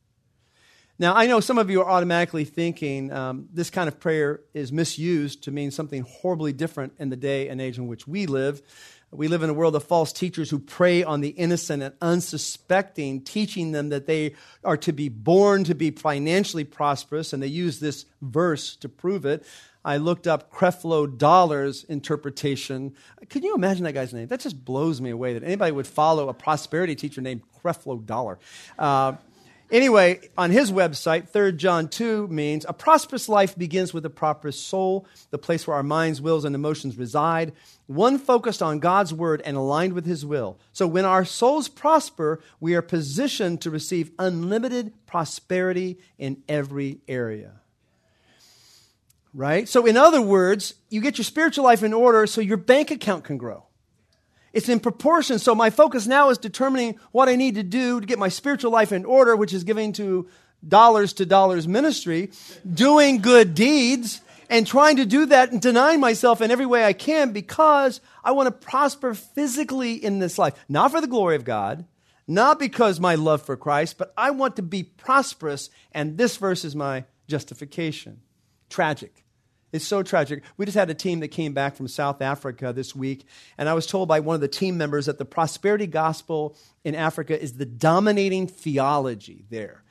Now, 0.99 1.15
I 1.15 1.27
know 1.27 1.41
some 1.41 1.59
of 1.59 1.71
you 1.71 1.81
are 1.81 1.89
automatically 1.89 2.45
thinking 2.45 3.11
um, 3.13 3.49
this 3.53 3.71
kind 3.71 3.89
of 3.89 3.99
prayer 3.99 4.41
is 4.53 4.71
misused 4.71 5.45
to 5.45 5.51
mean 5.51 5.71
something 5.71 6.03
horribly 6.03 6.53
different 6.53 6.93
in 6.99 7.09
the 7.09 7.17
day 7.17 7.49
and 7.49 7.61
age 7.61 7.79
in 7.79 7.89
which 7.89 8.07
we 8.07 8.27
live. 8.27 8.63
We 9.11 9.29
live 9.29 9.43
in 9.43 9.51
a 9.51 9.55
world 9.55 9.75
of 9.75 9.85
false 9.85 10.13
teachers 10.13 10.51
who 10.51 10.59
prey 10.59 11.03
on 11.03 11.21
the 11.21 11.31
innocent 11.31 11.83
and 11.83 11.95
unsuspecting, 12.01 13.23
teaching 13.23 13.73
them 13.73 13.89
that 13.89 14.07
they 14.07 14.35
are 14.65 14.77
to 14.79 14.93
be 14.93 15.09
born 15.09 15.65
to 15.65 15.75
be 15.75 15.91
financially 15.91 16.65
prosperous, 16.65 17.33
and 17.33 17.43
they 17.43 17.49
use 17.49 17.81
this 17.81 18.05
verse 18.21 18.77
to 18.77 18.89
prove 18.89 19.27
it. 19.27 19.45
I 19.85 19.97
looked 19.97 20.27
up 20.27 20.53
Creflo 20.53 21.19
Dollar's 21.19 21.85
interpretation. 21.85 22.95
Can 23.29 23.43
you 23.43 23.55
imagine 23.55 23.85
that 23.85 23.93
guy's 23.93 24.15
name? 24.15 24.29
That 24.29 24.41
just 24.41 24.65
blows 24.65 25.01
me 25.01 25.11
away 25.11 25.35
that 25.35 25.43
anybody 25.43 25.73
would 25.73 25.87
follow 25.87 26.29
a 26.29 26.35
prosperity 26.35 26.95
teacher 26.95 27.21
named 27.21 27.43
Creflo 27.63 28.05
Dollar. 28.05 28.39
Uh, 28.79 29.15
Anyway, 29.73 30.21
on 30.37 30.51
his 30.51 30.71
website, 30.71 31.31
3 31.31 31.53
John 31.53 31.89
2 31.89 32.29
means 32.29 32.67
a 32.69 32.75
prosperous 32.75 33.27
life 33.27 33.57
begins 33.57 33.95
with 33.95 34.05
a 34.05 34.11
prosperous 34.11 34.61
soul, 34.61 35.07
the 35.31 35.39
place 35.39 35.67
where 35.67 35.75
our 35.75 35.83
minds, 35.83 36.21
wills, 36.21 36.45
and 36.45 36.55
emotions 36.55 36.99
reside, 36.99 37.55
one 37.87 38.19
focused 38.19 38.63
on 38.63 38.81
God's 38.81 39.15
word 39.15 39.41
and 39.47 39.57
aligned 39.57 39.95
with 39.95 40.05
his 40.05 40.27
will. 40.27 40.59
So 40.75 40.87
when 40.87 41.07
our 41.07 41.25
souls 41.25 41.69
prosper, 41.69 42.43
we 42.61 42.75
are 42.75 42.83
positioned 42.83 43.63
to 43.63 43.71
receive 43.71 44.11
unlimited 44.19 44.93
prosperity 45.07 45.99
in 46.19 46.43
every 46.51 46.99
area. 47.09 47.53
Right? 49.33 49.67
So, 49.67 49.87
in 49.87 49.97
other 49.97 50.21
words, 50.21 50.75
you 50.91 51.01
get 51.01 51.17
your 51.17 51.25
spiritual 51.25 51.65
life 51.65 51.83
in 51.83 51.95
order 51.95 52.27
so 52.27 52.43
your 52.43 52.59
bank 52.59 52.91
account 52.91 53.25
can 53.25 53.39
grow. 53.39 53.65
It's 54.53 54.69
in 54.69 54.81
proportion. 54.81 55.39
So 55.39 55.55
my 55.55 55.71
focus 55.71 56.07
now 56.07 56.31
is 56.31 56.39
determining 56.39 56.99
what 57.11 57.29
I 57.29 57.37
need 57.37 57.55
to 57.55 57.63
do 57.63 58.01
to 58.01 58.07
get 58.07 58.19
my 58.19 58.29
spiritual 58.29 58.71
life 58.71 58.93
in 58.93 59.05
order, 59.05 59.35
which 59.35 59.53
is 59.53 59.65
giving 59.65 59.93
to 59.95 60.29
dollars 60.67 61.15
to 61.15 61.27
Dollar's 61.27 61.67
ministry, 61.67 62.31
doing 62.73 63.19
good 63.19 63.55
deeds, 63.55 64.21
and 64.49 64.67
trying 64.67 64.97
to 64.97 65.07
do 65.07 65.27
that 65.27 65.51
and 65.51 65.63
denying 65.63 65.99
myself 65.99 66.43
in 66.43 66.51
every 66.51 66.67
way 66.67 66.85
I 66.85 66.93
can 66.93 67.33
because 67.33 68.01
I 68.23 68.33
want 68.33 68.49
to 68.49 68.67
prosper 68.67 69.15
physically 69.15 69.95
in 69.95 70.19
this 70.19 70.39
life. 70.39 70.55
Not 70.69 70.91
for 70.91 71.01
the 71.01 71.07
glory 71.07 71.37
of 71.37 71.45
God, 71.45 71.87
not 72.29 72.59
because 72.59 73.01
my 73.01 73.15
love 73.15 73.43
for 73.43 73.57
Christ, 73.57 73.97
but 73.97 74.13
I 74.17 74.31
want 74.31 74.57
to 74.57 74.63
be 74.63 74.83
prosperous, 74.83 75.71
and 75.93 76.19
this 76.19 76.37
verse 76.37 76.65
is 76.65 76.77
my 76.77 77.05
justification. 77.29 78.21
Tragic. 78.69 79.22
It's 79.73 79.87
so 79.87 80.03
tragic. 80.03 80.43
We 80.59 80.67
just 80.67 80.77
had 80.77 80.91
a 80.91 80.95
team 80.95 81.21
that 81.21 81.29
came 81.29 81.55
back 81.55 81.77
from 81.77 81.89
South 81.89 82.21
Africa 82.21 82.73
this 82.75 82.95
week, 82.95 83.25
and 83.57 83.69
I 83.69 83.75
was 83.75 83.87
told 83.87 84.07
by 84.07 84.21
one 84.21 84.35
of 84.35 84.43
the 84.43 84.49
team 84.49 84.77
members 84.77 85.07
that 85.07 85.19
the 85.19 85.25
prosperity 85.25 85.87
gospel 85.87 86.57
in 86.85 86.95
Africa 86.95 87.41
is 87.41 87.55
the 87.55 87.65
dominating 87.65 88.47
theology 88.47 89.47
there. 89.49 89.83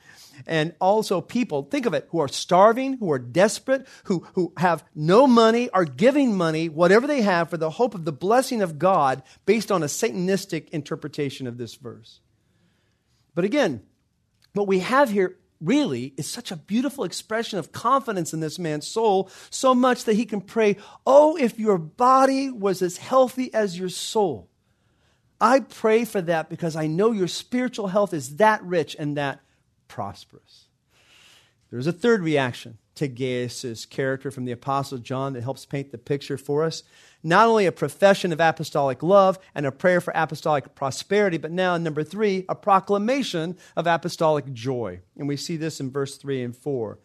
And 0.46 0.74
also, 0.80 1.20
people, 1.20 1.64
think 1.64 1.86
of 1.86 1.94
it, 1.94 2.08
who 2.10 2.20
are 2.20 2.28
starving, 2.28 2.94
who 2.94 3.10
are 3.12 3.18
desperate, 3.18 3.86
who, 4.04 4.26
who 4.34 4.52
have 4.56 4.84
no 4.94 5.26
money, 5.26 5.68
are 5.70 5.84
giving 5.84 6.36
money, 6.36 6.68
whatever 6.68 7.06
they 7.06 7.22
have, 7.22 7.50
for 7.50 7.56
the 7.56 7.70
hope 7.70 7.94
of 7.94 8.04
the 8.04 8.12
blessing 8.12 8.62
of 8.62 8.78
God 8.78 9.22
based 9.46 9.70
on 9.70 9.82
a 9.82 9.86
Satanistic 9.86 10.70
interpretation 10.70 11.46
of 11.46 11.58
this 11.58 11.74
verse. 11.74 12.20
But 13.34 13.44
again, 13.44 13.82
what 14.54 14.66
we 14.66 14.80
have 14.80 15.10
here 15.10 15.36
really 15.62 16.12
is 16.16 16.26
such 16.26 16.50
a 16.50 16.56
beautiful 16.56 17.04
expression 17.04 17.58
of 17.58 17.72
confidence 17.72 18.34
in 18.34 18.40
this 18.40 18.58
man's 18.58 18.86
soul, 18.86 19.30
so 19.50 19.74
much 19.74 20.04
that 20.04 20.14
he 20.14 20.26
can 20.26 20.40
pray, 20.40 20.76
Oh, 21.06 21.36
if 21.36 21.58
your 21.58 21.78
body 21.78 22.50
was 22.50 22.82
as 22.82 22.96
healthy 22.96 23.52
as 23.54 23.78
your 23.78 23.88
soul. 23.88 24.48
I 25.40 25.60
pray 25.60 26.04
for 26.04 26.20
that 26.22 26.48
because 26.48 26.76
I 26.76 26.86
know 26.86 27.10
your 27.10 27.28
spiritual 27.28 27.88
health 27.88 28.14
is 28.14 28.36
that 28.36 28.62
rich 28.62 28.94
and 28.98 29.16
that 29.16 29.40
prosperous. 29.88 30.66
There's 31.70 31.86
a 31.86 31.92
third 31.92 32.22
reaction 32.22 32.78
to 32.96 33.08
Gaius' 33.08 33.86
character 33.86 34.30
from 34.30 34.44
the 34.44 34.52
Apostle 34.52 34.98
John 34.98 35.32
that 35.32 35.42
helps 35.42 35.64
paint 35.64 35.92
the 35.92 35.98
picture 35.98 36.38
for 36.38 36.64
us 36.64 36.82
not 37.22 37.46
only 37.46 37.66
a 37.66 37.72
profession 37.72 38.32
of 38.32 38.40
apostolic 38.40 39.02
love 39.02 39.38
and 39.54 39.64
a 39.64 39.72
prayer 39.72 40.00
for 40.00 40.12
apostolic 40.14 40.74
prosperity, 40.74 41.38
but 41.38 41.52
now, 41.52 41.76
number 41.76 42.02
three, 42.02 42.44
a 42.48 42.54
proclamation 42.54 43.56
of 43.76 43.86
apostolic 43.86 44.52
joy. 44.52 45.00
And 45.16 45.28
we 45.28 45.36
see 45.36 45.56
this 45.56 45.80
in 45.80 45.90
verse 45.90 46.16
3 46.16 46.42
and 46.42 46.56
4. 46.56 46.98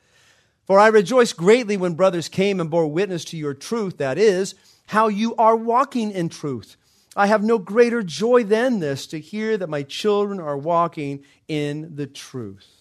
For 0.65 0.79
I 0.79 0.87
rejoice 0.87 1.33
greatly 1.33 1.77
when 1.77 1.93
brothers 1.93 2.27
came 2.27 2.59
and 2.59 2.69
bore 2.69 2.87
witness 2.87 3.23
to 3.25 3.37
your 3.37 3.53
truth, 3.53 3.97
that 3.97 4.17
is, 4.17 4.55
how 4.87 5.07
you 5.07 5.35
are 5.35 5.55
walking 5.55 6.11
in 6.11 6.29
truth. 6.29 6.75
I 7.15 7.27
have 7.27 7.43
no 7.43 7.57
greater 7.57 8.03
joy 8.03 8.43
than 8.43 8.79
this 8.79 9.07
to 9.07 9.19
hear 9.19 9.57
that 9.57 9.69
my 9.69 9.83
children 9.83 10.39
are 10.39 10.57
walking 10.57 11.23
in 11.47 11.95
the 11.95 12.07
truth. 12.07 12.76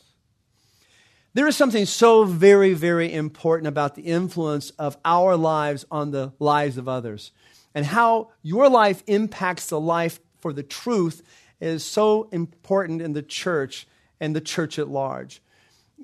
There 1.36 1.46
is 1.46 1.54
something 1.54 1.84
so 1.84 2.24
very, 2.24 2.72
very 2.72 3.12
important 3.12 3.68
about 3.68 3.94
the 3.94 4.00
influence 4.00 4.70
of 4.78 4.96
our 5.04 5.36
lives 5.36 5.84
on 5.90 6.10
the 6.10 6.32
lives 6.38 6.78
of 6.78 6.88
others. 6.88 7.30
And 7.74 7.84
how 7.84 8.30
your 8.40 8.70
life 8.70 9.02
impacts 9.06 9.66
the 9.66 9.78
life 9.78 10.18
for 10.40 10.54
the 10.54 10.62
truth 10.62 11.22
is 11.60 11.84
so 11.84 12.30
important 12.32 13.02
in 13.02 13.12
the 13.12 13.20
church 13.20 13.86
and 14.18 14.34
the 14.34 14.40
church 14.40 14.78
at 14.78 14.88
large. 14.88 15.42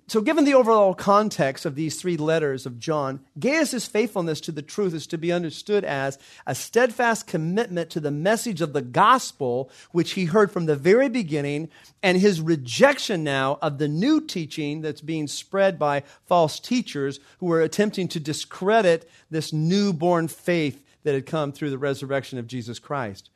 So, 0.08 0.20
given 0.20 0.44
the 0.44 0.54
overall 0.54 0.94
context 0.94 1.66
of 1.66 1.74
these 1.74 2.00
three 2.00 2.16
letters 2.16 2.66
of 2.66 2.78
John, 2.78 3.20
Gaius' 3.38 3.86
faithfulness 3.86 4.40
to 4.42 4.52
the 4.52 4.62
truth 4.62 4.94
is 4.94 5.06
to 5.08 5.18
be 5.18 5.32
understood 5.32 5.84
as 5.84 6.18
a 6.46 6.54
steadfast 6.54 7.26
commitment 7.26 7.90
to 7.90 8.00
the 8.00 8.10
message 8.10 8.60
of 8.60 8.72
the 8.72 8.82
gospel, 8.82 9.70
which 9.90 10.12
he 10.12 10.24
heard 10.24 10.50
from 10.50 10.66
the 10.66 10.76
very 10.76 11.08
beginning, 11.08 11.68
and 12.02 12.18
his 12.18 12.40
rejection 12.40 13.22
now 13.22 13.58
of 13.60 13.78
the 13.78 13.88
new 13.88 14.20
teaching 14.20 14.80
that's 14.80 15.02
being 15.02 15.28
spread 15.28 15.78
by 15.78 16.02
false 16.26 16.58
teachers 16.58 17.20
who 17.38 17.52
are 17.52 17.60
attempting 17.60 18.08
to 18.08 18.20
discredit 18.20 19.10
this 19.30 19.52
newborn 19.52 20.26
faith 20.26 20.82
that 21.04 21.14
had 21.14 21.26
come 21.26 21.52
through 21.52 21.70
the 21.70 21.78
resurrection 21.78 22.38
of 22.38 22.46
Jesus 22.46 22.78
Christ. 22.78 23.28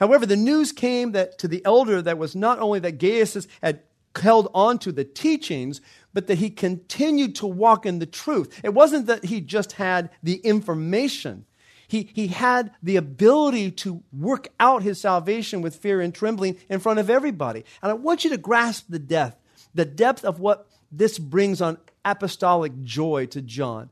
However, 0.00 0.26
the 0.26 0.36
news 0.36 0.72
came 0.72 1.12
that 1.12 1.38
to 1.38 1.48
the 1.48 1.64
elder 1.64 2.02
that 2.02 2.18
was 2.18 2.34
not 2.34 2.58
only 2.58 2.78
that 2.80 2.98
Gaius 2.98 3.46
had 3.62 3.80
held 4.18 4.48
on 4.54 4.78
to 4.80 4.92
the 4.92 5.04
teachings, 5.04 5.80
but 6.12 6.26
that 6.26 6.38
he 6.38 6.50
continued 6.50 7.34
to 7.36 7.46
walk 7.46 7.84
in 7.86 7.98
the 7.98 8.06
truth. 8.06 8.60
It 8.62 8.74
wasn't 8.74 9.06
that 9.06 9.24
he 9.24 9.40
just 9.40 9.72
had 9.72 10.10
the 10.22 10.36
information. 10.36 11.46
He, 11.88 12.10
he 12.14 12.28
had 12.28 12.72
the 12.82 12.96
ability 12.96 13.70
to 13.72 14.02
work 14.12 14.48
out 14.58 14.82
his 14.82 15.00
salvation 15.00 15.60
with 15.60 15.76
fear 15.76 16.00
and 16.00 16.14
trembling 16.14 16.56
in 16.68 16.80
front 16.80 16.98
of 16.98 17.10
everybody. 17.10 17.64
And 17.82 17.90
I 17.90 17.94
want 17.94 18.24
you 18.24 18.30
to 18.30 18.38
grasp 18.38 18.86
the 18.88 18.98
depth, 18.98 19.40
the 19.74 19.84
depth 19.84 20.24
of 20.24 20.40
what 20.40 20.68
this 20.90 21.18
brings 21.18 21.60
on 21.60 21.78
apostolic 22.04 22.82
joy 22.82 23.26
to 23.26 23.42
John. 23.42 23.90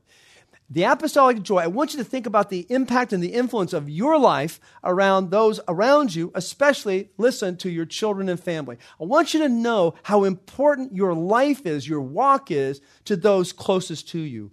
The 0.73 0.85
apostolic 0.85 1.43
joy, 1.43 1.59
I 1.59 1.67
want 1.67 1.93
you 1.93 1.99
to 1.99 2.03
think 2.03 2.25
about 2.25 2.49
the 2.49 2.65
impact 2.67 3.13
and 3.13 3.21
the 3.21 3.35
influence 3.35 3.73
of 3.73 3.91
your 3.91 4.17
life 4.17 4.59
around 4.83 5.29
those 5.29 5.59
around 5.67 6.15
you, 6.15 6.31
especially 6.33 7.11
listen 7.15 7.57
to 7.57 7.69
your 7.69 7.85
children 7.85 8.27
and 8.27 8.39
family. 8.39 8.79
I 8.99 9.03
want 9.03 9.35
you 9.35 9.41
to 9.41 9.49
know 9.49 9.93
how 10.01 10.23
important 10.23 10.95
your 10.95 11.13
life 11.13 11.67
is, 11.67 11.87
your 11.87 12.01
walk 12.01 12.49
is 12.49 12.81
to 13.05 13.15
those 13.15 13.53
closest 13.53 14.09
to 14.09 14.19
you. 14.19 14.49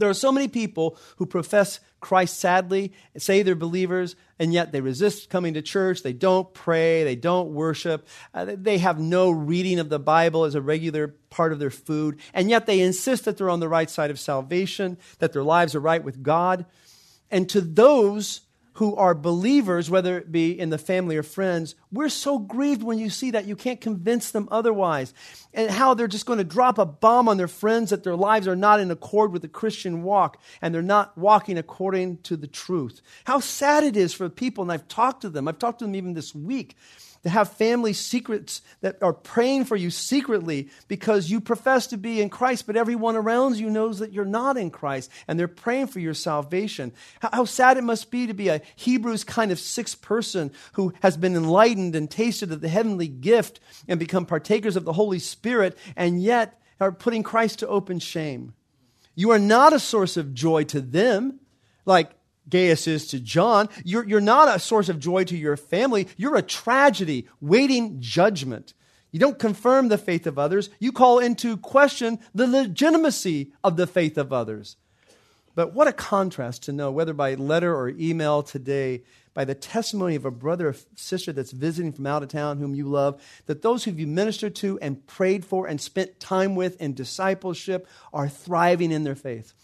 There 0.00 0.10
are 0.10 0.14
so 0.14 0.32
many 0.32 0.48
people 0.48 0.98
who 1.16 1.26
profess 1.26 1.80
Christ 2.00 2.38
sadly, 2.38 2.92
say 3.18 3.42
they're 3.42 3.54
believers, 3.54 4.16
and 4.38 4.54
yet 4.54 4.72
they 4.72 4.80
resist 4.80 5.28
coming 5.28 5.54
to 5.54 5.62
church. 5.62 6.02
They 6.02 6.14
don't 6.14 6.52
pray. 6.54 7.04
They 7.04 7.14
don't 7.14 7.52
worship. 7.52 8.08
Uh, 8.32 8.56
they 8.56 8.78
have 8.78 8.98
no 8.98 9.30
reading 9.30 9.78
of 9.78 9.90
the 9.90 9.98
Bible 9.98 10.44
as 10.44 10.54
a 10.54 10.62
regular 10.62 11.08
part 11.28 11.52
of 11.52 11.58
their 11.58 11.70
food. 11.70 12.18
And 12.32 12.48
yet 12.48 12.64
they 12.64 12.80
insist 12.80 13.26
that 13.26 13.36
they're 13.36 13.50
on 13.50 13.60
the 13.60 13.68
right 13.68 13.90
side 13.90 14.10
of 14.10 14.18
salvation, 14.18 14.96
that 15.18 15.32
their 15.32 15.44
lives 15.44 15.74
are 15.74 15.80
right 15.80 16.02
with 16.02 16.22
God. 16.22 16.64
And 17.30 17.48
to 17.50 17.60
those 17.60 18.40
who 18.80 18.96
are 18.96 19.14
believers, 19.14 19.90
whether 19.90 20.16
it 20.16 20.32
be 20.32 20.58
in 20.58 20.70
the 20.70 20.78
family 20.78 21.14
or 21.14 21.22
friends, 21.22 21.74
we're 21.92 22.08
so 22.08 22.38
grieved 22.38 22.82
when 22.82 22.98
you 22.98 23.10
see 23.10 23.30
that 23.30 23.44
you 23.44 23.54
can't 23.54 23.78
convince 23.78 24.30
them 24.30 24.48
otherwise. 24.50 25.12
And 25.52 25.70
how 25.70 25.92
they're 25.92 26.08
just 26.08 26.24
going 26.24 26.38
to 26.38 26.44
drop 26.44 26.78
a 26.78 26.86
bomb 26.86 27.28
on 27.28 27.36
their 27.36 27.46
friends 27.46 27.90
that 27.90 28.04
their 28.04 28.16
lives 28.16 28.48
are 28.48 28.56
not 28.56 28.80
in 28.80 28.90
accord 28.90 29.32
with 29.32 29.42
the 29.42 29.48
Christian 29.48 30.02
walk 30.02 30.40
and 30.62 30.74
they're 30.74 30.80
not 30.80 31.18
walking 31.18 31.58
according 31.58 32.22
to 32.22 32.38
the 32.38 32.46
truth. 32.46 33.02
How 33.24 33.38
sad 33.40 33.84
it 33.84 33.98
is 33.98 34.14
for 34.14 34.30
people, 34.30 34.62
and 34.62 34.72
I've 34.72 34.88
talked 34.88 35.20
to 35.22 35.28
them, 35.28 35.46
I've 35.46 35.58
talked 35.58 35.80
to 35.80 35.84
them 35.84 35.94
even 35.94 36.14
this 36.14 36.34
week 36.34 36.74
to 37.22 37.28
have 37.28 37.52
family 37.52 37.92
secrets 37.92 38.62
that 38.80 39.02
are 39.02 39.12
praying 39.12 39.64
for 39.66 39.76
you 39.76 39.90
secretly 39.90 40.70
because 40.88 41.30
you 41.30 41.40
profess 41.40 41.86
to 41.88 41.96
be 41.96 42.20
in 42.20 42.30
Christ, 42.30 42.66
but 42.66 42.76
everyone 42.76 43.16
around 43.16 43.56
you 43.56 43.68
knows 43.68 43.98
that 43.98 44.12
you're 44.12 44.24
not 44.24 44.56
in 44.56 44.70
Christ 44.70 45.10
and 45.28 45.38
they're 45.38 45.48
praying 45.48 45.88
for 45.88 46.00
your 46.00 46.14
salvation. 46.14 46.92
How, 47.20 47.44
sad 47.44 47.76
it 47.76 47.84
must 47.84 48.10
be 48.10 48.26
to 48.26 48.34
be 48.34 48.48
a 48.48 48.62
Hebrews 48.76 49.24
kind 49.24 49.52
of 49.52 49.58
sixth 49.58 50.00
person 50.00 50.50
who 50.74 50.94
has 51.02 51.16
been 51.16 51.36
enlightened 51.36 51.94
and 51.94 52.10
tasted 52.10 52.52
of 52.52 52.60
the 52.60 52.68
heavenly 52.68 53.08
gift 53.08 53.60
and 53.86 54.00
become 54.00 54.24
partakers 54.24 54.76
of 54.76 54.84
the 54.84 54.92
Holy 54.94 55.18
Spirit 55.18 55.76
and 55.96 56.22
yet 56.22 56.60
are 56.80 56.92
putting 56.92 57.22
Christ 57.22 57.58
to 57.58 57.68
open 57.68 57.98
shame. 57.98 58.54
You 59.14 59.30
are 59.32 59.38
not 59.38 59.74
a 59.74 59.78
source 59.78 60.16
of 60.16 60.32
joy 60.32 60.64
to 60.64 60.80
them. 60.80 61.40
Like 61.84 62.12
Gaius 62.50 62.86
is 62.86 63.06
to 63.08 63.20
John. 63.20 63.68
You're, 63.84 64.06
you're 64.06 64.20
not 64.20 64.54
a 64.54 64.58
source 64.58 64.88
of 64.88 64.98
joy 64.98 65.24
to 65.24 65.36
your 65.36 65.56
family. 65.56 66.08
You're 66.16 66.36
a 66.36 66.42
tragedy 66.42 67.28
waiting 67.40 68.00
judgment. 68.00 68.74
You 69.12 69.18
don't 69.18 69.38
confirm 69.38 69.88
the 69.88 69.98
faith 69.98 70.26
of 70.26 70.38
others. 70.38 70.70
You 70.78 70.92
call 70.92 71.18
into 71.18 71.56
question 71.56 72.18
the 72.34 72.46
legitimacy 72.46 73.52
of 73.64 73.76
the 73.76 73.86
faith 73.86 74.18
of 74.18 74.32
others. 74.32 74.76
But 75.54 75.74
what 75.74 75.88
a 75.88 75.92
contrast 75.92 76.62
to 76.64 76.72
know, 76.72 76.92
whether 76.92 77.12
by 77.12 77.34
letter 77.34 77.74
or 77.74 77.88
email 77.88 78.42
today, 78.42 79.02
by 79.34 79.44
the 79.44 79.54
testimony 79.54 80.14
of 80.14 80.24
a 80.24 80.30
brother 80.30 80.68
or 80.68 80.76
sister 80.94 81.32
that's 81.32 81.50
visiting 81.50 81.92
from 81.92 82.06
out 82.06 82.22
of 82.22 82.28
town 82.28 82.58
whom 82.58 82.74
you 82.74 82.86
love, 82.86 83.20
that 83.46 83.62
those 83.62 83.84
who 83.84 83.90
you 83.90 84.06
ministered 84.06 84.54
to 84.56 84.78
and 84.80 85.06
prayed 85.06 85.44
for 85.44 85.66
and 85.66 85.80
spent 85.80 86.20
time 86.20 86.54
with 86.54 86.80
in 86.80 86.94
discipleship 86.94 87.86
are 88.12 88.28
thriving 88.28 88.92
in 88.92 89.04
their 89.04 89.16
faith 89.16 89.54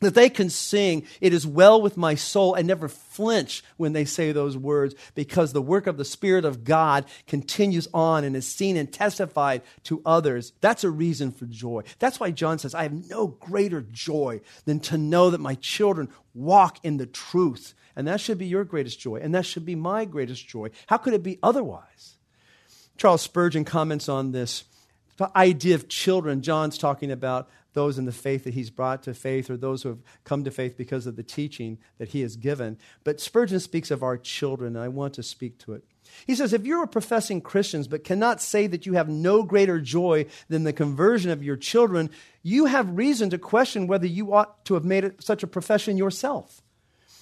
that 0.00 0.14
they 0.14 0.30
can 0.30 0.50
sing, 0.50 1.06
It 1.20 1.32
is 1.32 1.46
well 1.46 1.80
with 1.80 1.96
my 1.96 2.14
soul, 2.14 2.54
and 2.54 2.66
never 2.66 2.88
flinch 2.88 3.64
when 3.76 3.92
they 3.92 4.04
say 4.04 4.32
those 4.32 4.56
words 4.56 4.94
because 5.14 5.52
the 5.52 5.62
work 5.62 5.86
of 5.86 5.96
the 5.96 6.04
Spirit 6.04 6.44
of 6.44 6.64
God 6.64 7.04
continues 7.26 7.88
on 7.92 8.24
and 8.24 8.36
is 8.36 8.46
seen 8.46 8.76
and 8.76 8.92
testified 8.92 9.62
to 9.84 10.02
others. 10.06 10.52
That's 10.60 10.84
a 10.84 10.90
reason 10.90 11.32
for 11.32 11.46
joy. 11.46 11.82
That's 11.98 12.20
why 12.20 12.30
John 12.30 12.58
says, 12.58 12.74
I 12.74 12.84
have 12.84 13.10
no 13.10 13.28
greater 13.28 13.80
joy 13.80 14.40
than 14.64 14.80
to 14.80 14.98
know 14.98 15.30
that 15.30 15.40
my 15.40 15.54
children 15.56 16.08
walk 16.34 16.78
in 16.84 16.96
the 16.96 17.06
truth. 17.06 17.74
And 17.96 18.06
that 18.06 18.20
should 18.20 18.38
be 18.38 18.46
your 18.46 18.62
greatest 18.62 19.00
joy, 19.00 19.16
and 19.16 19.34
that 19.34 19.44
should 19.44 19.66
be 19.66 19.74
my 19.74 20.04
greatest 20.04 20.46
joy. 20.46 20.70
How 20.86 20.98
could 20.98 21.14
it 21.14 21.22
be 21.24 21.40
otherwise? 21.42 22.16
Charles 22.96 23.22
Spurgeon 23.22 23.64
comments 23.64 24.08
on 24.08 24.30
this 24.30 24.64
idea 25.34 25.74
of 25.74 25.88
children. 25.88 26.42
John's 26.42 26.78
talking 26.78 27.10
about 27.10 27.48
those 27.74 27.98
in 27.98 28.04
the 28.04 28.12
faith 28.12 28.44
that 28.44 28.54
he's 28.54 28.70
brought 28.70 29.02
to 29.04 29.14
faith 29.14 29.50
or 29.50 29.56
those 29.56 29.82
who 29.82 29.90
have 29.90 30.02
come 30.24 30.44
to 30.44 30.50
faith 30.50 30.76
because 30.76 31.06
of 31.06 31.16
the 31.16 31.22
teaching 31.22 31.78
that 31.98 32.08
he 32.08 32.22
has 32.22 32.36
given. 32.36 32.78
But 33.04 33.20
Spurgeon 33.20 33.60
speaks 33.60 33.90
of 33.90 34.02
our 34.02 34.16
children, 34.16 34.76
and 34.76 34.84
I 34.84 34.88
want 34.88 35.14
to 35.14 35.22
speak 35.22 35.58
to 35.58 35.74
it. 35.74 35.84
He 36.26 36.34
says, 36.34 36.52
if 36.52 36.66
you're 36.66 36.84
a 36.84 36.88
professing 36.88 37.40
Christians 37.40 37.86
but 37.86 38.04
cannot 38.04 38.40
say 38.40 38.66
that 38.66 38.86
you 38.86 38.94
have 38.94 39.08
no 39.08 39.42
greater 39.42 39.80
joy 39.80 40.26
than 40.48 40.64
the 40.64 40.72
conversion 40.72 41.30
of 41.30 41.42
your 41.42 41.56
children, 41.56 42.10
you 42.42 42.64
have 42.64 42.96
reason 42.96 43.30
to 43.30 43.38
question 43.38 43.86
whether 43.86 44.06
you 44.06 44.32
ought 44.32 44.64
to 44.64 44.74
have 44.74 44.84
made 44.84 45.22
such 45.22 45.42
a 45.42 45.46
profession 45.48 45.96
yourself. 45.96 46.62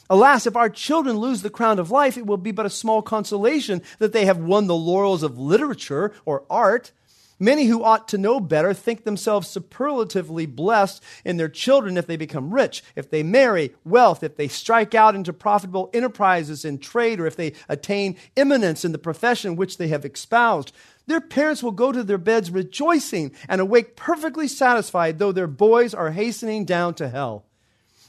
Alas, 0.09 0.47
if 0.47 0.55
our 0.55 0.70
children 0.70 1.18
lose 1.18 1.42
the 1.42 1.51
crown 1.51 1.80
of 1.80 1.90
life, 1.90 2.16
it 2.16 2.26
will 2.26 2.36
be 2.36 2.53
but 2.53 2.66
a 2.66 2.70
small 2.70 3.03
consolation 3.03 3.82
that 3.99 4.12
they 4.12 4.24
have 4.24 4.38
won 4.38 4.68
the 4.68 4.76
laurels 4.76 5.24
of 5.24 5.38
literature 5.38 6.12
or 6.24 6.44
art 6.49 6.92
Many 7.39 7.66
who 7.66 7.82
ought 7.82 8.09
to 8.09 8.18
know 8.18 8.41
better 8.41 8.72
think 8.72 9.05
themselves 9.05 9.49
superlatively 9.49 10.47
blessed 10.47 11.03
in 11.24 11.37
their 11.37 11.49
children 11.49 11.97
if 11.97 12.07
they 12.07 12.16
become 12.16 12.55
rich, 12.55 12.82
if 12.95 13.11
they 13.11 13.22
marry 13.22 13.74
wealth, 13.84 14.22
if 14.22 14.37
they 14.37 14.49
strike 14.49 14.95
out 14.95 15.14
into 15.14 15.32
profitable 15.32 15.91
enterprises 15.93 16.64
in 16.64 16.78
trade, 16.78 17.20
or 17.20 17.26
if 17.26 17.37
they 17.37 17.53
attain 17.68 18.16
eminence 18.37 18.84
in 18.84 18.93
the 18.93 18.99
profession 18.99 19.57
which 19.57 19.78
they 19.78 19.89
have 19.89 20.05
espoused. 20.05 20.72
Their 21.07 21.20
parents 21.20 21.62
will 21.62 21.72
go 21.72 21.93
to 21.93 22.03
their 22.03 22.18
beds 22.18 22.51
rejoicing 22.51 23.32
and 23.49 23.61
awake 23.61 23.97
perfectly 23.97 24.49
satisfied, 24.49 25.18
though 25.18 25.32
their 25.32 25.47
boys 25.47 25.95
are 25.95 26.11
hastening 26.11 26.64
down 26.64 26.95
to 26.95 27.09
hell 27.09 27.45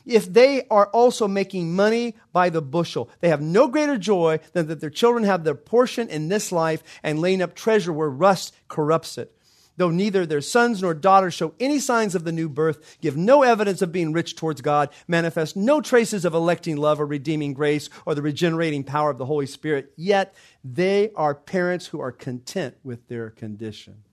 if 0.08 0.32
they 0.32 0.66
are 0.70 0.88
also 0.88 1.28
making 1.28 1.76
money 1.76 2.16
by 2.32 2.49
the 2.49 2.62
bushel. 2.62 3.10
They 3.20 3.30
have 3.30 3.41
no 3.41 3.68
greater 3.68 3.97
joy 3.97 4.39
than 4.53 4.68
that 4.68 4.80
their 4.80 4.89
children 4.89 5.24
have 5.26 5.43
their 5.43 5.55
portion 5.55 6.10
in 6.10 6.30
this 6.30 6.51
life 6.51 6.82
and 7.03 7.20
laying 7.20 7.41
up 7.41 7.55
treasure 7.55 7.93
where 7.93 8.10
rust 8.10 8.55
corrupts 8.68 9.18
it. 9.18 9.34
Though 9.76 9.91
neither 9.91 10.26
their 10.26 10.41
sons 10.41 10.82
nor 10.82 10.95
daughters 10.95 11.36
show 11.36 11.53
any 11.60 11.78
signs 11.78 12.16
of 12.16 12.24
the 12.24 12.32
new 12.32 12.49
birth, 12.49 12.97
give 12.99 13.16
no 13.16 13.43
evidence 13.43 13.84
of 13.84 13.91
being 13.91 14.12
rich 14.12 14.36
towards 14.36 14.62
God, 14.62 14.89
manifest 15.08 15.55
no 15.55 15.82
traces 15.82 16.26
of 16.26 16.34
electing 16.34 16.78
love 16.78 16.99
or 16.99 17.05
redeeming 17.05 17.53
grace 17.53 17.88
or 18.03 18.16
the 18.16 18.24
regenerating 18.24 18.84
power 18.84 19.12
of 19.12 19.20
the 19.20 19.26
Holy 19.26 19.45
Spirit, 19.45 19.93
yet 19.95 20.34
they 20.64 21.12
are 21.16 21.36
parents 21.36 21.86
who 21.86 21.99
are 21.99 22.12
content 22.12 22.76
with 22.84 23.08
their 23.08 23.30
condition. 23.30 24.03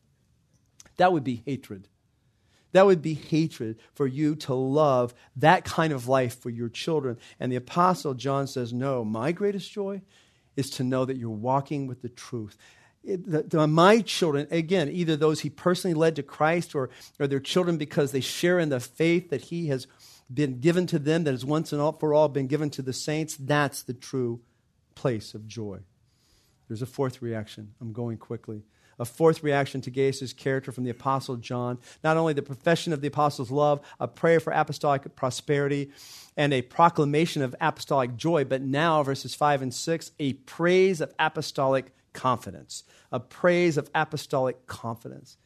That 0.98 1.14
would 1.14 1.24
be 1.24 1.42
hatred. 1.46 1.88
That 2.74 2.86
would 2.86 3.02
be 3.02 3.14
hatred 3.14 3.78
for 3.94 4.04
you 4.04 4.34
to 4.34 4.54
love 4.54 5.14
that 5.36 5.64
kind 5.64 5.92
of 5.92 6.08
life 6.08 6.40
for 6.40 6.50
your 6.50 6.68
children. 6.68 7.18
And 7.38 7.52
the 7.52 7.56
Apostle 7.56 8.14
John 8.14 8.48
says, 8.48 8.72
No, 8.72 9.04
my 9.04 9.30
greatest 9.30 9.70
joy 9.70 10.02
is 10.56 10.70
to 10.70 10.82
know 10.82 11.04
that 11.04 11.16
you're 11.16 11.30
walking 11.30 11.86
with 11.86 12.02
the 12.02 12.08
truth. 12.08 12.58
It, 13.04 13.30
the, 13.30 13.42
the, 13.44 13.66
my 13.68 14.00
children, 14.00 14.48
again, 14.50 14.88
either 14.88 15.14
those 15.14 15.40
he 15.40 15.50
personally 15.50 15.94
led 15.94 16.16
to 16.16 16.24
Christ 16.24 16.74
or, 16.74 16.90
or 17.20 17.28
their 17.28 17.38
children 17.38 17.76
because 17.76 18.10
they 18.10 18.20
share 18.20 18.58
in 18.58 18.70
the 18.70 18.80
faith 18.80 19.30
that 19.30 19.42
he 19.42 19.68
has 19.68 19.86
been 20.32 20.58
given 20.58 20.88
to 20.88 20.98
them, 20.98 21.22
that 21.24 21.30
has 21.30 21.44
once 21.44 21.72
and 21.72 21.80
all 21.80 21.92
for 21.92 22.12
all 22.12 22.28
been 22.28 22.48
given 22.48 22.70
to 22.70 22.82
the 22.82 22.92
saints, 22.92 23.36
that's 23.36 23.84
the 23.84 23.94
true 23.94 24.40
place 24.96 25.32
of 25.32 25.46
joy. 25.46 25.78
There's 26.66 26.82
a 26.82 26.86
fourth 26.86 27.22
reaction. 27.22 27.74
I'm 27.80 27.92
going 27.92 28.16
quickly 28.16 28.64
a 28.98 29.04
fourth 29.04 29.42
reaction 29.42 29.80
to 29.82 29.90
Gaius' 29.90 30.32
character 30.32 30.72
from 30.72 30.84
the 30.84 30.90
Apostle 30.90 31.36
John. 31.36 31.78
Not 32.02 32.16
only 32.16 32.32
the 32.32 32.42
profession 32.42 32.92
of 32.92 33.00
the 33.00 33.08
Apostle's 33.08 33.50
love, 33.50 33.80
a 34.00 34.08
prayer 34.08 34.40
for 34.40 34.52
apostolic 34.52 35.14
prosperity, 35.16 35.90
and 36.36 36.52
a 36.52 36.62
proclamation 36.62 37.42
of 37.42 37.54
apostolic 37.60 38.16
joy, 38.16 38.44
but 38.44 38.62
now, 38.62 39.02
verses 39.02 39.34
5 39.34 39.62
and 39.62 39.74
6, 39.74 40.10
a 40.18 40.32
praise 40.32 41.00
of 41.00 41.14
apostolic 41.18 41.92
confidence. 42.12 42.84
A 43.12 43.20
praise 43.20 43.76
of 43.76 43.88
apostolic 43.94 44.66
confidence. 44.66 45.36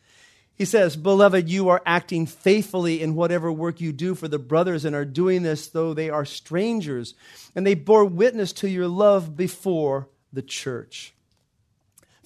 He 0.59 0.65
says, 0.65 0.97
Beloved, 0.97 1.49
you 1.49 1.69
are 1.69 1.83
acting 1.87 2.27
faithfully 2.27 3.01
in 3.01 3.15
whatever 3.15 3.53
work 3.53 3.81
you 3.81 3.93
do 3.93 4.17
for 4.17 4.27
the 4.27 4.41
brothers 4.41 4.85
and 4.85 4.95
are 4.95 5.05
doing 5.05 5.43
this 5.43 5.69
though 5.69 5.95
they 5.95 6.11
are 6.11 6.25
strangers, 6.25 7.15
and 7.55 7.65
they 7.65 7.75
bore 7.75 8.05
witness 8.05 8.53
to 8.55 8.69
your 8.69 8.89
love 8.89 9.37
before 9.37 10.09
the 10.33 10.43
church. 10.43 11.15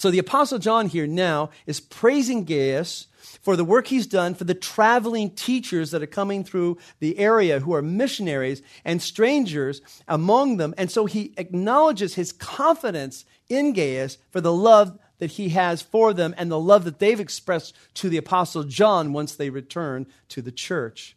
So 0.02 0.10
the 0.10 0.18
Apostle 0.18 0.58
John 0.58 0.88
here 0.88 1.06
now 1.06 1.50
is 1.64 1.78
praising 1.78 2.42
Gaius 2.42 3.06
for 3.40 3.54
the 3.54 3.64
work 3.64 3.86
he's 3.86 4.08
done 4.08 4.34
for 4.34 4.42
the 4.42 4.52
traveling 4.52 5.30
teachers 5.30 5.92
that 5.92 6.02
are 6.02 6.08
coming 6.08 6.42
through 6.42 6.78
the 6.98 7.16
area 7.20 7.60
who 7.60 7.72
are 7.72 7.82
missionaries 7.82 8.62
and 8.84 9.00
strangers 9.00 9.80
among 10.08 10.56
them. 10.56 10.74
And 10.76 10.90
so 10.90 11.06
he 11.06 11.32
acknowledges 11.36 12.16
his 12.16 12.32
confidence 12.32 13.24
in 13.48 13.74
Gaius 13.74 14.18
for 14.32 14.40
the 14.40 14.52
love 14.52 14.98
that 15.20 15.30
he 15.30 15.50
has 15.50 15.82
for 15.82 16.12
them 16.12 16.34
and 16.36 16.50
the 16.50 16.58
love 16.58 16.82
that 16.82 16.98
they've 16.98 17.20
expressed 17.20 17.76
to 17.94 18.08
the 18.08 18.16
Apostle 18.16 18.64
John 18.64 19.12
once 19.12 19.36
they 19.36 19.50
return 19.50 20.08
to 20.30 20.42
the 20.42 20.50
church. 20.50 21.16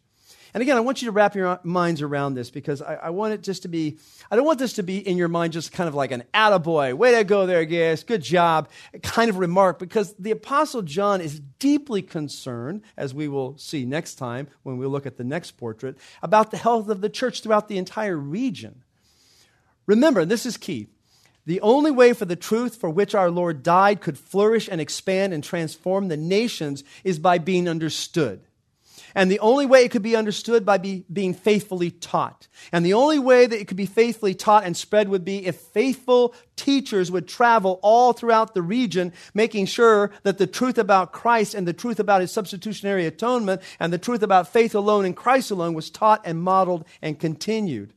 And 0.56 0.62
again, 0.62 0.78
I 0.78 0.80
want 0.80 1.02
you 1.02 1.06
to 1.08 1.12
wrap 1.12 1.34
your 1.34 1.60
minds 1.64 2.00
around 2.00 2.32
this 2.32 2.48
because 2.48 2.80
I, 2.80 2.94
I, 2.94 3.10
want 3.10 3.34
it 3.34 3.42
just 3.42 3.60
to 3.64 3.68
be, 3.68 3.98
I 4.30 4.36
don't 4.36 4.46
want 4.46 4.58
this 4.58 4.72
to 4.72 4.82
be 4.82 5.06
in 5.06 5.18
your 5.18 5.28
mind 5.28 5.52
just 5.52 5.70
kind 5.70 5.86
of 5.86 5.94
like 5.94 6.12
an 6.12 6.24
attaboy, 6.32 6.94
way 6.94 7.14
to 7.14 7.24
go 7.24 7.44
there, 7.44 7.66
guys, 7.66 8.02
good 8.04 8.22
job, 8.22 8.70
kind 9.02 9.28
of 9.28 9.36
remark, 9.36 9.78
because 9.78 10.14
the 10.14 10.30
Apostle 10.30 10.80
John 10.80 11.20
is 11.20 11.40
deeply 11.58 12.00
concerned, 12.00 12.80
as 12.96 13.12
we 13.12 13.28
will 13.28 13.58
see 13.58 13.84
next 13.84 14.14
time 14.14 14.48
when 14.62 14.78
we 14.78 14.86
look 14.86 15.04
at 15.04 15.18
the 15.18 15.24
next 15.24 15.58
portrait, 15.58 15.98
about 16.22 16.50
the 16.52 16.56
health 16.56 16.88
of 16.88 17.02
the 17.02 17.10
church 17.10 17.42
throughout 17.42 17.68
the 17.68 17.76
entire 17.76 18.16
region. 18.16 18.82
Remember, 19.84 20.24
this 20.24 20.46
is 20.46 20.56
key. 20.56 20.88
The 21.44 21.60
only 21.60 21.90
way 21.90 22.14
for 22.14 22.24
the 22.24 22.34
truth 22.34 22.76
for 22.76 22.88
which 22.88 23.14
our 23.14 23.30
Lord 23.30 23.62
died 23.62 24.00
could 24.00 24.18
flourish 24.18 24.70
and 24.72 24.80
expand 24.80 25.34
and 25.34 25.44
transform 25.44 26.08
the 26.08 26.16
nations 26.16 26.82
is 27.04 27.18
by 27.18 27.36
being 27.36 27.68
understood. 27.68 28.45
And 29.16 29.30
the 29.30 29.40
only 29.40 29.64
way 29.64 29.82
it 29.82 29.90
could 29.90 30.02
be 30.02 30.14
understood 30.14 30.66
by 30.66 30.76
be, 30.76 31.06
being 31.10 31.32
faithfully 31.32 31.90
taught. 31.90 32.48
And 32.70 32.84
the 32.84 32.92
only 32.92 33.18
way 33.18 33.46
that 33.46 33.58
it 33.58 33.66
could 33.66 33.78
be 33.78 33.86
faithfully 33.86 34.34
taught 34.34 34.64
and 34.64 34.76
spread 34.76 35.08
would 35.08 35.24
be 35.24 35.46
if 35.46 35.56
faithful 35.56 36.34
teachers 36.54 37.10
would 37.10 37.26
travel 37.26 37.80
all 37.82 38.12
throughout 38.12 38.52
the 38.52 38.60
region, 38.60 39.14
making 39.32 39.66
sure 39.66 40.10
that 40.22 40.36
the 40.36 40.46
truth 40.46 40.76
about 40.76 41.12
Christ 41.12 41.54
and 41.54 41.66
the 41.66 41.72
truth 41.72 41.98
about 41.98 42.20
his 42.20 42.30
substitutionary 42.30 43.06
atonement 43.06 43.62
and 43.80 43.90
the 43.90 43.98
truth 43.98 44.22
about 44.22 44.52
faith 44.52 44.74
alone 44.74 45.06
in 45.06 45.14
Christ 45.14 45.50
alone 45.50 45.72
was 45.72 45.88
taught 45.88 46.20
and 46.26 46.42
modeled 46.42 46.84
and 47.00 47.18
continued. 47.18 47.94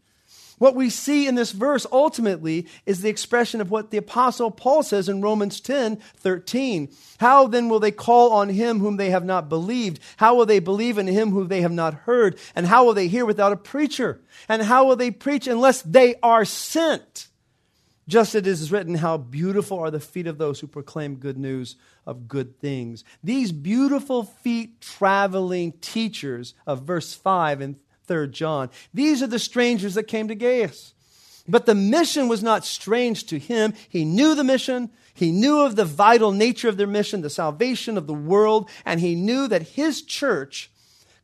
What 0.59 0.75
we 0.75 0.89
see 0.89 1.25
in 1.27 1.35
this 1.35 1.51
verse 1.51 1.87
ultimately 1.91 2.67
is 2.85 3.01
the 3.01 3.09
expression 3.09 3.61
of 3.61 3.71
what 3.71 3.89
the 3.89 3.97
apostle 3.97 4.51
Paul 4.51 4.83
says 4.83 5.09
in 5.09 5.21
Romans 5.21 5.59
10 5.61 5.95
13. 6.17 6.89
How 7.19 7.47
then 7.47 7.69
will 7.69 7.79
they 7.79 7.91
call 7.91 8.33
on 8.33 8.49
him 8.49 8.79
whom 8.79 8.97
they 8.97 9.09
have 9.09 9.25
not 9.25 9.49
believed? 9.49 9.99
How 10.17 10.35
will 10.35 10.45
they 10.45 10.59
believe 10.59 10.97
in 10.97 11.07
him 11.07 11.31
whom 11.31 11.47
they 11.47 11.61
have 11.61 11.71
not 11.71 11.93
heard? 11.93 12.37
And 12.55 12.67
how 12.67 12.85
will 12.85 12.93
they 12.93 13.07
hear 13.07 13.25
without 13.25 13.53
a 13.53 13.57
preacher? 13.57 14.19
And 14.47 14.61
how 14.61 14.85
will 14.85 14.97
they 14.97 15.11
preach 15.11 15.47
unless 15.47 15.81
they 15.81 16.15
are 16.21 16.45
sent? 16.45 17.27
Just 18.09 18.33
as 18.33 18.39
it 18.39 18.47
is 18.47 18.71
written, 18.71 18.95
How 18.95 19.17
beautiful 19.17 19.79
are 19.79 19.91
the 19.91 19.99
feet 19.99 20.27
of 20.27 20.39
those 20.39 20.59
who 20.59 20.67
proclaim 20.67 21.17
good 21.17 21.37
news 21.37 21.75
of 22.05 22.27
good 22.27 22.59
things. 22.59 23.03
These 23.23 23.51
beautiful 23.51 24.23
feet 24.23 24.81
traveling 24.81 25.73
teachers 25.73 26.55
of 26.65 26.81
verse 26.81 27.13
5 27.13 27.61
and 27.61 27.75
3rd 28.09 28.31
John. 28.31 28.69
These 28.93 29.21
are 29.21 29.27
the 29.27 29.39
strangers 29.39 29.93
that 29.93 30.03
came 30.03 30.27
to 30.27 30.35
Gaius. 30.35 30.93
But 31.47 31.65
the 31.65 31.75
mission 31.75 32.27
was 32.27 32.43
not 32.43 32.65
strange 32.65 33.25
to 33.27 33.39
him. 33.39 33.73
He 33.87 34.05
knew 34.05 34.35
the 34.35 34.43
mission. 34.43 34.91
He 35.13 35.31
knew 35.31 35.61
of 35.61 35.75
the 35.75 35.85
vital 35.85 36.31
nature 36.31 36.69
of 36.69 36.77
their 36.77 36.87
mission, 36.87 37.21
the 37.21 37.29
salvation 37.29 37.97
of 37.97 38.07
the 38.07 38.13
world, 38.13 38.69
and 38.85 38.99
he 38.99 39.15
knew 39.15 39.47
that 39.47 39.69
his 39.69 40.01
church 40.01 40.69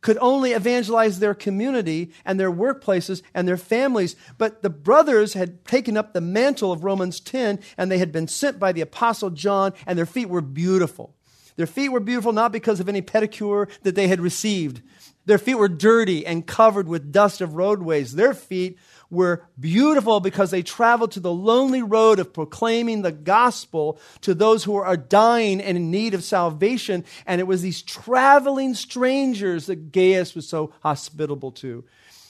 could 0.00 0.18
only 0.20 0.52
evangelize 0.52 1.18
their 1.18 1.34
community 1.34 2.12
and 2.24 2.38
their 2.38 2.52
workplaces 2.52 3.22
and 3.34 3.48
their 3.48 3.56
families. 3.56 4.14
But 4.38 4.62
the 4.62 4.70
brothers 4.70 5.34
had 5.34 5.64
taken 5.64 5.96
up 5.96 6.12
the 6.12 6.20
mantle 6.20 6.70
of 6.70 6.84
Romans 6.84 7.18
10 7.20 7.58
and 7.76 7.90
they 7.90 7.98
had 7.98 8.12
been 8.12 8.28
sent 8.28 8.58
by 8.58 8.72
the 8.72 8.82
Apostle 8.82 9.30
John, 9.30 9.72
and 9.86 9.98
their 9.98 10.06
feet 10.06 10.28
were 10.28 10.40
beautiful. 10.40 11.14
Their 11.56 11.66
feet 11.66 11.88
were 11.88 12.00
beautiful 12.00 12.32
not 12.32 12.52
because 12.52 12.80
of 12.80 12.88
any 12.88 13.02
pedicure 13.02 13.68
that 13.82 13.94
they 13.94 14.08
had 14.08 14.20
received, 14.20 14.82
their 15.26 15.38
feet 15.38 15.56
were 15.56 15.68
dirty 15.68 16.24
and 16.24 16.46
covered 16.46 16.88
with 16.88 17.12
dust 17.12 17.40
of 17.40 17.54
roadways. 17.54 18.14
Their 18.14 18.34
feet 18.34 18.78
were 19.10 19.44
beautiful 19.58 20.20
because 20.20 20.50
they 20.50 20.62
traveled 20.62 21.12
to 21.12 21.20
the 21.20 21.32
lonely 21.32 21.82
road 21.82 22.18
of 22.18 22.32
proclaiming 22.32 23.02
the 23.02 23.12
gospel 23.12 24.00
to 24.22 24.34
those 24.34 24.64
who 24.64 24.76
are 24.76 24.96
dying 24.96 25.60
and 25.60 25.76
in 25.76 25.90
need 25.90 26.14
of 26.14 26.24
salvation. 26.24 27.04
And 27.26 27.40
it 27.40 27.46
was 27.46 27.62
these 27.62 27.82
traveling 27.82 28.74
strangers 28.74 29.66
that 29.66 29.92
Gaius 29.92 30.34
was 30.34 30.48
so 30.48 30.72
hospitable 30.80 31.52
to. 31.52 31.84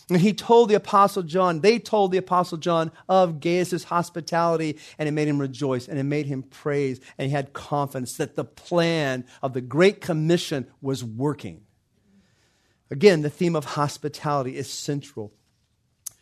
And 0.08 0.20
he 0.20 0.32
told 0.32 0.68
the 0.68 0.74
Apostle 0.74 1.24
John, 1.24 1.60
they 1.60 1.80
told 1.80 2.12
the 2.12 2.18
Apostle 2.18 2.58
John 2.58 2.92
of 3.08 3.40
Gaius' 3.40 3.82
hospitality, 3.84 4.78
and 4.98 5.08
it 5.08 5.12
made 5.12 5.26
him 5.26 5.40
rejoice 5.40 5.88
and 5.88 5.98
it 5.98 6.04
made 6.04 6.26
him 6.26 6.44
praise. 6.44 7.00
And 7.18 7.26
he 7.28 7.34
had 7.34 7.52
confidence 7.52 8.16
that 8.18 8.36
the 8.36 8.44
plan 8.44 9.24
of 9.42 9.52
the 9.52 9.60
Great 9.60 10.00
Commission 10.00 10.68
was 10.80 11.02
working. 11.02 11.65
Again, 12.90 13.22
the 13.22 13.30
theme 13.30 13.56
of 13.56 13.64
hospitality 13.64 14.56
is 14.56 14.70
central. 14.70 15.32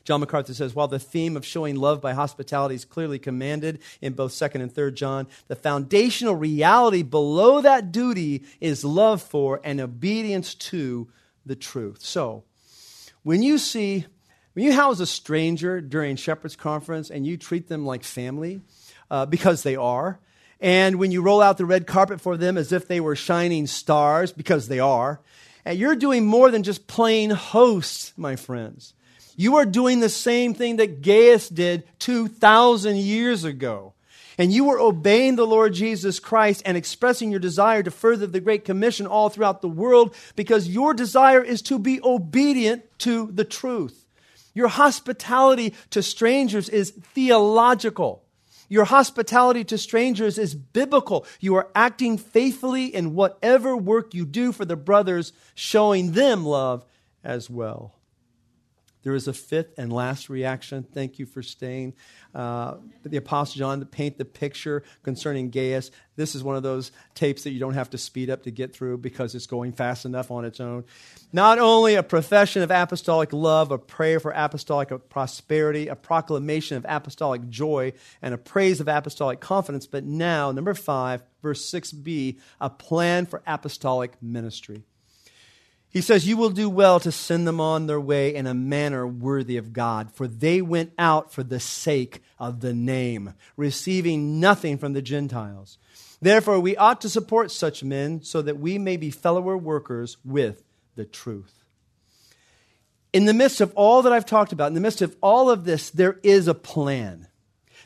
John 0.05 0.21
MacArthur 0.21 0.53
says, 0.53 0.75
while 0.75 0.89
the 0.89 0.99
theme 0.99 1.37
of 1.37 1.47
showing 1.47 1.77
love 1.77 2.03
by 2.03 2.13
hospitality 2.13 2.75
is 2.75 2.85
clearly 2.85 3.19
commanded 3.19 3.81
in 4.03 4.13
both 4.13 4.33
2nd 4.33 4.61
and 4.61 4.73
3rd 4.73 4.95
John, 4.95 5.27
the 5.49 5.57
foundational 5.57 6.35
reality 6.35 7.03
below 7.03 7.63
that 7.63 7.91
duty 7.91 8.45
is 8.61 8.85
love 8.85 9.23
for 9.23 9.61
and 9.65 9.81
obedience 9.81 10.55
to 10.55 11.09
the 11.47 11.57
truth. 11.57 12.03
So, 12.03 12.45
when 13.23 13.43
you 13.43 13.57
see, 13.57 14.05
when 14.53 14.67
you 14.67 14.73
house 14.73 15.01
a 15.01 15.07
stranger 15.07 15.81
during 15.81 16.17
Shepherd's 16.17 16.57
Conference 16.57 17.11
and 17.11 17.27
you 17.27 17.39
treat 17.39 17.69
them 17.69 17.87
like 17.87 18.05
family, 18.05 18.61
uh, 19.11 19.25
because 19.25 19.63
they 19.63 19.77
are, 19.77 20.21
and 20.61 20.97
when 20.97 21.11
you 21.11 21.23
roll 21.23 21.41
out 21.41 21.57
the 21.57 21.67
red 21.67 21.87
carpet 21.87 22.21
for 22.21 22.37
them 22.37 22.59
as 22.59 22.73
if 22.73 22.87
they 22.87 23.01
were 23.01 23.17
shining 23.17 23.67
stars, 23.67 24.33
because 24.33 24.69
they 24.69 24.81
are, 24.81 25.21
you're 25.73 25.97
doing 25.97 26.27
more 26.27 26.51
than 26.51 26.63
just 26.63 26.87
playing 26.87 27.31
host, 27.31 28.17
my 28.19 28.37
friends. 28.37 28.95
You 29.37 29.57
are 29.57 29.65
doing 29.65 30.01
the 30.01 30.09
same 30.09 30.55
thing 30.55 30.77
that 30.77 31.03
Gaius 31.03 31.49
did 31.49 31.85
2,000 31.99 32.97
years 32.97 33.45
ago. 33.45 33.95
And 34.37 34.53
you 34.53 34.65
were 34.65 34.81
obeying 34.81 35.37
the 35.37 35.47
Lord 35.47 35.75
Jesus 35.75 36.19
Christ 36.19 36.63
and 36.65 36.77
expressing 36.77 37.31
your 37.31 37.41
desire 37.41 37.83
to 37.83 37.91
further 37.91 38.27
the 38.27 38.41
Great 38.41 38.65
Commission 38.65 39.07
all 39.07 39.29
throughout 39.29 39.63
the 39.63 39.69
world 39.69 40.15
because 40.35 40.69
your 40.69 40.93
desire 40.93 41.43
is 41.43 41.63
to 41.63 41.79
be 41.79 42.01
obedient 42.03 42.83
to 43.01 43.31
the 43.33 43.45
truth. 43.45 44.05
Your 44.53 44.69
hospitality 44.69 45.75
to 45.91 46.03
strangers 46.03 46.69
is 46.69 46.91
theological. 46.91 48.24
Your 48.75 48.87
hospitality 48.87 49.63
to 49.67 49.79
strangers 49.79 50.37
is 50.37 50.57
biblical. 50.57 51.25
You 51.39 51.55
are 51.55 51.69
acting 51.77 52.19
faithfully 52.19 52.87
in 52.87 53.15
whatever 53.15 53.77
work 53.77 54.15
you 54.15 54.27
do 54.27 54.51
for 54.51 54.65
the 54.65 54.75
brothers, 54.75 55.33
showing 55.55 56.11
them 56.11 56.45
love 56.45 56.85
as 57.23 57.49
well. 57.49 57.95
There 59.05 59.15
is 59.15 59.29
a 59.29 59.35
fifth 59.35 59.75
and 59.79 59.93
last 59.93 60.31
reaction. 60.31 60.83
Thank 60.83 61.19
you 61.19 61.27
for 61.27 61.43
staying. 61.43 61.93
Uh, 62.35 62.77
the 63.05 63.19
Apostle 63.19 63.59
John 63.59 63.81
to 63.81 63.87
paint 63.87 64.17
the 64.17 64.25
picture 64.25 64.83
concerning 65.03 65.51
Gaius. 65.51 65.91
This 66.17 66.35
is 66.35 66.43
one 66.43 66.57
of 66.57 66.63
those 66.63 66.91
tapes 67.15 67.45
that 67.45 67.51
you 67.51 67.61
don't 67.61 67.75
have 67.75 67.91
to 67.91 67.99
speed 67.99 68.31
up 68.31 68.45
to 68.45 68.51
get 68.51 68.75
through 68.75 68.99
because 68.99 69.35
it's 69.35 69.47
going 69.47 69.73
fast 69.73 70.07
enough 70.07 70.31
on 70.31 70.47
its 70.47 70.59
own. 70.59 70.85
Not 71.33 71.59
only 71.59 71.97
a 71.97 72.03
profession 72.03 72.63
of 72.63 72.71
apostolic 72.71 73.33
love, 73.33 73.71
a 73.71 73.79
prayer 73.79 74.21
for 74.21 74.31
apostolic 74.31 74.91
prosperity, 75.11 75.89
a 75.89 75.97
proclamation 75.97 76.79
of 76.79 76.87
apostolic 76.89 77.49
joy, 77.51 77.93
and 78.23 78.33
a 78.33 78.39
praise 78.39 78.81
of 78.81 78.89
apostolic 78.89 79.41
confidence, 79.41 79.87
but 79.87 80.05
now, 80.05 80.51
number 80.51 80.73
five, 80.73 81.23
verse 81.43 81.71
6b, 81.71 82.39
a 82.61 82.71
plan 82.71 83.27
for 83.27 83.43
apostolic 83.47 84.15
ministry. 84.23 84.85
He 85.95 86.01
says, 86.01 86.27
You 86.27 86.37
will 86.37 86.51
do 86.51 86.69
well 86.69 86.99
to 86.99 87.13
send 87.13 87.47
them 87.47 87.61
on 87.61 87.87
their 87.87 88.01
way 88.01 88.35
in 88.35 88.49
a 88.49 88.53
manner 88.53 89.07
worthy 89.07 89.57
of 89.57 89.73
God, 89.73 90.11
for 90.11 90.27
they 90.27 90.61
went 90.61 90.93
out 90.99 91.33
for 91.33 91.45
the 91.45 91.61
sake 91.61 92.21
of 92.37 92.61
the 92.61 92.75
name, 92.75 93.35
receiving 93.57 94.41
nothing 94.41 94.77
from 94.77 94.93
the 94.93 95.01
Gentiles. 95.01 95.79
Therefore, 96.21 96.59
we 96.59 96.77
ought 96.77 97.01
to 97.03 97.09
support 97.09 97.53
such 97.53 97.85
men 97.85 98.25
so 98.25 98.43
that 98.43 98.59
we 98.59 98.77
may 98.77 98.97
be 98.97 99.13
fellow 99.13 99.57
workers 99.57 100.17
with 100.25 100.65
the 100.97 101.05
truth. 101.05 101.65
In 103.13 103.27
the 103.27 103.33
midst 103.33 103.61
of 103.61 103.73
all 103.77 104.03
that 104.03 104.13
I've 104.13 104.27
talked 104.27 104.53
about, 104.53 104.67
in 104.67 104.75
the 104.75 104.81
midst 104.81 105.01
of 105.01 105.15
all 105.21 105.49
of 105.49 105.65
this, 105.65 105.91
there 105.91 106.19
is 106.25 106.49
a 106.49 106.55
plan. 106.55 107.29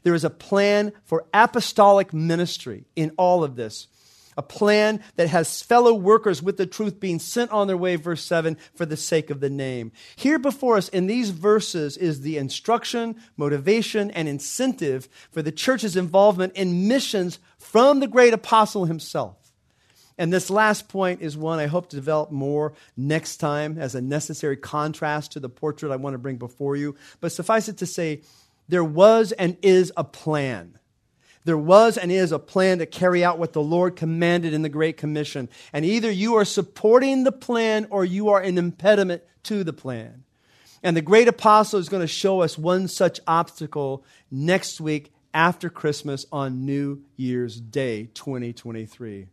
There 0.03 0.15
is 0.15 0.25
a 0.25 0.31
plan 0.31 0.93
for 1.05 1.27
apostolic 1.35 2.15
ministry 2.15 2.87
in 2.97 3.13
all 3.19 3.45
of 3.45 3.55
this 3.55 3.87
a 4.39 4.43
plan 4.43 5.03
that 5.17 5.29
has 5.29 5.61
fellow 5.61 5.93
workers 5.93 6.41
with 6.41 6.57
the 6.57 6.65
truth 6.65 7.01
being 7.01 7.19
sent 7.19 7.51
on 7.51 7.67
their 7.67 7.77
way, 7.77 7.97
verse 7.97 8.23
7, 8.25 8.57
for 8.77 8.87
the 8.87 8.97
sake 8.97 9.31
of 9.31 9.41
the 9.41 9.51
name. 9.51 9.91
Here 10.15 10.39
before 10.39 10.77
us 10.77 10.89
in 10.89 11.09
these 11.09 11.31
verses 11.31 11.97
is 11.97 12.21
the 12.21 12.39
instruction, 12.39 13.17
motivation, 13.37 14.13
and 14.13 14.29
incentive 14.29 15.09
for 15.33 15.43
the 15.43 15.51
church's 15.51 15.97
involvement 15.97 16.55
in 16.55 16.87
missions 16.87 17.41
from 17.59 17.99
the 17.99 18.07
great 18.07 18.33
apostle 18.33 18.85
himself. 18.85 19.35
And 20.17 20.33
this 20.33 20.51
last 20.51 20.89
point 20.89 21.21
is 21.21 21.37
one 21.37 21.59
I 21.59 21.67
hope 21.67 21.91
to 21.91 21.97
develop 21.97 22.31
more 22.31 22.75
next 22.97 23.39
time 23.39 23.77
as 23.77 23.97
a 23.97 24.01
necessary 24.01 24.57
contrast 24.57 25.33
to 25.33 25.41
the 25.41 25.49
portrait 25.49 25.91
I 25.91 25.97
want 25.97 26.15
to 26.15 26.19
bring 26.19 26.37
before 26.37 26.77
you. 26.77 26.95
But 27.21 27.33
suffice 27.33 27.69
it 27.69 27.79
to 27.79 27.87
say, 27.87 28.23
there 28.69 28.85
was 28.85 29.33
and 29.33 29.57
is 29.63 29.93
a 29.97 30.05
plan 30.05 30.78
there 31.49 31.57
was 31.57 31.97
and 31.97 32.13
is 32.13 32.31
a 32.31 32.39
plan 32.39 32.79
to 32.79 32.85
carry 32.85 33.25
out 33.25 33.39
what 33.39 33.55
the 33.55 33.63
Lord 33.63 33.97
commanded 33.97 34.53
in 34.53 34.61
the 34.61 34.69
Great 34.69 34.99
Commission. 34.99 35.49
And 35.73 35.83
either 35.83 36.11
you 36.11 36.35
are 36.35 36.45
supporting 36.45 37.25
the 37.25 37.33
plan 37.33 37.87
or 37.89 38.05
you 38.05 38.29
are 38.29 38.41
an 38.43 38.59
impediment 38.59 39.23
to 39.45 39.65
the 39.65 39.73
plan. 39.73 40.25
And 40.83 40.95
the 40.95 41.01
great 41.01 41.27
apostle 41.27 41.81
is 41.81 41.89
going 41.89 42.03
to 42.03 42.07
show 42.07 42.43
us 42.43 42.59
one 42.59 42.87
such 42.87 43.19
obstacle 43.27 44.05
next 44.31 44.79
week 44.79 45.11
after 45.33 45.71
Christmas 45.71 46.27
on 46.31 46.67
New 46.67 47.03
Year's 47.17 47.59
Day 47.59 48.11
2023. 48.13 49.29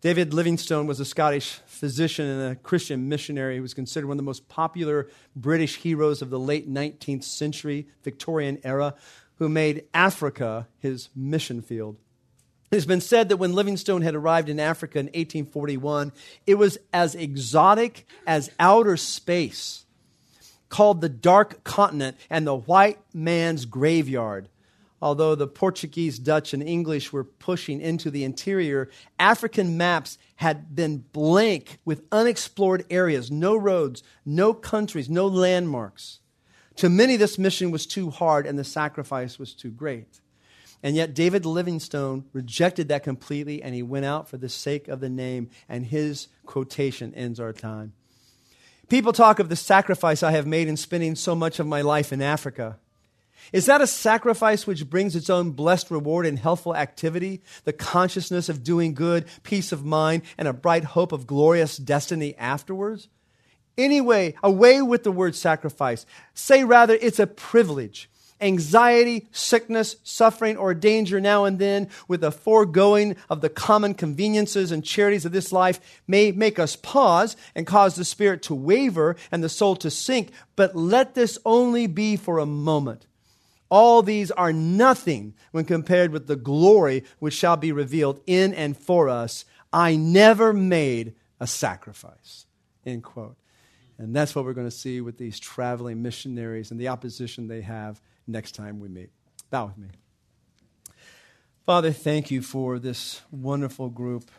David 0.00 0.32
Livingstone 0.32 0.86
was 0.86 1.00
a 1.00 1.04
Scottish 1.04 1.60
physician 1.66 2.24
and 2.24 2.52
a 2.52 2.56
Christian 2.56 3.10
missionary 3.10 3.56
who 3.56 3.62
was 3.62 3.74
considered 3.74 4.06
one 4.06 4.14
of 4.14 4.18
the 4.18 4.22
most 4.22 4.48
popular 4.48 5.10
British 5.36 5.76
heroes 5.76 6.22
of 6.22 6.30
the 6.30 6.38
late 6.38 6.72
19th 6.72 7.24
century, 7.24 7.88
Victorian 8.04 8.58
era, 8.64 8.94
who 9.38 9.48
made 9.48 9.84
Africa 9.94 10.68
his 10.78 11.08
mission 11.14 11.62
field. 11.62 11.96
It 12.70 12.76
has 12.76 12.86
been 12.86 13.00
said 13.00 13.30
that 13.30 13.38
when 13.38 13.54
Livingstone 13.54 14.02
had 14.02 14.14
arrived 14.14 14.48
in 14.48 14.60
Africa 14.60 14.98
in 14.98 15.06
1841, 15.06 16.12
it 16.46 16.56
was 16.56 16.76
as 16.92 17.14
exotic 17.14 18.06
as 18.26 18.50
outer 18.60 18.96
space, 18.96 19.86
called 20.68 21.00
the 21.00 21.08
Dark 21.08 21.64
Continent 21.64 22.16
and 22.28 22.46
the 22.46 22.56
White 22.56 22.98
Man's 23.14 23.64
Graveyard 23.64 24.48
although 25.00 25.34
the 25.34 25.46
Portuguese, 25.46 26.18
Dutch, 26.18 26.52
and 26.52 26.62
English 26.62 27.12
were 27.12 27.24
pushing 27.24 27.80
into 27.80 28.10
the 28.10 28.24
interior, 28.24 28.90
African 29.18 29.76
maps 29.76 30.18
had 30.36 30.74
been 30.74 31.04
blank 31.12 31.78
with 31.84 32.04
unexplored 32.10 32.84
areas, 32.90 33.30
no 33.30 33.56
roads, 33.56 34.02
no 34.24 34.52
countries, 34.52 35.08
no 35.08 35.26
landmarks. 35.26 36.20
To 36.78 36.88
many, 36.88 37.16
this 37.16 37.38
mission 37.38 37.72
was 37.72 37.86
too 37.86 38.08
hard 38.08 38.46
and 38.46 38.56
the 38.56 38.62
sacrifice 38.62 39.36
was 39.36 39.52
too 39.52 39.70
great. 39.70 40.20
And 40.80 40.94
yet, 40.94 41.12
David 41.12 41.44
Livingstone 41.44 42.26
rejected 42.32 42.86
that 42.86 43.02
completely 43.02 43.60
and 43.60 43.74
he 43.74 43.82
went 43.82 44.04
out 44.04 44.28
for 44.28 44.36
the 44.36 44.48
sake 44.48 44.86
of 44.86 45.00
the 45.00 45.08
name, 45.08 45.50
and 45.68 45.84
his 45.84 46.28
quotation 46.46 47.12
ends 47.14 47.40
our 47.40 47.52
time. 47.52 47.94
People 48.88 49.12
talk 49.12 49.40
of 49.40 49.48
the 49.48 49.56
sacrifice 49.56 50.22
I 50.22 50.30
have 50.30 50.46
made 50.46 50.68
in 50.68 50.76
spending 50.76 51.16
so 51.16 51.34
much 51.34 51.58
of 51.58 51.66
my 51.66 51.80
life 51.80 52.12
in 52.12 52.22
Africa. 52.22 52.78
Is 53.52 53.66
that 53.66 53.80
a 53.80 53.86
sacrifice 53.88 54.64
which 54.64 54.88
brings 54.88 55.16
its 55.16 55.28
own 55.28 55.50
blessed 55.50 55.90
reward 55.90 56.26
in 56.26 56.36
healthful 56.36 56.76
activity, 56.76 57.42
the 57.64 57.72
consciousness 57.72 58.48
of 58.48 58.62
doing 58.62 58.94
good, 58.94 59.26
peace 59.42 59.72
of 59.72 59.84
mind, 59.84 60.22
and 60.38 60.46
a 60.46 60.52
bright 60.52 60.84
hope 60.84 61.10
of 61.10 61.26
glorious 61.26 61.76
destiny 61.76 62.36
afterwards? 62.36 63.08
Anyway, 63.78 64.34
away 64.42 64.82
with 64.82 65.04
the 65.04 65.12
word 65.12 65.34
sacrifice. 65.34 66.04
Say 66.34 66.64
rather, 66.64 66.98
it's 67.00 67.18
a 67.18 67.26
privilege. 67.26 68.10
Anxiety, 68.40 69.28
sickness, 69.32 69.96
suffering, 70.04 70.56
or 70.56 70.74
danger 70.74 71.20
now 71.20 71.44
and 71.44 71.58
then, 71.58 71.88
with 72.06 72.20
the 72.20 72.30
foregoing 72.30 73.16
of 73.30 73.40
the 73.40 73.48
common 73.48 73.94
conveniences 73.94 74.70
and 74.70 74.84
charities 74.84 75.24
of 75.24 75.32
this 75.32 75.50
life, 75.52 75.80
may 76.06 76.30
make 76.30 76.58
us 76.58 76.76
pause 76.76 77.36
and 77.54 77.66
cause 77.66 77.96
the 77.96 78.04
spirit 78.04 78.42
to 78.42 78.54
waver 78.54 79.16
and 79.32 79.42
the 79.42 79.48
soul 79.48 79.74
to 79.76 79.90
sink. 79.90 80.30
But 80.54 80.76
let 80.76 81.14
this 81.14 81.38
only 81.44 81.86
be 81.86 82.16
for 82.16 82.38
a 82.38 82.46
moment 82.46 83.06
all 83.70 84.02
these 84.02 84.30
are 84.30 84.52
nothing 84.52 85.34
when 85.50 85.64
compared 85.64 86.10
with 86.10 86.26
the 86.26 86.36
glory 86.36 87.04
which 87.18 87.34
shall 87.34 87.56
be 87.56 87.72
revealed 87.72 88.20
in 88.26 88.54
and 88.54 88.76
for 88.76 89.08
us. 89.08 89.44
I 89.72 89.96
never 89.96 90.52
made 90.52 91.14
a 91.38 91.46
sacrifice. 91.46 92.46
End 92.86 93.02
quote. 93.02 93.36
And 93.98 94.14
that's 94.14 94.34
what 94.34 94.44
we're 94.44 94.52
going 94.52 94.66
to 94.66 94.70
see 94.70 95.00
with 95.00 95.18
these 95.18 95.40
traveling 95.40 96.02
missionaries 96.02 96.70
and 96.70 96.80
the 96.80 96.88
opposition 96.88 97.48
they 97.48 97.62
have 97.62 98.00
next 98.26 98.54
time 98.54 98.78
we 98.78 98.88
meet. 98.88 99.10
Bow 99.50 99.66
with 99.66 99.78
me. 99.78 99.88
Father, 101.66 101.92
thank 101.92 102.30
you 102.30 102.40
for 102.40 102.78
this 102.78 103.20
wonderful 103.30 103.88
group, 103.90 104.30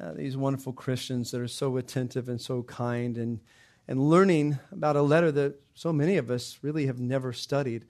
uh, 0.00 0.12
these 0.14 0.36
wonderful 0.36 0.72
Christians 0.72 1.30
that 1.30 1.40
are 1.40 1.46
so 1.46 1.76
attentive 1.76 2.28
and 2.28 2.40
so 2.40 2.62
kind, 2.62 3.18
and, 3.18 3.40
and 3.86 4.00
learning 4.00 4.58
about 4.72 4.96
a 4.96 5.02
letter 5.02 5.30
that 5.30 5.60
so 5.74 5.92
many 5.92 6.16
of 6.16 6.30
us 6.30 6.58
really 6.62 6.86
have 6.86 6.98
never 6.98 7.32
studied. 7.32 7.84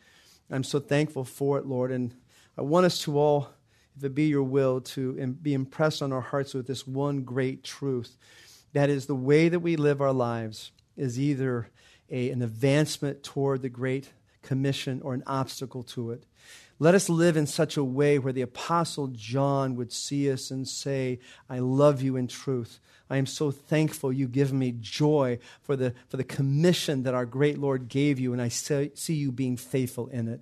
I'm 0.50 0.64
so 0.64 0.80
thankful 0.80 1.24
for 1.24 1.56
it, 1.58 1.66
Lord. 1.66 1.90
And 1.90 2.14
I 2.58 2.62
want 2.62 2.84
us 2.86 3.00
to 3.02 3.18
all, 3.18 3.48
if 3.96 4.04
it 4.04 4.14
be 4.14 4.26
your 4.26 4.42
will, 4.42 4.80
to 4.80 5.14
be 5.26 5.54
impressed 5.54 6.02
on 6.02 6.12
our 6.12 6.20
hearts 6.20 6.52
with 6.52 6.66
this 6.66 6.86
one 6.86 7.22
great 7.22 7.64
truth. 7.64 8.18
That 8.72 8.90
is, 8.90 9.06
the 9.06 9.14
way 9.14 9.48
that 9.48 9.60
we 9.60 9.76
live 9.76 10.02
our 10.02 10.12
lives 10.12 10.72
is 10.96 11.18
either 11.18 11.68
a, 12.10 12.30
an 12.30 12.42
advancement 12.42 13.22
toward 13.22 13.62
the 13.62 13.68
Great 13.68 14.10
Commission 14.42 15.00
or 15.02 15.14
an 15.14 15.24
obstacle 15.26 15.82
to 15.82 16.12
it. 16.12 16.24
Let 16.78 16.94
us 16.94 17.08
live 17.08 17.36
in 17.36 17.46
such 17.46 17.76
a 17.76 17.84
way 17.84 18.18
where 18.18 18.32
the 18.32 18.42
Apostle 18.42 19.08
John 19.08 19.76
would 19.76 19.92
see 19.92 20.30
us 20.30 20.50
and 20.50 20.68
say, 20.68 21.20
I 21.48 21.58
love 21.58 22.02
you 22.02 22.16
in 22.16 22.28
truth. 22.28 22.80
I 23.08 23.16
am 23.16 23.26
so 23.26 23.50
thankful 23.50 24.12
you 24.12 24.28
give 24.28 24.52
me 24.52 24.74
joy 24.78 25.38
for 25.62 25.74
the, 25.74 25.94
for 26.08 26.16
the 26.16 26.24
commission 26.24 27.04
that 27.04 27.14
our 27.14 27.24
great 27.24 27.58
Lord 27.58 27.88
gave 27.88 28.18
you, 28.18 28.32
and 28.32 28.42
I 28.42 28.48
see, 28.48 29.14
you 29.14 29.32
being 29.32 29.56
faithful 29.56 30.08
in 30.08 30.28
it. 30.28 30.40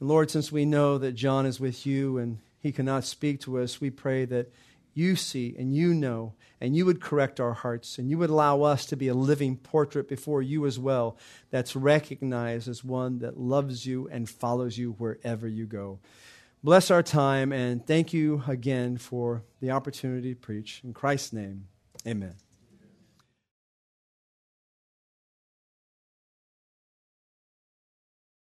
And 0.00 0.08
Lord, 0.08 0.30
since 0.30 0.50
we 0.50 0.64
know 0.64 0.98
that 0.98 1.12
John 1.12 1.46
is 1.46 1.60
with 1.60 1.86
you 1.86 2.18
and 2.18 2.38
he 2.60 2.72
cannot 2.72 3.04
speak 3.04 3.40
to 3.42 3.58
us, 3.60 3.80
we 3.80 3.90
pray 3.90 4.24
that 4.24 4.52
you 4.94 5.14
see 5.14 5.54
and 5.56 5.76
you 5.76 5.94
know, 5.94 6.32
and 6.60 6.76
you 6.76 6.86
would 6.86 7.00
correct 7.00 7.40
our 7.40 7.52
hearts, 7.52 7.98
and 7.98 8.08
you 8.08 8.18
would 8.18 8.30
allow 8.30 8.62
us 8.62 8.86
to 8.86 8.96
be 8.96 9.08
a 9.08 9.14
living 9.14 9.56
portrait 9.56 10.08
before 10.08 10.42
you 10.42 10.66
as 10.66 10.78
well 10.78 11.16
that's 11.50 11.76
recognized 11.76 12.68
as 12.68 12.82
one 12.82 13.18
that 13.18 13.38
loves 13.38 13.86
you 13.86 14.08
and 14.08 14.28
follows 14.28 14.78
you 14.78 14.92
wherever 14.92 15.46
you 15.46 15.66
go. 15.66 15.98
Bless 16.64 16.90
our 16.90 17.02
time, 17.02 17.52
and 17.52 17.86
thank 17.86 18.12
you 18.12 18.42
again 18.48 18.96
for 18.96 19.42
the 19.60 19.70
opportunity 19.70 20.34
to 20.34 20.40
preach. 20.40 20.80
In 20.82 20.94
Christ's 20.94 21.32
name, 21.32 21.68
amen. 22.06 22.34